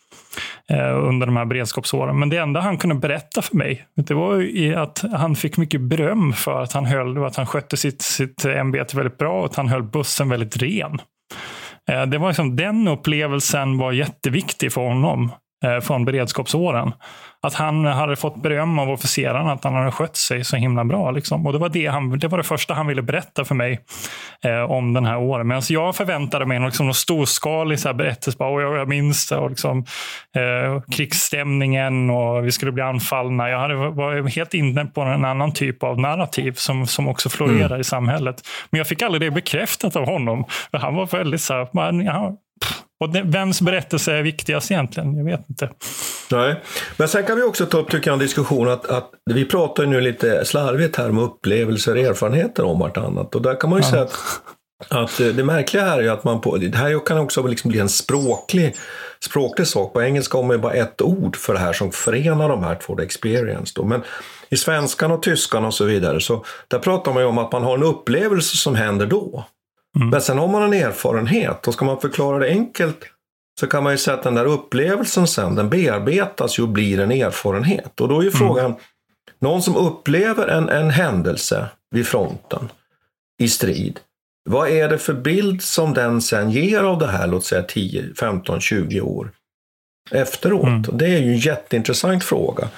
Eh, 0.69 1.07
under 1.07 1.25
de 1.25 1.37
här 1.37 1.45
beredskapsåren. 1.45 2.19
Men 2.19 2.29
det 2.29 2.37
enda 2.37 2.59
han 2.59 2.77
kunde 2.77 2.95
berätta 2.95 3.41
för 3.41 3.55
mig, 3.55 3.85
det 3.95 4.13
var 4.13 4.43
att 4.75 5.03
han 5.13 5.35
fick 5.35 5.57
mycket 5.57 5.81
beröm 5.81 6.33
för 6.33 6.61
att 6.61 6.73
han, 6.73 6.85
höll, 6.85 7.25
att 7.25 7.35
han 7.35 7.45
skötte 7.45 7.77
sitt, 7.77 8.01
sitt 8.01 8.45
ämbete 8.45 8.97
väldigt 8.97 9.17
bra 9.17 9.39
och 9.39 9.45
att 9.45 9.55
han 9.55 9.67
höll 9.67 9.83
bussen 9.83 10.29
väldigt 10.29 10.57
ren. 10.57 11.01
Eh, 11.89 12.05
det 12.05 12.17
var 12.17 12.27
liksom, 12.27 12.55
den 12.55 12.87
upplevelsen 12.87 13.77
var 13.77 13.91
jätteviktig 13.91 14.73
för 14.73 14.81
honom 14.81 15.31
eh, 15.63 15.79
från 15.79 16.05
beredskapsåren. 16.05 16.91
Att 17.41 17.53
han 17.53 17.85
hade 17.85 18.15
fått 18.15 18.41
beröm 18.41 18.79
av 18.79 18.89
officerarna 18.89 19.51
att 19.51 19.63
han 19.63 19.73
hade 19.73 19.91
skött 19.91 20.17
sig 20.17 20.43
så 20.43 20.55
himla 20.55 20.85
bra. 20.85 21.11
Liksom. 21.11 21.45
Och 21.45 21.53
det 21.53 21.59
var 21.59 21.69
det, 21.69 21.87
han, 21.87 22.19
det 22.19 22.27
var 22.27 22.37
det 22.37 22.43
första 22.43 22.73
han 22.73 22.87
ville 22.87 23.01
berätta 23.01 23.45
för 23.45 23.55
mig 23.55 23.79
eh, 24.43 24.71
om 24.71 24.93
den 24.93 25.05
här 25.05 25.17
åren. 25.17 25.47
Medan 25.47 25.61
jag 25.69 25.95
förväntade 25.95 26.45
mig 26.45 26.59
liksom, 26.59 26.85
någon 26.85 26.93
storskalig 26.93 27.79
så 27.79 27.89
här, 27.89 27.93
berättelse. 27.93 28.37
Bara, 28.37 28.49
och 28.49 28.61
jag, 28.61 28.77
jag 28.77 28.87
minns 28.87 29.29
det. 29.29 29.37
Och 29.37 29.49
liksom, 29.49 29.85
eh, 30.35 30.81
krigsstämningen 30.91 32.09
och 32.09 32.45
vi 32.45 32.51
skulle 32.51 32.71
bli 32.71 32.83
anfallna. 32.83 33.49
Jag 33.49 33.59
hade, 33.59 33.75
var 33.75 34.29
helt 34.29 34.53
inne 34.53 34.85
på 34.85 35.01
en 35.01 35.25
annan 35.25 35.53
typ 35.53 35.83
av 35.83 35.99
narrativ 35.99 36.51
som, 36.51 36.87
som 36.87 37.07
också 37.07 37.29
florerar 37.29 37.65
mm. 37.65 37.81
i 37.81 37.83
samhället. 37.83 38.41
Men 38.69 38.77
jag 38.77 38.87
fick 38.87 39.01
aldrig 39.01 39.21
det 39.21 39.31
bekräftat 39.31 39.95
av 39.95 40.05
honom. 40.05 40.45
Han 40.71 40.95
var 40.95 41.05
väldigt 41.05 41.41
så 41.41 41.53
här, 41.53 41.67
man, 41.73 41.99
ja, 42.05 42.37
och 42.99 43.15
vems 43.15 43.61
berättelse 43.61 44.13
är 44.13 44.23
viktigast 44.23 44.71
egentligen? 44.71 45.17
Jag 45.17 45.25
vet 45.25 45.49
inte. 45.49 45.69
Nej, 46.31 46.63
men 46.97 47.07
sen 47.07 47.23
kan 47.23 47.35
vi 47.35 47.43
också 47.43 47.65
ta 47.65 47.77
upp 47.77 47.91
tycker 47.91 48.07
jag, 48.07 48.13
en 48.13 48.19
diskussion 48.19 48.69
att, 48.69 48.85
att 48.85 49.11
vi 49.25 49.45
pratar 49.45 49.85
nu 49.85 50.01
lite 50.01 50.45
slarvigt 50.45 50.95
här 50.95 51.09
om 51.09 51.19
upplevelser 51.19 51.91
och 51.91 52.01
erfarenheter 52.01 52.63
om 52.63 52.79
vartannat. 52.79 53.35
Och 53.35 53.41
där 53.41 53.59
kan 53.59 53.69
man 53.69 53.79
ju 53.79 53.85
ja. 53.85 53.91
säga 53.91 54.01
att, 54.01 54.17
att 54.89 55.19
eh, 55.19 55.27
det 55.27 55.43
märkliga 55.43 55.83
här 55.83 55.99
är 55.99 56.11
att 56.11 56.23
man 56.23 56.41
på, 56.41 56.57
det 56.57 56.77
här 56.77 57.05
kan 57.05 57.17
också 57.17 57.47
liksom 57.47 57.71
bli 57.71 57.79
en 57.79 57.89
språklig, 57.89 58.75
språklig 59.25 59.67
sak. 59.67 59.93
På 59.93 60.01
engelska 60.01 60.37
har 60.37 60.43
man 60.43 60.55
ju 60.55 60.61
bara 60.61 60.73
ett 60.73 61.01
ord 61.01 61.35
för 61.35 61.53
det 61.53 61.59
här 61.59 61.73
som 61.73 61.91
förenar 61.91 62.49
de 62.49 62.63
här 62.63 62.75
två, 62.75 62.99
experience. 62.99 63.73
Då. 63.75 63.83
Men 63.83 64.01
i 64.49 64.57
svenskan 64.57 65.11
och 65.11 65.23
tyskan 65.23 65.65
och 65.65 65.73
så 65.73 65.85
vidare, 65.85 66.21
så 66.21 66.45
där 66.67 66.79
pratar 66.79 67.13
man 67.13 67.23
ju 67.23 67.29
om 67.29 67.37
att 67.37 67.51
man 67.51 67.63
har 67.63 67.77
en 67.77 67.83
upplevelse 67.83 68.57
som 68.57 68.75
händer 68.75 69.05
då. 69.05 69.45
Mm. 69.95 70.09
Men 70.09 70.21
sen 70.21 70.37
har 70.37 70.47
man 70.47 70.63
en 70.63 70.73
erfarenhet 70.73 71.67
och 71.67 71.73
ska 71.73 71.85
man 71.85 72.01
förklara 72.01 72.39
det 72.39 72.49
enkelt 72.49 73.05
så 73.59 73.67
kan 73.67 73.83
man 73.83 73.93
ju 73.93 73.97
säga 73.97 74.17
att 74.17 74.23
den 74.23 74.35
där 74.35 74.45
upplevelsen 74.45 75.27
sen, 75.27 75.55
den 75.55 75.69
bearbetas 75.69 76.59
ju 76.59 76.63
och 76.63 76.69
blir 76.69 76.99
en 76.99 77.11
erfarenhet. 77.11 78.01
Och 78.01 78.07
då 78.07 78.19
är 78.19 78.23
ju 78.23 78.29
mm. 78.29 78.39
frågan, 78.39 78.75
någon 79.39 79.61
som 79.61 79.75
upplever 79.75 80.47
en, 80.47 80.69
en 80.69 80.89
händelse 80.89 81.65
vid 81.91 82.07
fronten 82.07 82.69
i 83.41 83.47
strid, 83.47 83.99
vad 84.49 84.69
är 84.69 84.89
det 84.89 84.97
för 84.97 85.13
bild 85.13 85.61
som 85.61 85.93
den 85.93 86.21
sen 86.21 86.51
ger 86.51 86.83
av 86.83 86.99
det 86.99 87.07
här, 87.07 87.27
låt 87.27 87.45
säga 87.45 87.63
10, 87.63 88.13
15, 88.19 88.59
20 88.59 89.01
år 89.01 89.31
efteråt? 90.11 90.63
Mm. 90.63 90.83
Det 90.93 91.05
är 91.05 91.19
ju 91.19 91.31
en 91.31 91.37
jätteintressant 91.37 92.23
fråga. 92.23 92.69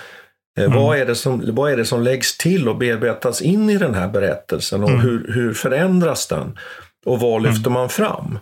Eh, 0.57 0.65
mm. 0.65 0.77
Vad, 0.77 0.97
är 0.97 1.05
det 1.05 1.15
som, 1.15 1.55
vad 1.55 1.71
är 1.71 1.77
det 1.77 1.85
som 1.85 2.01
läggs 2.01 2.37
till 2.37 2.69
och 2.69 2.77
bearbetas 2.77 3.41
in 3.41 3.69
i 3.69 3.77
den 3.77 3.93
här 3.93 4.07
berättelsen 4.07 4.83
och 4.83 4.89
mm. 4.89 5.01
hur, 5.01 5.33
hur 5.33 5.53
förändras 5.53 6.27
den? 6.27 6.57
Och 7.05 7.19
vad 7.19 7.39
mm. 7.39 7.51
lyfter 7.51 7.69
man 7.69 7.89
fram? 7.89 8.39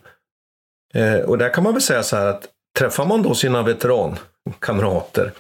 Eh, 0.93 1.20
och 1.20 1.38
där 1.38 1.53
kan 1.53 1.64
man 1.64 1.74
väl 1.74 1.82
säga 1.82 2.03
så 2.03 2.16
här 2.16 2.26
att 2.26 2.47
träffar 2.80 3.05
man 3.05 3.22
då 3.22 3.34
sina 3.36 3.64
veterankamrater 3.64 5.32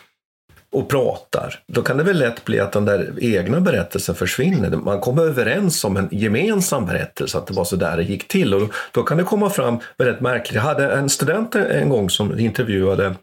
och 0.71 0.89
pratar, 0.89 1.59
då 1.67 1.81
kan 1.81 1.97
det 1.97 2.03
väl 2.03 2.19
lätt 2.19 2.45
bli 2.45 2.59
att 2.59 2.71
den 2.71 2.85
där 2.85 3.13
egna 3.21 3.61
berättelsen 3.61 4.15
försvinner. 4.15 4.69
Man 4.69 4.99
kommer 4.99 5.23
överens 5.23 5.83
om 5.83 5.97
en 5.97 6.07
gemensam 6.11 6.85
berättelse, 6.85 7.37
att 7.37 7.47
det 7.47 7.53
var 7.53 7.63
så 7.63 7.75
där 7.75 7.97
det 7.97 8.03
gick 8.03 8.27
till. 8.27 8.53
Och 8.53 8.73
då 8.91 9.03
kan 9.03 9.17
det 9.17 9.23
komma 9.23 9.49
fram 9.49 9.79
väldigt 9.97 10.21
märkligt. 10.21 10.55
Jag 10.55 10.61
hade 10.61 10.91
en 10.91 11.09
student 11.09 11.55
en 11.55 11.89
gång 11.89 12.09
som 12.09 12.39
intervjuade 12.39 13.15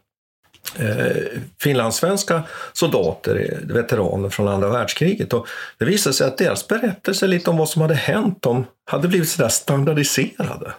eh, 0.75 1.15
finlandssvenska 1.61 2.43
soldater, 2.73 3.59
veteraner 3.63 4.29
från 4.29 4.47
andra 4.47 4.69
världskriget. 4.69 5.33
Och 5.33 5.47
det 5.77 5.85
visade 5.85 6.13
sig 6.13 6.27
att 6.27 6.37
deras 6.37 6.67
berättelser 6.67 7.27
lite 7.27 7.49
om 7.49 7.57
vad 7.57 7.69
som 7.69 7.81
hade 7.81 7.95
hänt, 7.95 8.37
de 8.41 8.65
hade 8.85 9.07
blivit 9.07 9.29
sådär 9.29 9.49
standardiserade. 9.49 10.73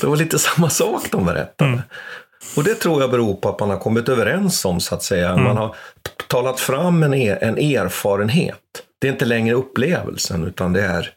Det 0.00 0.06
var 0.06 0.16
lite 0.16 0.38
samma 0.38 0.70
sak 0.70 1.10
de 1.10 1.26
berättade. 1.26 1.70
Mm. 1.70 1.82
Och 2.56 2.64
det 2.64 2.74
tror 2.74 3.00
jag 3.00 3.10
beror 3.10 3.34
på 3.34 3.48
att 3.48 3.60
man 3.60 3.70
har 3.70 3.78
kommit 3.78 4.08
överens 4.08 4.64
om, 4.64 4.80
så 4.80 4.94
att 4.94 5.02
säga. 5.02 5.30
Mm. 5.30 5.44
Man 5.44 5.56
har 5.56 5.76
talat 6.28 6.60
fram 6.60 7.02
en, 7.02 7.14
er, 7.14 7.38
en 7.40 7.58
erfarenhet. 7.58 8.56
Det 9.00 9.08
är 9.08 9.12
inte 9.12 9.24
längre 9.24 9.54
upplevelsen, 9.54 10.44
utan 10.44 10.72
det 10.72 10.82
är 10.82 11.10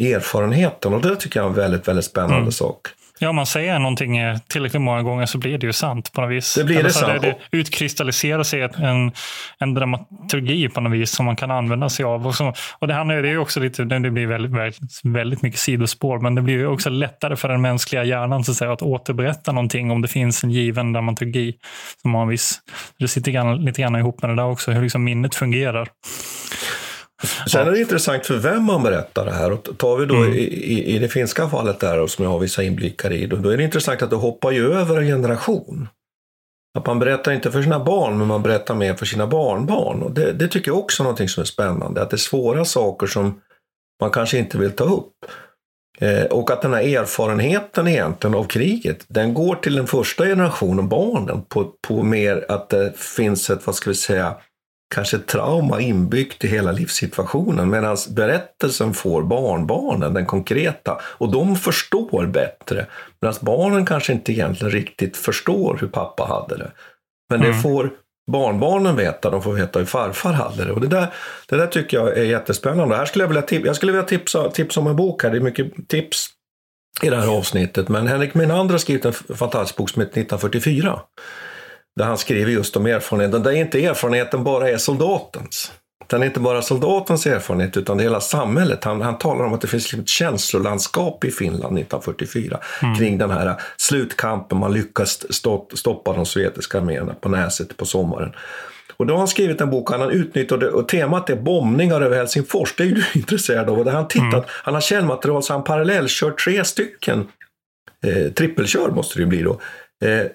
erfarenheten. 0.00 0.94
Och 0.94 1.02
det 1.02 1.16
tycker 1.16 1.40
jag 1.40 1.44
är 1.44 1.48
en 1.48 1.54
väldigt, 1.54 1.88
väldigt 1.88 2.04
spännande 2.04 2.36
mm. 2.36 2.52
sak. 2.52 2.88
Ja, 3.20 3.28
om 3.28 3.36
man 3.36 3.46
säger 3.46 3.78
någonting 3.78 4.18
tillräckligt 4.48 4.82
många 4.82 5.02
gånger 5.02 5.26
så 5.26 5.38
blir 5.38 5.58
det 5.58 5.66
ju 5.66 5.72
sant 5.72 6.12
på 6.12 6.20
något 6.20 6.30
vis. 6.30 6.54
Det 6.54 6.64
blir 6.64 6.82
det 6.82 6.90
sant. 6.90 7.22
Det, 7.22 7.36
det 7.50 7.58
utkristalliserar 7.58 8.42
sig 8.42 8.62
en, 8.62 9.12
en 9.58 9.74
dramaturgi 9.74 10.68
på 10.68 10.80
något 10.80 10.92
vis 10.92 11.10
som 11.10 11.26
man 11.26 11.36
kan 11.36 11.50
använda 11.50 11.88
sig 11.88 12.04
av. 12.04 12.26
Och, 12.26 12.34
så, 12.34 12.52
och 12.78 12.88
det 12.88 12.94
handlar 12.94 13.22
det 13.22 13.28
är 13.28 13.38
också 13.38 13.60
lite, 13.60 13.84
det 13.84 14.10
blir 14.10 14.26
väldigt, 14.26 14.52
väldigt, 14.52 15.00
väldigt 15.04 15.42
mycket 15.42 15.60
sidospår, 15.60 16.18
men 16.18 16.34
det 16.34 16.42
blir 16.42 16.66
också 16.66 16.90
lättare 16.90 17.36
för 17.36 17.48
den 17.48 17.60
mänskliga 17.60 18.04
hjärnan 18.04 18.44
så 18.44 18.50
att, 18.50 18.56
säga, 18.56 18.72
att 18.72 18.82
återberätta 18.82 19.52
någonting 19.52 19.90
om 19.90 20.02
det 20.02 20.08
finns 20.08 20.44
en 20.44 20.50
given 20.50 20.92
dramaturgi. 20.92 21.54
Som 22.02 22.14
har 22.14 22.22
en 22.22 22.28
viss, 22.28 22.60
det 22.98 23.08
sitter 23.08 23.32
grann, 23.32 23.64
lite 23.64 23.82
grann 23.82 23.96
ihop 23.96 24.22
med 24.22 24.30
det 24.30 24.36
där 24.36 24.46
också, 24.46 24.70
hur 24.70 24.82
liksom 24.82 25.04
minnet 25.04 25.34
fungerar. 25.34 25.88
Sen 27.48 27.68
är 27.68 27.72
det 27.72 27.80
intressant 27.80 28.26
för 28.26 28.36
vem 28.36 28.64
man 28.64 28.82
berättar 28.82 29.24
det 29.24 29.32
här. 29.32 29.52
Och 29.52 29.78
tar 29.78 29.96
vi 29.96 30.06
då 30.06 30.14
mm. 30.14 30.32
i, 30.32 30.94
i, 30.94 30.98
det 30.98 31.08
finska 31.08 31.48
fallet 31.48 31.80
där 31.80 32.06
som 32.06 32.24
jag 32.24 32.30
har 32.30 32.38
vissa 32.38 32.62
inblickar 32.62 33.12
i, 33.12 33.26
då, 33.26 33.36
då 33.36 33.48
är 33.48 33.56
det 33.56 33.64
intressant 33.64 34.02
att 34.02 34.10
det 34.10 34.16
hoppar 34.16 34.50
ju 34.50 34.72
över 34.72 34.96
en 34.96 35.06
generation. 35.06 35.88
Att 36.78 36.86
man 36.86 36.98
berättar 36.98 37.32
inte 37.32 37.50
för 37.50 37.62
sina 37.62 37.84
barn, 37.84 38.18
men 38.18 38.26
man 38.26 38.42
berättar 38.42 38.74
mer 38.74 38.94
för 38.94 39.06
sina 39.06 39.26
barnbarn. 39.26 40.02
Och 40.02 40.12
det, 40.12 40.32
det 40.32 40.48
tycker 40.48 40.70
jag 40.70 40.78
också 40.78 41.02
är 41.02 41.04
någonting 41.04 41.28
som 41.28 41.40
är 41.40 41.44
spännande, 41.44 42.02
att 42.02 42.10
det 42.10 42.16
är 42.16 42.18
svåra 42.18 42.64
saker 42.64 43.06
som 43.06 43.40
man 44.00 44.10
kanske 44.10 44.38
inte 44.38 44.58
vill 44.58 44.72
ta 44.72 44.84
upp. 44.84 45.12
Eh, 46.00 46.24
och 46.24 46.50
att 46.50 46.62
den 46.62 46.74
här 46.74 46.82
erfarenheten 46.82 47.88
egentligen 47.88 48.34
av 48.34 48.44
kriget, 48.44 49.04
den 49.08 49.34
går 49.34 49.54
till 49.54 49.76
den 49.76 49.86
första 49.86 50.24
generationen, 50.24 50.88
barnen, 50.88 51.42
på, 51.48 51.72
på 51.88 52.02
mer 52.02 52.46
att 52.48 52.68
det 52.68 52.98
finns 52.98 53.50
ett, 53.50 53.66
vad 53.66 53.74
ska 53.74 53.90
vi 53.90 53.96
säga, 53.96 54.36
kanske 54.94 55.18
trauma 55.18 55.80
inbyggt 55.80 56.44
i 56.44 56.48
hela 56.48 56.72
livssituationen 56.72 57.70
medan 57.70 57.96
berättelsen 58.10 58.94
får 58.94 59.22
barnbarnen, 59.22 60.14
den 60.14 60.26
konkreta, 60.26 61.00
och 61.02 61.32
de 61.32 61.56
förstår 61.56 62.26
bättre. 62.26 62.86
Medan 63.20 63.34
barnen 63.40 63.86
kanske 63.86 64.12
inte 64.12 64.32
egentligen 64.32 64.70
riktigt 64.70 65.16
förstår 65.16 65.78
hur 65.80 65.88
pappa 65.88 66.24
hade 66.24 66.56
det. 66.56 66.70
Men 67.30 67.40
mm. 67.40 67.52
det 67.52 67.62
får 67.62 67.90
barnbarnen 68.30 68.96
veta, 68.96 69.30
de 69.30 69.42
får 69.42 69.52
veta 69.52 69.78
hur 69.78 69.86
farfar 69.86 70.32
hade 70.32 70.64
det. 70.64 70.72
Och 70.72 70.80
det 70.80 70.86
där, 70.86 71.14
det 71.48 71.56
där 71.56 71.66
tycker 71.66 71.96
jag 71.96 72.18
är 72.18 72.24
jättespännande. 72.24 72.96
Här 72.96 73.04
skulle 73.04 73.22
jag, 73.24 73.28
vilja 73.28 73.42
tip 73.42 73.66
jag 73.66 73.76
skulle 73.76 73.92
vilja 73.92 74.06
tipsa, 74.06 74.50
tipsa 74.50 74.80
om 74.80 74.86
en 74.86 74.96
bok 74.96 75.22
här, 75.22 75.30
det 75.30 75.36
är 75.36 75.40
mycket 75.40 75.88
tips 75.88 76.28
i 77.02 77.10
det 77.10 77.16
här 77.16 77.36
avsnittet. 77.36 77.88
Men 77.88 78.06
Henrik 78.06 78.34
Menander 78.34 78.74
har 78.74 78.78
skrivit 78.78 79.04
en 79.04 79.12
fantastisk 79.12 79.76
bok 79.76 79.90
som 79.90 80.02
heter 80.02 80.20
1944 80.20 81.00
där 81.98 82.04
han 82.04 82.18
skriver 82.18 82.52
just 82.52 82.76
om 82.76 82.86
erfarenheten, 82.86 83.42
där 83.42 83.52
inte 83.52 83.84
erfarenheten 83.84 84.44
bara 84.44 84.70
är 84.70 84.76
soldatens. 84.76 85.72
Den 86.06 86.22
är 86.22 86.26
inte 86.26 86.40
bara 86.40 86.62
soldatens 86.62 87.26
erfarenhet 87.26 87.76
utan 87.76 87.96
det 87.96 88.02
är 88.02 88.04
hela 88.04 88.20
samhället. 88.20 88.84
Han, 88.84 89.02
han 89.02 89.18
talar 89.18 89.44
om 89.44 89.54
att 89.54 89.60
det 89.60 89.66
finns 89.66 89.94
ett 89.94 90.08
känslolandskap 90.08 91.24
i 91.24 91.30
Finland 91.30 91.78
1944 91.78 92.60
mm. 92.82 92.94
kring 92.96 93.18
den 93.18 93.30
här 93.30 93.54
slutkampen, 93.76 94.58
man 94.58 94.72
lyckas 94.72 95.32
stoppa 95.74 96.12
de 96.12 96.26
sovjetiska 96.26 96.78
arméerna 96.78 97.14
på 97.14 97.28
Näset 97.28 97.76
på 97.76 97.84
sommaren. 97.84 98.32
Och 98.96 99.06
då 99.06 99.14
har 99.14 99.18
han 99.18 99.28
skrivit 99.28 99.60
en 99.60 99.70
bok, 99.70 99.90
han 99.90 100.00
har 100.00 100.10
utnyttjat 100.10 100.60
det, 100.60 100.68
och 100.68 100.88
temat 100.88 101.30
är 101.30 101.36
bombningar 101.36 102.00
över 102.00 102.16
Helsingfors, 102.16 102.74
det 102.76 102.82
är 102.82 102.86
du 102.86 103.04
intresserad 103.14 103.70
av. 103.70 103.78
Och 103.78 103.84
där 103.84 103.92
han, 103.92 104.08
tittat, 104.08 104.32
mm. 104.32 104.44
han 104.48 104.74
har 104.74 104.80
källmaterial 104.80 105.42
så 105.42 105.52
han 105.52 105.64
parallellkört 105.64 106.44
tre 106.44 106.64
stycken, 106.64 107.28
eh, 108.06 108.32
trippelkör 108.32 108.90
måste 108.90 109.18
det 109.18 109.20
ju 109.20 109.26
bli 109.26 109.42
då, 109.42 109.60
eh, 110.04 110.26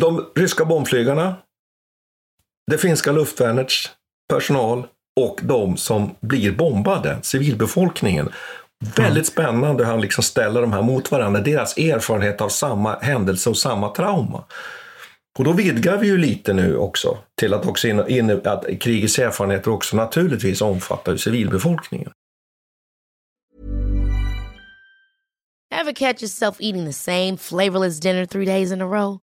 de 0.00 0.26
ryska 0.34 0.64
bombflygarna, 0.64 1.36
det 2.70 2.78
finska 2.78 3.12
luftvärnets 3.12 3.90
personal 4.28 4.86
och 5.20 5.40
de 5.42 5.76
som 5.76 6.14
blir 6.20 6.52
bombade, 6.52 7.18
civilbefolkningen. 7.22 8.28
Väldigt 8.96 9.26
spännande 9.26 9.84
hur 9.84 9.90
han 9.90 10.00
liksom 10.00 10.24
ställer 10.24 10.60
de 10.60 10.72
här 10.72 10.82
mot 10.82 11.10
varandra, 11.10 11.40
deras 11.40 11.76
erfarenhet 11.76 12.40
av 12.40 12.48
samma 12.48 12.98
händelse 12.98 13.50
och 13.50 13.58
samma 13.58 13.88
trauma. 13.88 14.44
Och 15.38 15.44
då 15.44 15.52
vidgar 15.52 15.98
vi 15.98 16.06
ju 16.06 16.18
lite 16.18 16.52
nu 16.52 16.76
också 16.76 17.18
till 17.40 17.54
att, 17.54 17.66
också 17.66 17.88
in, 17.88 18.08
in, 18.08 18.40
att 18.44 18.64
krigets 18.80 19.18
erfarenheter 19.18 19.70
också 19.70 19.96
naturligtvis 19.96 20.62
omfattar 20.62 21.16
civilbefolkningen. 21.16 22.10
Have 25.74 25.94
catch 25.94 26.22
yourself 26.22 26.56
eating 26.60 26.86
the 26.86 26.92
same 26.92 27.36
flavorless 27.36 28.00
dinner 28.00 28.26
three 28.26 28.46
days 28.46 28.72
in 28.72 28.82
a 28.82 28.86
row? 28.86 29.23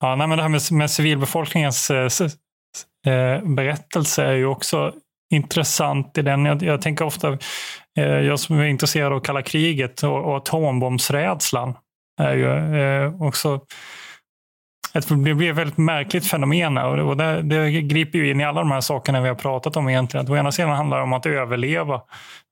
Ja, 0.00 0.16
nej, 0.16 0.26
men 0.26 0.36
det 0.36 0.42
här 0.42 0.50
med, 0.50 0.60
med 0.72 0.90
civilbefolkningens 0.90 1.90
eh, 1.90 2.08
eh, 3.06 3.42
berättelse 3.42 4.24
är 4.24 4.32
ju 4.32 4.46
också 4.46 4.92
intressant 5.32 6.18
i 6.18 6.22
den. 6.22 6.44
Jag, 6.44 6.62
jag 6.62 6.82
tänker 6.82 7.04
ofta, 7.04 7.38
eh, 7.98 8.04
jag 8.04 8.40
som 8.40 8.58
är 8.58 8.64
intresserad 8.64 9.12
av 9.12 9.20
kalla 9.20 9.42
kriget 9.42 10.02
och, 10.02 10.24
och 10.24 10.36
atombombsrädslan 10.36 11.74
är 12.20 12.34
ju 12.34 12.76
eh, 12.80 13.22
också 13.22 13.60
ett, 14.96 15.08
det 15.08 15.34
blir 15.34 15.50
ett 15.50 15.56
väldigt 15.56 15.78
märkligt 15.78 16.26
fenomen 16.26 16.78
och, 16.78 16.98
och 16.98 17.16
det, 17.16 17.42
det 17.42 17.70
griper 17.70 18.18
ju 18.18 18.30
in 18.30 18.40
i 18.40 18.44
alla 18.44 18.60
de 18.60 18.70
här 18.70 18.80
sakerna 18.80 19.20
vi 19.20 19.28
har 19.28 19.34
pratat 19.34 19.76
om 19.76 19.88
egentligen. 19.88 20.24
Att 20.24 20.30
å 20.30 20.36
ena 20.36 20.52
sidan 20.52 20.70
handlar 20.70 20.96
det 20.96 21.02
om 21.02 21.12
att 21.12 21.26
överleva, 21.26 22.00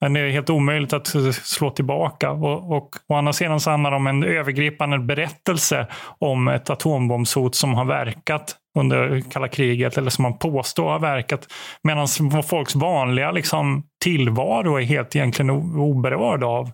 men 0.01 0.13
det 0.13 0.21
är 0.21 0.31
helt 0.31 0.51
omöjligt 0.51 0.93
att 0.93 1.07
slå 1.33 1.71
tillbaka. 1.71 2.31
Och, 2.31 2.77
och 2.77 2.91
å 3.09 3.15
andra 3.15 3.33
sidan 3.33 3.61
så 3.61 3.71
handlar 3.71 3.91
det 3.91 3.97
om 3.97 4.07
en 4.07 4.25
övergripande 4.25 4.99
berättelse 4.99 5.87
om 6.19 6.49
ett 6.49 6.71
atombombshot 6.71 7.55
som 7.55 7.75
har 7.75 7.85
verkat 7.85 8.57
under 8.79 9.23
kalla 9.31 9.49
kriget, 9.49 9.99
eller 9.99 10.11
som 10.11 10.23
man 10.23 10.39
påstår 10.39 10.91
har 10.91 10.99
verkat, 10.99 11.47
medan 11.83 12.09
folks 12.43 12.75
vanliga 12.75 13.31
liksom, 13.31 13.83
tillvaro 14.05 14.77
är 14.77 14.83
helt 14.83 15.17
egentligen 15.17 15.51
oberörd 15.51 16.45
av. 16.45 16.71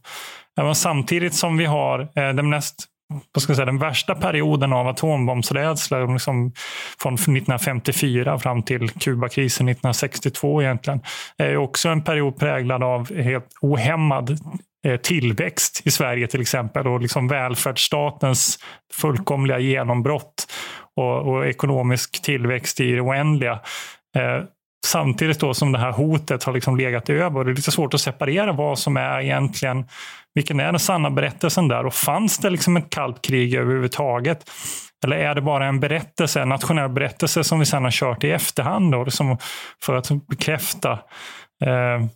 Även 0.61 0.75
samtidigt 0.75 1.35
som 1.35 1.57
vi 1.57 1.65
har 1.65 2.01
eh, 2.01 2.29
den 2.35 2.49
mest 2.49 2.87
vad 3.33 3.43
ska 3.43 3.51
jag 3.51 3.57
säga, 3.57 3.67
den 3.67 3.79
värsta 3.79 4.15
perioden 4.15 4.73
av 4.73 4.89
atombombsrädsla 4.89 6.05
liksom 6.05 6.53
från 7.03 7.15
1954 7.15 8.39
fram 8.39 8.63
till 8.63 8.91
Kubakrisen 8.91 9.69
1962 9.69 10.63
egentligen, 10.63 11.01
är 11.39 11.57
också 11.57 11.89
en 11.89 12.05
period 12.05 12.39
präglad 12.39 12.83
av 12.83 13.15
helt 13.15 13.49
ohämmad 13.61 14.39
eh, 14.87 14.97
tillväxt 14.97 15.83
i 15.85 15.91
Sverige 15.91 16.27
till 16.27 16.41
exempel 16.41 16.87
och 16.87 17.01
liksom 17.01 17.29
välfärdsstatens 17.29 18.59
fullkomliga 18.93 19.59
genombrott 19.59 20.47
och, 20.97 21.17
och 21.17 21.47
ekonomisk 21.47 22.23
tillväxt 22.23 22.81
i 22.81 22.93
det 22.93 23.01
oändliga. 23.01 23.61
Eh, 24.17 24.45
Samtidigt 24.87 25.41
då 25.41 25.55
som 25.55 25.73
det 25.73 25.79
här 25.79 25.93
hotet 25.93 26.45
har 26.45 26.53
liksom 26.53 26.77
legat 26.77 27.11
över. 27.11 27.45
Det 27.45 27.51
är 27.51 27.55
lite 27.55 27.71
svårt 27.71 27.95
att 27.95 28.01
separera 28.01 28.53
vad 28.53 28.79
som 28.79 28.97
är 28.97 29.21
egentligen 29.21 29.85
vilken 30.35 30.61
är 30.61 30.73
den 30.73 30.79
sanna 30.79 31.11
berättelsen 31.11 31.69
där? 31.69 31.87
Och 31.87 31.95
fanns 31.95 32.39
det 32.39 32.51
liksom 32.51 32.77
ett 32.77 32.91
kallt 32.91 33.23
krig 33.23 33.55
överhuvudtaget? 33.55 34.51
Eller 35.05 35.17
är 35.17 35.35
det 35.35 35.41
bara 35.41 35.67
en 35.67 35.81
berättelse, 35.81 36.43
en 36.43 36.49
nationell 36.49 36.89
berättelse 36.91 37.45
som 37.45 37.59
vi 37.59 37.67
sedan 37.67 37.85
har 37.85 37.91
kört 37.91 38.25
i 38.25 38.31
efterhand 38.31 38.93
då, 38.93 39.05
liksom 39.05 39.39
för 39.83 39.95
att 39.95 40.09
bekräfta 40.29 40.93
eh, 41.65 42.07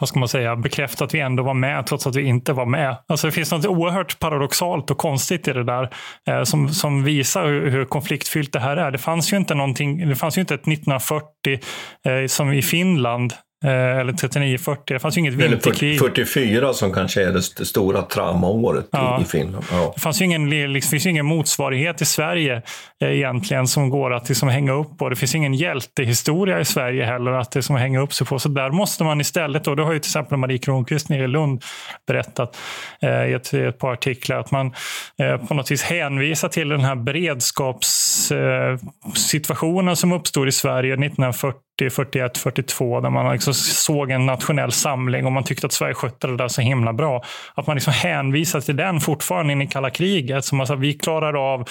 vad 0.00 0.08
ska 0.08 0.18
man 0.18 0.28
säga, 0.28 0.56
bekräfta 0.56 1.04
att 1.04 1.14
vi 1.14 1.20
ändå 1.20 1.42
var 1.42 1.54
med 1.54 1.86
trots 1.86 2.06
att 2.06 2.16
vi 2.16 2.22
inte 2.22 2.52
var 2.52 2.66
med. 2.66 2.96
Alltså 3.06 3.26
det 3.26 3.32
finns 3.32 3.52
något 3.52 3.66
oerhört 3.66 4.18
paradoxalt 4.18 4.90
och 4.90 4.98
konstigt 4.98 5.48
i 5.48 5.52
det 5.52 5.64
där 5.64 5.90
eh, 6.28 6.42
som, 6.42 6.68
som 6.68 7.04
visar 7.04 7.46
hur, 7.46 7.70
hur, 7.70 7.84
konfliktfyllt 7.84 8.52
det 8.52 8.60
här 8.60 8.76
är. 8.76 8.90
Det 8.90 8.98
fanns 8.98 9.32
ju 9.32 9.36
inte, 9.36 9.54
någonting, 9.54 10.08
det 10.08 10.16
fanns 10.16 10.38
ju 10.38 10.40
inte 10.40 10.54
ett 10.54 10.68
1940 10.68 11.58
eh, 12.06 12.26
som 12.26 12.52
i 12.52 12.62
Finland 12.62 13.32
eller 13.64 14.12
39-40. 14.12 14.78
Det 14.84 14.98
fanns 14.98 15.16
ju 15.16 15.20
inget 15.20 15.34
vinterkrig. 15.34 15.90
Eller 15.90 16.08
44 16.08 16.74
som 16.74 16.92
kanske 16.92 17.24
är 17.24 17.32
det 17.32 17.42
stora 17.42 18.02
traumaåret 18.02 18.86
ja. 18.90 19.20
i 19.22 19.24
Finland. 19.24 19.64
Ja. 19.72 19.92
Det 19.94 20.00
fanns 20.00 20.20
ju 20.20 20.24
ingen, 20.24 20.72
liksom, 20.72 20.90
finns 20.90 21.06
ju 21.06 21.10
ingen 21.10 21.26
motsvarighet 21.26 22.02
i 22.02 22.04
Sverige 22.04 22.62
eh, 23.02 23.08
egentligen 23.08 23.66
som 23.66 23.90
går 23.90 24.14
att 24.14 24.28
liksom, 24.28 24.48
hänga 24.48 24.72
upp 24.72 24.98
på. 24.98 25.08
Det 25.08 25.16
finns 25.16 25.34
ingen 25.34 25.54
hjältehistoria 25.54 26.60
i 26.60 26.64
Sverige 26.64 27.04
heller 27.04 27.32
att 27.32 27.54
liksom, 27.54 27.76
hänga 27.76 28.00
upp 28.00 28.12
sig 28.12 28.26
på. 28.26 28.38
Så 28.38 28.48
där 28.48 28.70
måste 28.70 29.04
man 29.04 29.20
istället, 29.20 29.66
och 29.66 29.76
det 29.76 29.82
har 29.82 29.92
ju 29.92 29.98
till 29.98 30.08
exempel 30.08 30.38
Marie 30.38 30.58
Kronqvist 30.58 31.08
nere 31.08 31.24
i 31.24 31.28
Lund 31.28 31.62
berättat 32.06 32.56
eh, 33.02 33.30
i 33.30 33.32
ett, 33.32 33.54
ett, 33.54 33.78
par 33.78 33.92
artiklar, 33.92 34.38
att 34.38 34.50
man 34.50 34.74
eh, 35.18 35.36
på 35.36 35.54
något 35.54 35.70
vis 35.70 35.82
hänvisar 35.82 36.48
till 36.48 36.68
den 36.68 36.80
här 36.80 36.94
beredskapssituationen 36.94 39.88
eh, 39.88 39.94
som 39.94 40.12
uppstod 40.12 40.48
i 40.48 40.52
Sverige 40.52 40.92
1940 40.92 41.64
41, 41.78 42.38
42 42.38 43.00
där 43.00 43.10
man 43.10 43.32
liksom 43.32 43.54
såg 43.54 44.10
en 44.10 44.26
nationell 44.26 44.72
samling 44.72 45.26
och 45.26 45.32
man 45.32 45.44
tyckte 45.44 45.66
att 45.66 45.72
Sverige 45.72 45.94
skötte 45.94 46.26
det 46.26 46.36
där 46.36 46.48
så 46.48 46.60
himla 46.60 46.92
bra. 46.92 47.22
Att 47.54 47.66
man 47.66 47.76
liksom 47.76 47.92
hänvisar 47.92 48.60
till 48.60 48.76
den 48.76 49.00
fortfarande 49.00 49.52
in 49.52 49.62
i 49.62 49.66
kalla 49.66 49.90
kriget. 49.90 50.44
Som 50.44 50.60
alltså, 50.60 50.74
vi, 50.74 50.92
klarar 50.92 51.54
av, 51.54 51.68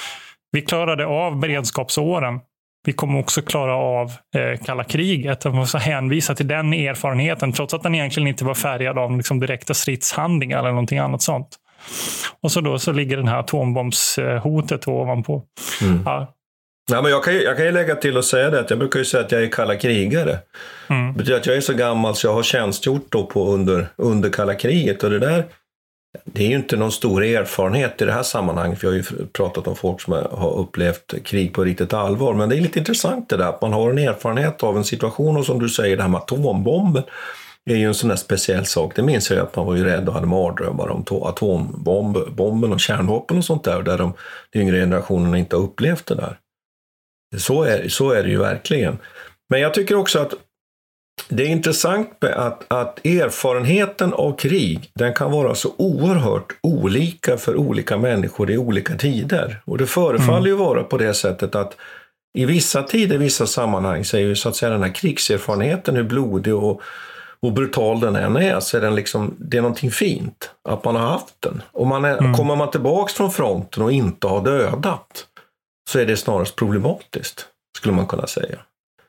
vi 0.52 0.62
klarade 0.62 1.06
av 1.06 1.40
beredskapsåren. 1.40 2.40
Vi 2.86 2.94
kommer 2.94 3.20
också 3.20 3.42
klara 3.42 3.76
av 3.76 4.12
eh, 4.36 4.66
kalla 4.66 4.84
kriget. 4.84 5.46
Man 5.46 5.56
måste 5.56 5.78
hänvisa 5.78 6.36
till 6.36 6.48
den 6.48 6.74
erfarenheten 6.74 7.54
trots 7.54 7.74
att 7.74 7.84
den 7.84 7.96
egentligen 7.96 8.28
inte 8.28 8.46
var 8.46 8.54
färgad 8.54 8.98
av 8.98 9.18
liksom, 9.18 9.40
direkta 9.40 9.74
stridshandlingar 9.74 10.60
eller 10.60 10.70
någonting 10.70 11.00
annat 11.00 11.22
sånt. 11.22 11.48
Och 12.42 12.52
så 12.52 12.62
då 12.62 12.80
så 12.80 12.92
ligger 12.92 13.18
den 13.18 13.28
här 13.28 13.40
atombombshotet 13.40 14.88
ovanpå. 14.88 15.44
Mm. 15.82 16.04
Ja, 16.06 16.34
Ja, 16.92 17.02
men 17.02 17.12
jag, 17.12 17.24
kan, 17.24 17.36
jag 17.36 17.58
kan 17.58 17.66
ju 17.66 17.72
lägga 17.72 17.96
till 17.96 18.18
och 18.18 18.26
säga 18.26 18.50
det 18.50 18.60
att 18.60 18.70
jag 18.70 18.80
brukar 18.80 19.00
ju 19.00 19.06
säga 19.06 19.24
att 19.24 19.32
jag 19.32 19.44
är 19.44 19.52
kalla 19.52 19.76
krigare. 19.76 20.40
Mm. 20.90 21.14
Det 21.14 21.18
betyder 21.18 21.40
att 21.40 21.46
jag 21.46 21.56
är 21.56 21.62
så 21.62 21.74
gammal 21.74 22.16
så 22.16 22.28
jag 22.28 22.34
har 22.34 22.44
tjänstgjort 22.44 23.06
då 23.10 23.26
på 23.26 23.48
under, 23.48 23.88
under 23.96 24.30
kalla 24.30 24.56
kriget 24.56 25.04
och 25.04 25.10
det 25.10 25.20
där 25.20 25.46
det 26.26 26.44
är 26.44 26.48
ju 26.48 26.56
inte 26.56 26.78
någon 26.78 26.92
stor 26.92 27.24
erfarenhet 27.24 28.02
i 28.02 28.06
det 28.06 28.12
här 28.12 28.24
sammanhanget. 28.24 28.84
Vi 28.84 28.88
har 28.88 28.94
ju 28.94 29.04
pratat 29.34 29.68
om 29.68 29.76
folk 29.76 30.02
som 30.02 30.14
har 30.14 30.58
upplevt 30.58 31.14
krig 31.26 31.54
på 31.54 31.64
riktigt 31.64 31.94
allvar. 31.94 32.34
Men 32.34 32.50
det 32.50 32.56
är 32.56 32.62
lite 32.62 32.80
intressant 32.80 33.30
det 33.30 33.38
där 33.38 33.50
att 33.50 33.62
man 33.62 33.74
har 33.74 33.90
en 33.90 33.98
erfarenhet 33.98 34.64
av 34.64 34.78
en 34.78 34.84
situation 34.84 35.38
och 35.38 35.46
som 35.46 35.60
du 35.60 35.70
säger 35.70 35.98
det 35.98 36.04
här 36.04 36.10
med 36.10 36.18
atombomben 36.18 37.04
är 37.66 37.76
ju 37.76 37.88
en 37.88 37.94
sån 37.94 38.10
där 38.10 38.16
speciell 38.16 38.66
sak. 38.66 38.96
Det 38.96 39.04
minns 39.04 39.32
jag 39.32 39.40
att 39.40 39.56
man 39.56 39.66
var 39.66 39.76
ju 39.76 39.84
rädd 39.84 40.08
och 40.08 40.14
hade 40.14 40.28
mardrömmar 40.28 40.90
om 40.90 41.06
atombomben 41.22 42.74
och 42.74 42.80
kärnvapen 42.80 43.38
och 43.38 43.46
sånt 43.46 43.64
där. 43.64 43.82
Där 43.82 43.98
de, 43.98 44.14
de 44.50 44.60
yngre 44.60 44.80
generationerna 44.80 45.38
inte 45.38 45.56
har 45.56 45.64
upplevt 45.64 46.06
det 46.06 46.16
där. 46.16 46.38
Så 47.38 47.64
är, 47.64 47.88
så 47.88 48.12
är 48.12 48.24
det 48.24 48.30
ju 48.30 48.40
verkligen. 48.40 48.98
Men 49.50 49.62
jag 49.62 49.74
tycker 49.74 49.96
också 49.96 50.20
att 50.20 50.34
det 51.30 51.44
är 51.44 51.48
intressant 51.48 52.10
med 52.22 52.32
att, 52.32 52.66
att 52.68 53.06
erfarenheten 53.06 54.14
av 54.14 54.36
krig, 54.36 54.92
den 54.96 55.14
kan 55.14 55.32
vara 55.32 55.56
så 55.56 55.74
oerhört 55.78 56.56
olika 56.64 57.38
för 57.38 57.56
olika 57.56 57.98
människor 57.98 58.52
i 58.52 58.58
olika 58.58 58.96
tider. 58.96 59.62
Och 59.66 59.78
det 59.78 59.88
förefaller 59.88 60.38
mm. 60.38 60.48
ju 60.48 60.56
vara 60.56 60.84
på 60.84 60.98
det 60.98 61.14
sättet 61.14 61.56
att 61.56 61.76
i 62.38 62.46
vissa 62.46 62.84
tider, 62.84 63.16
i 63.16 63.18
vissa 63.18 63.48
sammanhang, 63.48 64.06
så 64.06 64.18
är 64.18 64.22
ju 64.22 64.36
så 64.36 64.50
att 64.50 64.56
säga 64.56 64.72
den 64.72 64.84
här 64.84 64.94
krigserfarenheten, 64.94 65.96
hur 65.96 66.04
blodig 66.04 66.56
och, 66.56 66.82
och 67.40 67.52
brutal 67.52 68.00
den 68.00 68.16
än 68.16 68.36
är, 68.36 68.60
så 68.60 68.78
är 68.78 68.82
den 68.82 68.96
liksom, 68.96 69.36
det 69.38 69.58
är 69.58 69.62
någonting 69.62 69.92
fint 69.92 70.52
att 70.70 70.86
man 70.86 70.96
har 70.96 71.08
haft 71.08 71.36
den. 71.40 71.62
Och 71.72 71.88
man 71.88 72.06
är, 72.06 72.18
mm. 72.18 72.34
kommer 72.34 72.56
man 72.56 72.72
tillbaks 72.72 73.14
från 73.14 73.32
fronten 73.32 73.84
och 73.84 73.92
inte 73.92 74.28
har 74.28 74.46
dödat, 74.46 75.28
så 75.90 76.00
är 76.00 76.06
det 76.06 76.18
snarast 76.18 76.56
problematiskt, 76.56 77.48
skulle 77.78 77.96
man 77.96 78.08
kunna 78.08 78.28
säga. 78.28 78.60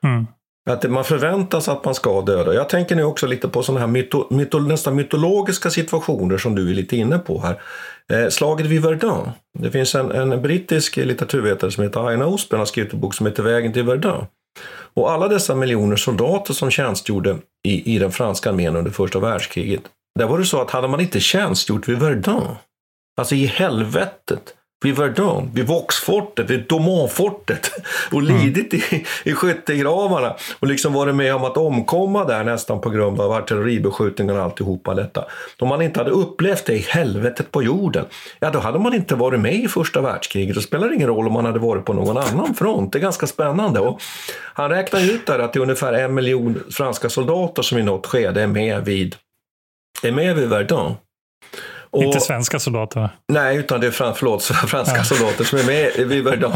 Mm. 0.04 0.26
Att 0.70 0.90
man 0.90 1.04
förväntas 1.04 1.68
att 1.68 1.84
man 1.84 1.94
ska 1.94 2.20
döda. 2.20 2.54
Jag 2.54 2.68
tänker 2.68 2.96
nu 2.96 3.04
också 3.04 3.26
lite 3.26 3.48
på 3.48 3.62
sådana 3.62 3.80
här 3.80 3.86
myto, 3.86 4.26
myto, 4.30 4.58
nästan 4.58 4.94
mytologiska 4.94 5.70
situationer 5.70 6.38
som 6.38 6.54
du 6.54 6.70
är 6.70 6.74
lite 6.74 6.96
inne 6.96 7.18
på 7.18 7.40
här. 7.40 7.62
Eh, 8.12 8.28
slaget 8.28 8.66
vid 8.66 8.82
Verdun. 8.82 9.30
Det 9.58 9.70
finns 9.70 9.94
en, 9.94 10.10
en 10.10 10.42
brittisk 10.42 10.96
litteraturvetare 10.96 11.70
som 11.70 11.84
heter 11.84 12.08
Aina 12.08 12.26
Osben 12.26 12.58
har 12.58 12.66
skrivit 12.66 12.92
en 12.92 13.00
bok 13.00 13.14
som 13.14 13.26
heter 13.26 13.42
Vägen 13.42 13.72
till 13.72 13.84
Verdun. 13.84 14.26
Och 14.94 15.12
alla 15.12 15.28
dessa 15.28 15.54
miljoner 15.54 15.96
soldater 15.96 16.54
som 16.54 16.70
tjänstgjorde 16.70 17.38
i, 17.68 17.94
i 17.94 17.98
den 17.98 18.12
franska 18.12 18.50
armén 18.50 18.76
under 18.76 18.90
första 18.90 19.18
världskriget. 19.18 19.82
Där 20.18 20.26
var 20.26 20.38
det 20.38 20.44
så 20.44 20.60
att 20.60 20.70
hade 20.70 20.88
man 20.88 21.00
inte 21.00 21.20
tjänstgjort 21.20 21.88
vid 21.88 21.98
Verdun, 21.98 22.56
alltså 23.18 23.34
i 23.34 23.46
helvetet, 23.46 24.54
vid 24.84 24.96
Verdun, 24.96 25.50
vid 25.54 25.66
Vauxfortet, 25.66 26.50
vid 26.50 26.66
Domonfortet 26.68 27.70
och 28.12 28.22
lidit 28.22 28.74
i, 28.74 29.06
i 29.24 29.34
skyttegravarna 29.34 30.34
och 30.58 30.66
liksom 30.66 30.92
varit 30.92 31.14
med 31.14 31.34
om 31.34 31.44
att 31.44 31.56
omkomma 31.56 32.24
där 32.24 32.44
nästan 32.44 32.80
på 32.80 32.90
grund 32.90 33.20
av 33.20 33.32
artilleribeskjutningar 33.32 34.34
och 34.34 34.42
alltihopa 34.42 34.94
detta. 34.94 35.24
Om 35.58 35.68
man 35.68 35.82
inte 35.82 36.00
hade 36.00 36.10
upplevt 36.10 36.66
det 36.66 36.74
i 36.74 36.86
helvetet 36.88 37.50
på 37.52 37.62
jorden, 37.62 38.04
ja 38.40 38.50
då 38.50 38.58
hade 38.58 38.78
man 38.78 38.94
inte 38.94 39.14
varit 39.14 39.40
med 39.40 39.54
i 39.54 39.68
första 39.68 40.00
världskriget. 40.00 40.54
Det 40.54 40.62
spelar 40.62 40.94
ingen 40.94 41.08
roll 41.08 41.26
om 41.26 41.32
man 41.32 41.44
hade 41.44 41.58
varit 41.58 41.84
på 41.84 41.92
någon 41.92 42.16
annan 42.16 42.54
front. 42.54 42.92
Det 42.92 42.98
är 42.98 43.02
ganska 43.02 43.26
spännande. 43.26 43.80
Och 43.80 44.00
han 44.54 44.70
räknar 44.70 45.00
ut 45.00 45.26
där 45.26 45.38
att 45.38 45.52
det 45.52 45.58
är 45.58 45.62
ungefär 45.62 45.92
en 45.92 46.14
miljon 46.14 46.62
franska 46.70 47.08
soldater 47.08 47.62
som 47.62 47.78
i 47.78 47.82
något 47.82 48.06
skede 48.06 48.42
är 48.42 48.46
med 48.46 48.84
vid, 48.84 49.16
är 50.02 50.12
med 50.12 50.36
vid 50.36 50.48
Verdun. 50.48 50.94
Och, 51.94 52.02
inte 52.02 52.20
svenska 52.20 52.58
soldater? 52.58 53.08
Nej, 53.28 53.56
utan 53.56 53.80
det 53.80 53.86
är 53.86 53.90
fram, 53.90 54.14
förlåt, 54.14 54.42
franska 54.66 54.96
ja. 54.96 55.04
soldater 55.04 55.44
som 55.44 55.58
är 55.58 55.64
med 55.64 56.08
vid 56.08 56.24
Verdun. 56.24 56.52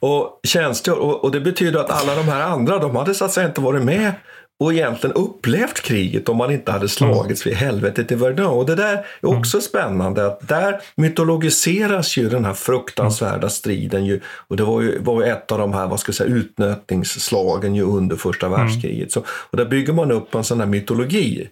och, 0.00 0.40
tjänstgör, 0.46 0.98
och, 0.98 1.24
och, 1.24 1.30
det 1.30 1.40
betyder 1.40 1.80
att 1.80 1.90
alla 1.90 2.14
de 2.14 2.28
här 2.28 2.40
andra, 2.40 2.78
de 2.78 2.96
hade 2.96 3.14
så 3.14 3.24
att 3.24 3.32
säga 3.32 3.46
inte 3.46 3.60
varit 3.60 3.82
med 3.82 4.12
och 4.60 4.72
egentligen 4.72 5.16
upplevt 5.16 5.80
kriget 5.80 6.28
om 6.28 6.36
man 6.36 6.50
inte 6.50 6.72
hade 6.72 6.88
slagits 6.88 7.46
vid 7.46 7.54
helvetet 7.54 8.12
i 8.12 8.14
Verdun. 8.14 8.46
Och 8.46 8.66
det 8.66 8.74
där 8.74 9.06
är 9.20 9.26
också 9.38 9.56
mm. 9.56 9.62
spännande, 9.62 10.26
att 10.26 10.48
där 10.48 10.80
mytologiseras 10.96 12.16
ju 12.16 12.28
den 12.28 12.44
här 12.44 12.54
fruktansvärda 12.54 13.48
striden. 13.48 14.06
Ju, 14.06 14.20
och 14.48 14.56
det 14.56 14.64
var 14.64 14.82
ju, 14.82 14.98
var 14.98 15.22
ju 15.22 15.28
ett 15.28 15.52
av 15.52 15.58
de 15.58 15.72
här 15.72 15.86
vad 15.86 16.00
ska 16.00 16.10
jag 16.10 16.14
säga, 16.14 16.30
utnötningsslagen 16.30 17.74
ju 17.74 17.82
under 17.82 18.16
första 18.16 18.46
mm. 18.46 18.60
världskriget. 18.60 19.12
Så, 19.12 19.22
och 19.28 19.56
där 19.56 19.64
bygger 19.64 19.92
man 19.92 20.12
upp 20.12 20.34
en 20.34 20.44
sån 20.44 20.60
här 20.60 20.66
mytologi. 20.66 21.48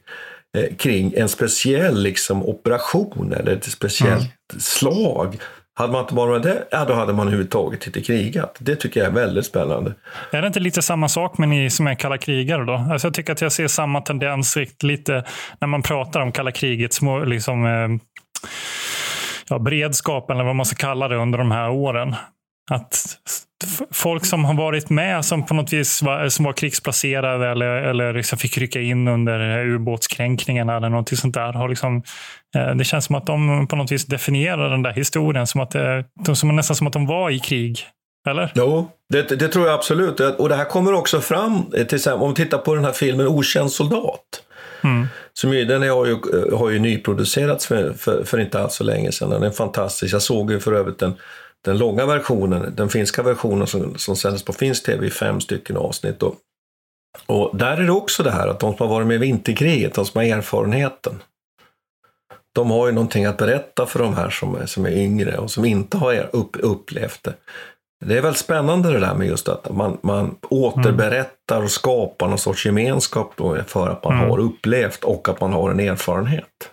Eh, 0.57 0.77
kring 0.77 1.15
en 1.17 1.29
speciell 1.29 2.03
liksom, 2.03 2.43
operation 2.43 3.33
eller 3.33 3.53
ett 3.53 3.65
speciellt 3.65 4.53
mm. 4.53 4.61
slag. 4.61 5.37
Hade 5.79 5.93
man 5.93 6.03
inte 6.03 6.15
varit 6.15 6.45
med 6.45 6.53
det, 6.53 6.65
ja, 6.71 6.85
då 6.85 6.95
hade 6.95 7.13
man 7.13 7.27
överhuvudtaget 7.27 7.87
inte 7.87 8.01
krigat. 8.01 8.57
Det 8.59 8.77
tycker 8.77 9.01
jag 9.01 9.07
är 9.07 9.13
väldigt 9.13 9.47
spännande. 9.47 9.95
Är 10.31 10.41
det 10.41 10.47
inte 10.47 10.61
lite 10.61 10.83
samma 10.83 11.09
sak 11.09 11.39
med 11.39 11.49
ni 11.49 11.71
som 11.71 11.87
är 11.87 11.95
kalla 11.95 12.19
krigare 12.19 12.65
då? 12.65 12.73
Alltså 12.73 13.07
jag 13.07 13.15
tycker 13.15 13.33
att 13.33 13.41
jag 13.41 13.53
ser 13.53 13.69
samma 13.69 14.01
tendens 14.01 14.57
lite 14.83 15.25
när 15.61 15.69
man 15.69 15.83
pratar 15.83 16.21
om 16.21 16.33
kalla 16.33 16.53
kriget, 16.53 16.93
små, 16.93 17.25
liksom, 17.25 17.67
eh, 17.67 17.89
ja, 19.49 19.59
beredskap 19.59 20.31
eller 20.31 20.45
vad 20.45 20.57
man 20.57 20.67
ska 20.67 20.77
kalla 20.77 21.09
det 21.09 21.17
under 21.17 21.39
de 21.39 21.51
här 21.51 21.71
åren. 21.71 22.15
Att 22.71 23.19
folk 23.91 24.27
som 24.27 24.45
har 24.45 24.55
varit 24.55 24.91
med 24.91 25.25
som 25.25 25.47
på 25.47 25.55
något 25.55 25.73
vis 25.73 26.03
var, 26.03 26.29
som 26.29 26.45
var 26.45 26.53
krigsplacerade 26.53 27.49
eller, 27.49 27.67
eller 27.67 28.13
liksom 28.13 28.39
fick 28.39 28.59
rycka 28.59 28.81
in 28.81 29.09
under 29.09 29.59
ubåtskränkningarna 29.59 30.77
eller 30.77 30.89
något 30.89 31.09
sånt 31.09 31.35
där. 31.35 31.53
Har 31.53 31.69
liksom, 31.69 32.03
eh, 32.57 32.75
det 32.75 32.85
känns 32.85 33.05
som 33.05 33.15
att 33.15 33.27
de 33.27 33.67
på 33.69 33.77
något 33.77 33.93
vis 33.93 34.07
definierar 34.07 34.71
den 34.71 34.83
där 34.83 34.93
historien 34.93 35.47
som 35.47 35.61
att 35.61 35.71
det, 35.71 36.05
som, 36.35 36.57
nästan 36.57 36.77
som 36.77 36.87
att 36.87 36.93
de 36.93 37.07
var 37.07 37.31
i 37.31 37.39
krig. 37.39 37.79
Eller? 38.29 38.53
Jo, 38.55 38.91
det, 39.13 39.23
det 39.23 39.49
tror 39.49 39.67
jag 39.67 39.75
absolut. 39.75 40.21
Och 40.21 40.49
det 40.49 40.57
här 40.57 40.65
kommer 40.65 40.93
också 40.93 41.21
fram, 41.21 41.71
till 41.71 41.95
exempel, 41.95 42.23
om 42.23 42.29
vi 42.29 42.35
tittar 42.35 42.59
på 42.59 42.75
den 42.75 42.85
här 42.85 42.93
filmen 42.93 43.27
Okänd 43.27 43.73
soldat. 43.73 44.43
Mm. 44.85 45.07
Som 45.33 45.53
ju, 45.53 45.65
den 45.65 45.83
har 45.83 46.07
ju, 46.07 46.17
har 46.53 46.71
ju 46.71 46.79
nyproducerats 46.79 47.67
för, 47.67 47.93
för, 47.93 48.25
för 48.25 48.41
inte 48.41 48.61
alls 48.63 48.75
så 48.75 48.85
länge 48.85 49.13
sedan. 49.13 49.31
Den 49.31 49.43
är 49.43 49.51
fantastisk. 49.51 50.15
Jag 50.15 50.23
såg 50.23 50.51
ju 50.51 50.61
för 50.61 50.73
övrigt 50.73 50.99
den 50.99 51.15
den 51.67 51.79
långa 51.79 52.07
versionen, 52.07 52.75
den 52.77 52.89
finska 52.89 53.23
versionen 53.23 53.67
som, 53.67 53.99
som 53.99 54.17
sändes 54.17 54.45
på 54.45 54.53
finsk 54.53 54.87
tv 54.87 55.07
i 55.07 55.11
fem 55.11 55.41
stycken 55.41 55.77
avsnitt. 55.77 56.23
Och, 56.23 56.35
och 57.27 57.57
där 57.57 57.77
är 57.77 57.83
det 57.83 57.93
också 57.93 58.23
det 58.23 58.31
här 58.31 58.49
att 58.49 58.61
de 58.61 58.77
som 58.77 58.87
har 58.87 58.95
varit 58.95 59.07
med 59.07 59.15
i 59.15 59.19
vinterkriget, 59.19 59.95
de 59.95 60.07
som 60.07 60.19
har 60.19 60.39
erfarenheten, 60.39 61.23
de 62.55 62.71
har 62.71 62.87
ju 62.87 62.93
någonting 62.93 63.25
att 63.25 63.37
berätta 63.37 63.87
för 63.87 63.99
de 63.99 64.15
här 64.15 64.31
som 64.31 64.55
är, 64.55 64.67
som 64.67 64.87
är 64.87 64.91
yngre 64.91 65.39
och 65.39 65.51
som 65.51 65.65
inte 65.65 65.97
har 65.97 66.29
upp, 66.33 66.57
upplevt 66.61 67.23
det. 67.23 67.35
Det 68.05 68.19
är 68.19 68.23
väldigt 68.23 68.41
spännande 68.41 68.93
det 68.93 69.01
där 69.01 69.15
med 69.15 69.27
just 69.27 69.49
att 69.49 69.75
man, 69.75 69.99
man 70.03 70.37
återberättar 70.43 71.63
och 71.63 71.71
skapar 71.71 72.29
någon 72.29 72.39
sorts 72.39 72.67
gemenskap 72.67 73.33
då 73.37 73.63
för 73.67 73.89
att 73.89 74.05
man 74.05 74.17
mm. 74.17 74.31
har 74.31 74.39
upplevt 74.39 75.05
och 75.05 75.29
att 75.29 75.41
man 75.41 75.53
har 75.53 75.71
en 75.71 75.81
erfarenhet. 75.81 76.71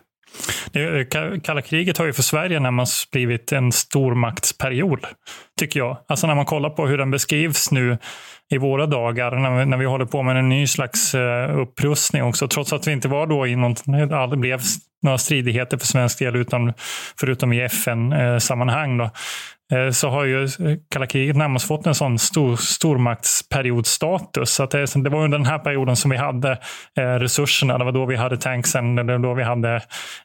Eh, 0.73 1.39
kalla 1.39 1.61
kriget 1.61 1.97
har 1.97 2.05
ju 2.05 2.13
för 2.13 2.23
Sverige 2.23 2.59
närmast 2.59 3.11
blivit 3.11 3.51
en 3.51 3.71
stormaktsperiod, 3.71 5.05
tycker 5.59 5.79
jag. 5.79 5.97
Alltså 6.07 6.27
när 6.27 6.35
man 6.35 6.45
kollar 6.45 6.69
på 6.69 6.87
hur 6.87 6.97
den 6.97 7.11
beskrivs 7.11 7.71
nu 7.71 7.97
i 8.49 8.57
våra 8.57 8.85
dagar, 8.85 9.31
när 9.31 9.59
vi, 9.59 9.65
när 9.65 9.77
vi 9.77 9.85
håller 9.85 10.05
på 10.05 10.23
med 10.23 10.37
en 10.37 10.49
ny 10.49 10.67
slags 10.67 11.15
eh, 11.15 11.59
upprustning 11.59 12.23
också, 12.23 12.47
trots 12.47 12.73
att 12.73 12.87
vi 12.87 12.91
inte 12.91 13.07
var 13.07 13.27
då 13.27 13.47
i 13.47 13.55
någon, 13.55 13.75
aldrig 14.13 14.39
blev 14.39 14.61
några 15.03 15.17
stridigheter 15.17 15.77
för 15.77 15.85
svensk 15.85 16.19
del, 16.19 16.35
utan, 16.35 16.73
förutom 17.19 17.53
i 17.53 17.61
FN-sammanhang. 17.61 18.99
Eh, 18.99 19.09
Eh, 19.73 19.89
så 19.89 20.09
har 20.09 20.25
ju 20.25 20.47
kalla 20.89 21.05
kriget 21.05 21.35
närmast 21.35 21.67
fått 21.67 21.87
en 21.87 21.95
sån 21.95 22.19
stor, 22.19 22.55
stormaktsperiodstatus. 22.55 24.49
Så 24.49 24.63
att 24.63 24.71
det, 24.71 24.85
det 25.03 25.09
var 25.09 25.23
under 25.23 25.37
den 25.37 25.47
här 25.47 25.59
perioden 25.59 25.95
som 25.95 26.11
vi 26.11 26.17
hade 26.17 26.51
eh, 26.97 27.03
resurserna. 27.03 27.77
Det 27.77 27.83
var 27.83 27.91
då 27.91 28.05
vi 28.05 28.15
hade 28.15 28.37
tanksen, 28.37 28.95
det 28.95 29.03
var 29.03 29.19
då 29.19 29.33
vi 29.33 29.43
hade 29.43 29.81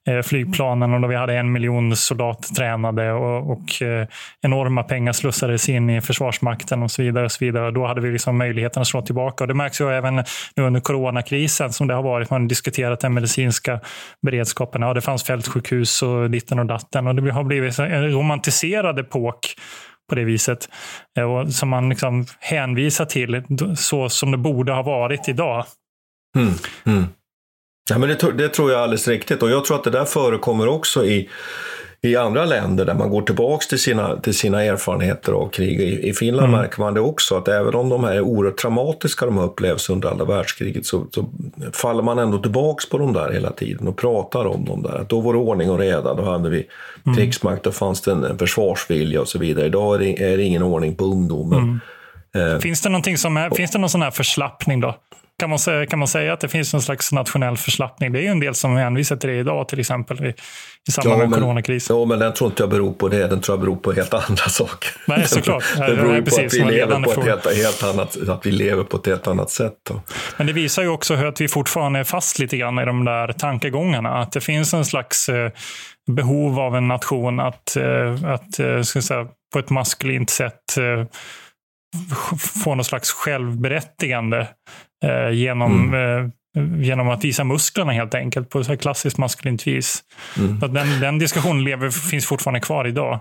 eh, 0.09 0.22
flygplanen 0.22 0.94
och 0.94 1.01
då 1.01 1.09
vi 1.09 1.16
hade 1.16 1.34
en 1.34 1.53
miljon 1.53 1.96
soldater 1.96 2.55
tränade 2.55 3.12
och, 3.12 3.51
och 3.51 3.82
eh, 3.82 4.07
enorma 4.42 4.82
pengar 4.82 5.12
slussades 5.12 5.68
in 5.68 5.90
i 5.90 6.01
Försvarsmakten 6.01 6.82
och 6.82 6.90
så 6.90 7.03
vidare. 7.03 7.24
Och 7.24 7.32
så 7.32 7.44
vidare. 7.44 7.70
Då 7.70 7.86
hade 7.86 8.01
vi 8.01 8.11
liksom 8.11 8.38
möjligheten 8.38 8.80
att 8.80 8.88
slå 8.88 9.03
tillbaka. 9.03 9.44
Och 9.44 9.49
det 9.49 9.55
märks 9.55 9.80
ju 9.80 9.90
även 9.90 10.24
nu 10.57 10.62
under 10.62 10.80
coronakrisen 10.80 11.72
som 11.72 11.86
det 11.86 11.94
har 11.94 12.03
varit. 12.03 12.30
Man 12.30 12.42
har 12.42 12.49
diskuterat 12.49 13.01
den 13.01 13.14
medicinska 13.14 13.80
beredskapen. 14.22 14.82
Ja, 14.82 14.94
det 14.94 15.01
fanns 15.01 15.24
fältsjukhus 15.24 16.03
och 16.03 16.30
ditten 16.30 16.59
och 16.59 16.66
datten. 16.66 17.07
Och 17.07 17.14
det 17.14 17.30
har 17.30 17.44
blivit 17.44 17.78
en 17.78 18.12
romantiserad 18.12 18.99
epok 18.99 19.38
sak 19.39 19.55
på 20.09 20.14
det 20.14 20.24
viset. 20.24 20.68
Eh, 21.18 21.32
och 21.32 21.53
som 21.55 21.68
man 21.68 21.89
liksom 21.89 22.26
hänvisar 22.41 23.05
till 23.05 23.43
så 23.76 24.09
som 24.09 24.30
det 24.30 24.39
borde 24.39 24.72
ha 24.72 24.82
varit 24.82 25.28
idag. 25.28 25.66
Mm, 26.36 26.55
mm. 26.84 27.07
Ja, 27.91 27.99
men 27.99 28.09
det, 28.09 28.32
det, 28.32 28.49
tror 28.49 28.70
jag 28.70 28.78
är 28.78 28.82
alldeles 28.82 29.09
riktigt 29.09 29.43
och 29.43 29.51
jag 29.51 29.64
tror 29.64 29.76
att 29.76 29.84
det 29.84 29.91
där 29.91 30.05
förekommer 30.05 30.68
också 30.68 31.05
i 31.05 31.28
i 32.03 32.16
andra 32.16 32.44
länder 32.44 32.84
där 32.84 32.94
man 32.94 33.11
går 33.11 33.22
tillbaka 33.22 33.64
till 33.68 33.78
sina, 33.78 34.16
till 34.16 34.34
sina 34.34 34.64
erfarenheter 34.64 35.32
av 35.32 35.49
krig. 35.49 35.80
I, 35.80 36.09
i 36.09 36.12
Finland 36.12 36.49
mm. 36.49 36.61
märker 36.61 36.80
man 36.80 36.94
det 36.94 37.01
också, 37.01 37.36
att 37.36 37.49
även 37.49 37.74
om 37.74 37.88
de 37.88 38.05
här 38.05 38.12
är 38.12 38.20
oerhört 38.20 38.59
traumatiska 38.59 39.26
de 39.26 39.38
upplevs 39.38 39.90
under 39.90 40.09
andra 40.09 40.24
världskriget 40.24 40.86
så, 40.86 41.07
så, 41.11 41.30
faller 41.72 42.03
man 42.03 42.18
ändå 42.18 42.38
tillbaka 42.38 42.84
på 42.90 42.99
dem 42.99 43.12
där 43.12 43.32
hela 43.32 43.51
tiden 43.51 43.88
och 43.88 43.96
pratar 43.96 44.46
om 44.46 44.64
dem 44.64 44.82
där. 44.82 44.99
Att 44.99 45.09
då 45.09 45.20
var 45.20 45.32
det 45.32 45.38
ordning 45.38 45.70
och 45.70 45.78
reda, 45.78 46.14
då 46.14 46.22
hade 46.22 46.51
vi 46.51 46.66
mm. 47.07 47.16
krigsmakt, 47.16 47.62
då 47.62 47.72
fanns 47.72 48.01
det 48.01 48.12
en, 48.12 48.24
en 48.24 48.38
försvarsvilja 48.38 49.20
och 49.20 49.28
så 49.28 49.38
vidare. 49.38 49.66
Idag 49.66 49.94
är 49.94 49.99
det, 49.99 50.32
är 50.32 50.36
det 50.36 50.42
ingen 50.42 50.62
ordning 50.62 50.94
på 50.94 51.05
ungdomen. 51.05 51.80
Mm. 52.34 52.55
Eh. 52.55 52.61
Finns 52.61 52.80
det 52.80 52.88
någonting 52.88 53.18
som 53.18 53.36
är, 53.36 53.51
finns 53.51 53.70
det 53.70 53.78
någon 53.78 53.90
sån 53.90 54.03
här 54.03 54.11
förslappning 54.11 54.80
då? 54.80 54.94
Kan 55.39 55.51
man, 55.51 55.59
säga, 55.59 55.86
kan 55.86 55.99
man 55.99 56.09
säga 56.09 56.32
att 56.32 56.41
det 56.41 56.49
finns 56.49 56.72
någon 56.72 56.82
slags 56.82 57.12
nationell 57.12 57.57
förslappning? 57.57 58.12
Det 58.12 58.18
är 58.18 58.22
ju 58.22 58.28
en 58.28 58.41
del 58.41 58.55
som 58.55 58.76
hänvisar 58.76 59.16
till 59.16 59.30
det 59.30 59.36
idag, 59.36 59.68
till 59.68 59.80
exempel 59.80 60.24
i, 60.24 60.34
i 60.89 60.93
samband 60.93 61.22
ja, 61.22 61.26
med 61.26 61.39
coronakrisen. 61.39 61.97
Ja, 61.97 62.05
men 62.05 62.18
den 62.18 62.34
tror 62.34 62.51
inte 62.51 62.62
jag 62.62 62.70
beror 62.70 62.93
på 62.93 63.09
det. 63.09 63.26
Den 63.26 63.41
tror 63.41 63.53
jag 63.57 63.61
beror 63.61 63.76
på 63.76 63.93
helt 63.93 64.14
andra 64.14 64.36
saker. 64.49 64.91
Nej, 65.07 65.26
såklart. 65.28 65.64
Den 65.76 65.97
beror 65.97 66.14
ju 66.14 66.22
på 66.22 66.36
att 66.36 66.55
vi, 66.55 66.64
lever 66.64 67.03
på 67.03 67.11
ett 67.11 67.26
helt, 67.26 67.57
helt, 67.57 67.82
annat, 67.82 68.28
att 68.28 68.47
vi 68.47 68.51
lever 68.51 68.84
på 68.84 68.97
ett 68.97 69.07
helt 69.07 69.26
annat 69.26 69.51
sätt. 69.51 69.74
Då. 69.89 70.03
Men 70.36 70.47
det 70.47 70.53
visar 70.53 70.82
ju 70.82 70.89
också 70.89 71.14
att 71.14 71.41
vi 71.41 71.49
fortfarande 71.49 71.99
är 71.99 72.05
fast 72.05 72.39
lite 72.39 72.57
grann 72.57 72.78
i 72.78 72.84
de 72.84 73.05
där 73.05 73.32
tankegångarna. 73.32 74.18
Att 74.18 74.32
det 74.32 74.41
finns 74.41 74.74
en 74.74 74.84
slags 74.84 75.28
eh, 75.28 75.51
behov 76.11 76.61
av 76.61 76.76
en 76.76 76.89
nation 76.89 77.41
att, 77.41 77.76
eh, 77.76 78.30
att 78.32 78.59
eh, 78.59 78.82
ska 78.82 79.03
säga, 79.03 79.26
på 79.53 79.59
ett 79.59 79.70
maskulint 79.70 80.30
sätt 80.30 80.78
få 82.64 82.74
någon 82.74 82.84
slags 82.84 83.12
självberättigande 83.12 84.47
eh, 85.05 85.30
genom, 85.30 85.94
mm. 85.94 86.24
eh, 86.57 86.86
genom 86.86 87.09
att 87.09 87.24
visa 87.24 87.44
musklerna 87.44 87.92
helt 87.92 88.14
enkelt 88.14 88.51
på 88.51 88.61
ett 88.61 88.80
klassiskt 88.80 89.18
maskulint 89.18 89.66
vis. 89.66 90.03
Mm. 90.38 90.61
Så 90.61 90.66
den, 90.66 91.01
den 91.01 91.18
diskussionen 91.18 91.64
lever, 91.64 91.90
finns 91.90 92.26
fortfarande 92.26 92.61
kvar 92.61 92.86
idag. 92.86 93.20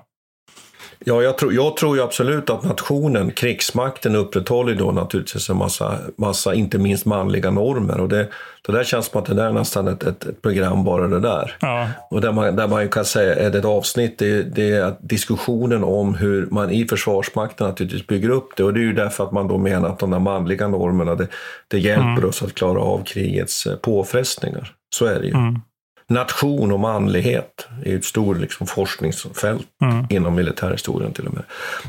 Ja, 0.99 1.21
jag 1.21 1.37
tror, 1.37 1.53
jag 1.53 1.77
tror 1.77 1.97
ju 1.97 2.03
absolut 2.03 2.49
att 2.49 2.63
nationen, 2.63 3.31
krigsmakten, 3.31 4.15
upprätthåller 4.15 4.75
då 4.75 4.91
naturligtvis 4.91 5.49
en 5.49 5.57
massa, 5.57 5.97
massa 6.17 6.53
inte 6.53 6.77
minst 6.77 7.05
manliga 7.05 7.51
normer. 7.51 7.99
Och 7.99 8.09
det, 8.09 8.27
det 8.67 8.71
där 8.71 8.83
känns 8.83 9.05
som 9.05 9.21
att 9.21 9.27
det 9.27 9.33
där 9.33 9.45
är 9.45 9.53
nästan 9.53 9.87
ett, 9.87 10.03
ett, 10.03 10.25
ett 10.25 10.41
program 10.41 10.83
bara 10.83 11.07
det 11.07 11.19
där. 11.19 11.55
Ja. 11.59 11.87
Och 12.09 12.21
där 12.21 12.31
man, 12.31 12.55
där 12.55 12.67
man 12.67 12.89
kan 12.89 13.05
säga 13.05 13.35
är 13.35 13.49
det 13.49 13.57
ett 13.57 13.65
avsnitt, 13.65 14.19
det, 14.19 14.43
det 14.43 14.71
är 14.71 14.95
diskussionen 14.99 15.83
om 15.83 16.15
hur 16.15 16.47
man 16.51 16.71
i 16.71 16.87
Försvarsmakten 16.87 17.67
naturligtvis 17.67 18.07
bygger 18.07 18.29
upp 18.29 18.49
det. 18.57 18.63
Och 18.63 18.73
det 18.73 18.79
är 18.79 18.83
ju 18.83 18.93
därför 18.93 19.23
att 19.23 19.31
man 19.31 19.47
då 19.47 19.57
menar 19.57 19.89
att 19.89 19.99
de 19.99 20.11
där 20.11 20.19
manliga 20.19 20.67
normerna, 20.67 21.15
det, 21.15 21.27
det 21.67 21.79
hjälper 21.79 22.07
Mm. 22.07 22.29
oss 22.29 22.43
att 22.43 22.53
klara 22.53 22.79
av 22.81 23.03
krigets 23.03 23.65
eh, 23.67 23.75
påfrestningar. 23.75 24.73
Så 24.95 25.05
är 25.05 25.19
det 25.19 25.25
ju. 25.25 25.33
Mm. 25.33 25.61
Nation 26.09 26.71
och 26.71 26.79
manlighet 26.79 27.67
är 27.85 27.95
ett 27.95 28.05
stort 28.05 28.37
liksom, 28.37 28.67
forskningsfält 28.67 29.61
Mm. 29.81 30.05
inom 30.09 30.35
militärhistorien 30.35 31.13
till 31.13 31.27
och 31.27 31.33
med. 31.33 31.43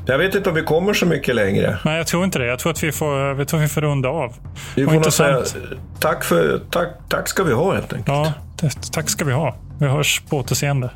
Jag 0.07 0.19
vet 0.19 0.35
inte 0.35 0.49
om 0.49 0.55
vi 0.55 0.63
kommer 0.63 0.95
så 0.95 1.07
mycket 1.07 1.35
längre. 1.35 1.79
Nej, 1.85 1.97
jag 1.97 2.07
tror 2.07 2.25
inte 2.25 2.39
det. 2.39 2.47
Jag 2.47 2.59
tror 2.59 2.73
att 2.73 2.83
vi 2.83 2.93
får, 2.93 3.19
jag 3.19 3.49
tror 3.49 3.61
att 3.61 3.65
vi 3.65 3.69
får 3.69 3.81
runda 3.81 4.09
av. 4.09 4.35
Vi 4.77 4.85
får 4.85 4.93
nog 4.93 5.13
säga 5.13 5.37
intressant. 5.37 5.65
tack, 6.01 6.25
för, 6.25 6.61
tack, 6.71 6.89
tack 7.09 7.29
ska 7.29 7.45
vi 7.45 7.53
ha 7.53 7.75
helt 7.75 7.93
enkelt. 7.93 8.09
Ja, 8.09 8.33
det, 8.61 8.93
tack 8.93 9.09
ska 9.11 9.25
vi 9.25 9.33
ha. 9.33 9.57
Vi 9.81 9.87
hörs 9.87 10.23
på 10.31 10.37
återseende. 10.37 10.91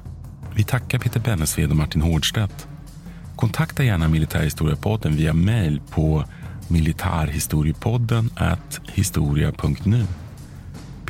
Vi 0.55 0.65
tackar 0.65 0.99
Peter 0.99 1.21
Bennesved 1.21 1.71
och 1.71 1.77
Martin 1.77 2.03
Hårdstedt. 2.03 2.67
Kontakta 3.37 3.83
gärna 3.85 4.09
Militärhistoriepodden 4.09 5.17
via 5.17 5.33
mail 5.33 5.81
på 5.91 6.25
militarhistoriepodden 6.69 8.31
historia.nu. 8.93 10.07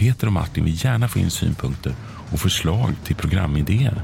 Peter 0.02 0.26
och 0.26 0.32
Martin 0.32 0.64
vill 0.64 0.84
gärna 0.84 1.08
få 1.08 1.18
in 1.18 1.30
synpunkter 1.30 1.94
och 2.32 2.40
förslag 2.40 2.94
till 3.04 3.16
programidéer. 3.16 4.02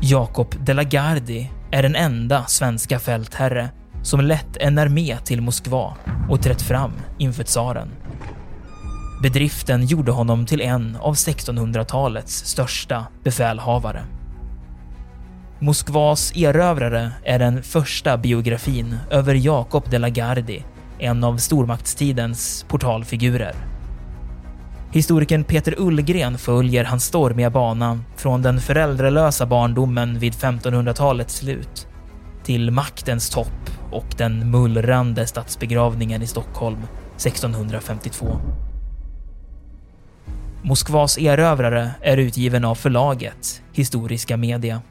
Jakob 0.00 0.54
de 0.66 0.74
la 0.74 0.82
Gardie 0.82 1.50
är 1.70 1.82
den 1.82 1.96
enda 1.96 2.46
svenska 2.46 2.98
fältherre 2.98 3.70
som 4.06 4.20
lett 4.20 4.56
en 4.56 4.78
armé 4.78 5.16
till 5.24 5.40
Moskva 5.40 5.94
och 6.28 6.42
trätt 6.42 6.62
fram 6.62 6.92
inför 7.18 7.44
tsaren. 7.44 7.88
Bedriften 9.22 9.86
gjorde 9.86 10.12
honom 10.12 10.46
till 10.46 10.60
en 10.60 10.96
av 10.96 11.14
1600-talets 11.14 12.44
största 12.44 13.06
befälhavare. 13.24 14.04
Moskvas 15.58 16.36
erövrare 16.36 17.12
är 17.24 17.38
den 17.38 17.62
första 17.62 18.16
biografin 18.16 18.96
över 19.10 19.34
Jakob 19.34 19.90
de 19.90 19.98
la 19.98 20.08
Gardie, 20.08 20.64
en 20.98 21.24
av 21.24 21.36
stormaktstidens 21.36 22.66
portalfigurer. 22.68 23.54
Historikern 24.92 25.44
Peter 25.44 25.74
Ullgren 25.78 26.38
följer 26.38 26.84
hans 26.84 27.04
stormiga 27.04 27.50
bana 27.50 28.00
från 28.16 28.42
den 28.42 28.60
föräldralösa 28.60 29.46
barndomen 29.46 30.18
vid 30.18 30.32
1500-talets 30.32 31.36
slut 31.36 31.86
till 32.44 32.70
maktens 32.70 33.30
topp 33.30 33.65
och 33.90 34.06
den 34.16 34.50
mullrande 34.50 35.26
statsbegravningen 35.26 36.22
i 36.22 36.26
Stockholm 36.26 36.78
1652. 37.16 38.40
Moskvas 40.62 41.18
erövrare 41.18 41.90
är 42.02 42.16
utgiven 42.16 42.64
av 42.64 42.74
förlaget 42.74 43.62
Historiska 43.72 44.36
Media. 44.36 44.82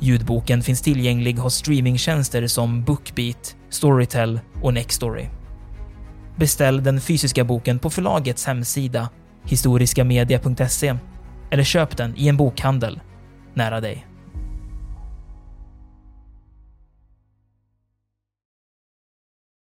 Ljudboken 0.00 0.62
finns 0.62 0.82
tillgänglig 0.82 1.34
hos 1.34 1.54
streamingtjänster 1.54 2.46
som 2.46 2.84
Bookbeat, 2.84 3.56
Storytel 3.68 4.40
och 4.62 4.74
Nextory. 4.74 5.26
Beställ 6.36 6.82
den 6.82 7.00
fysiska 7.00 7.44
boken 7.44 7.78
på 7.78 7.90
förlagets 7.90 8.46
hemsida 8.46 9.08
historiskamedia.se 9.44 10.96
eller 11.50 11.64
köp 11.64 11.96
den 11.96 12.16
i 12.16 12.28
en 12.28 12.36
bokhandel 12.36 13.00
nära 13.54 13.80
dig. 13.80 14.06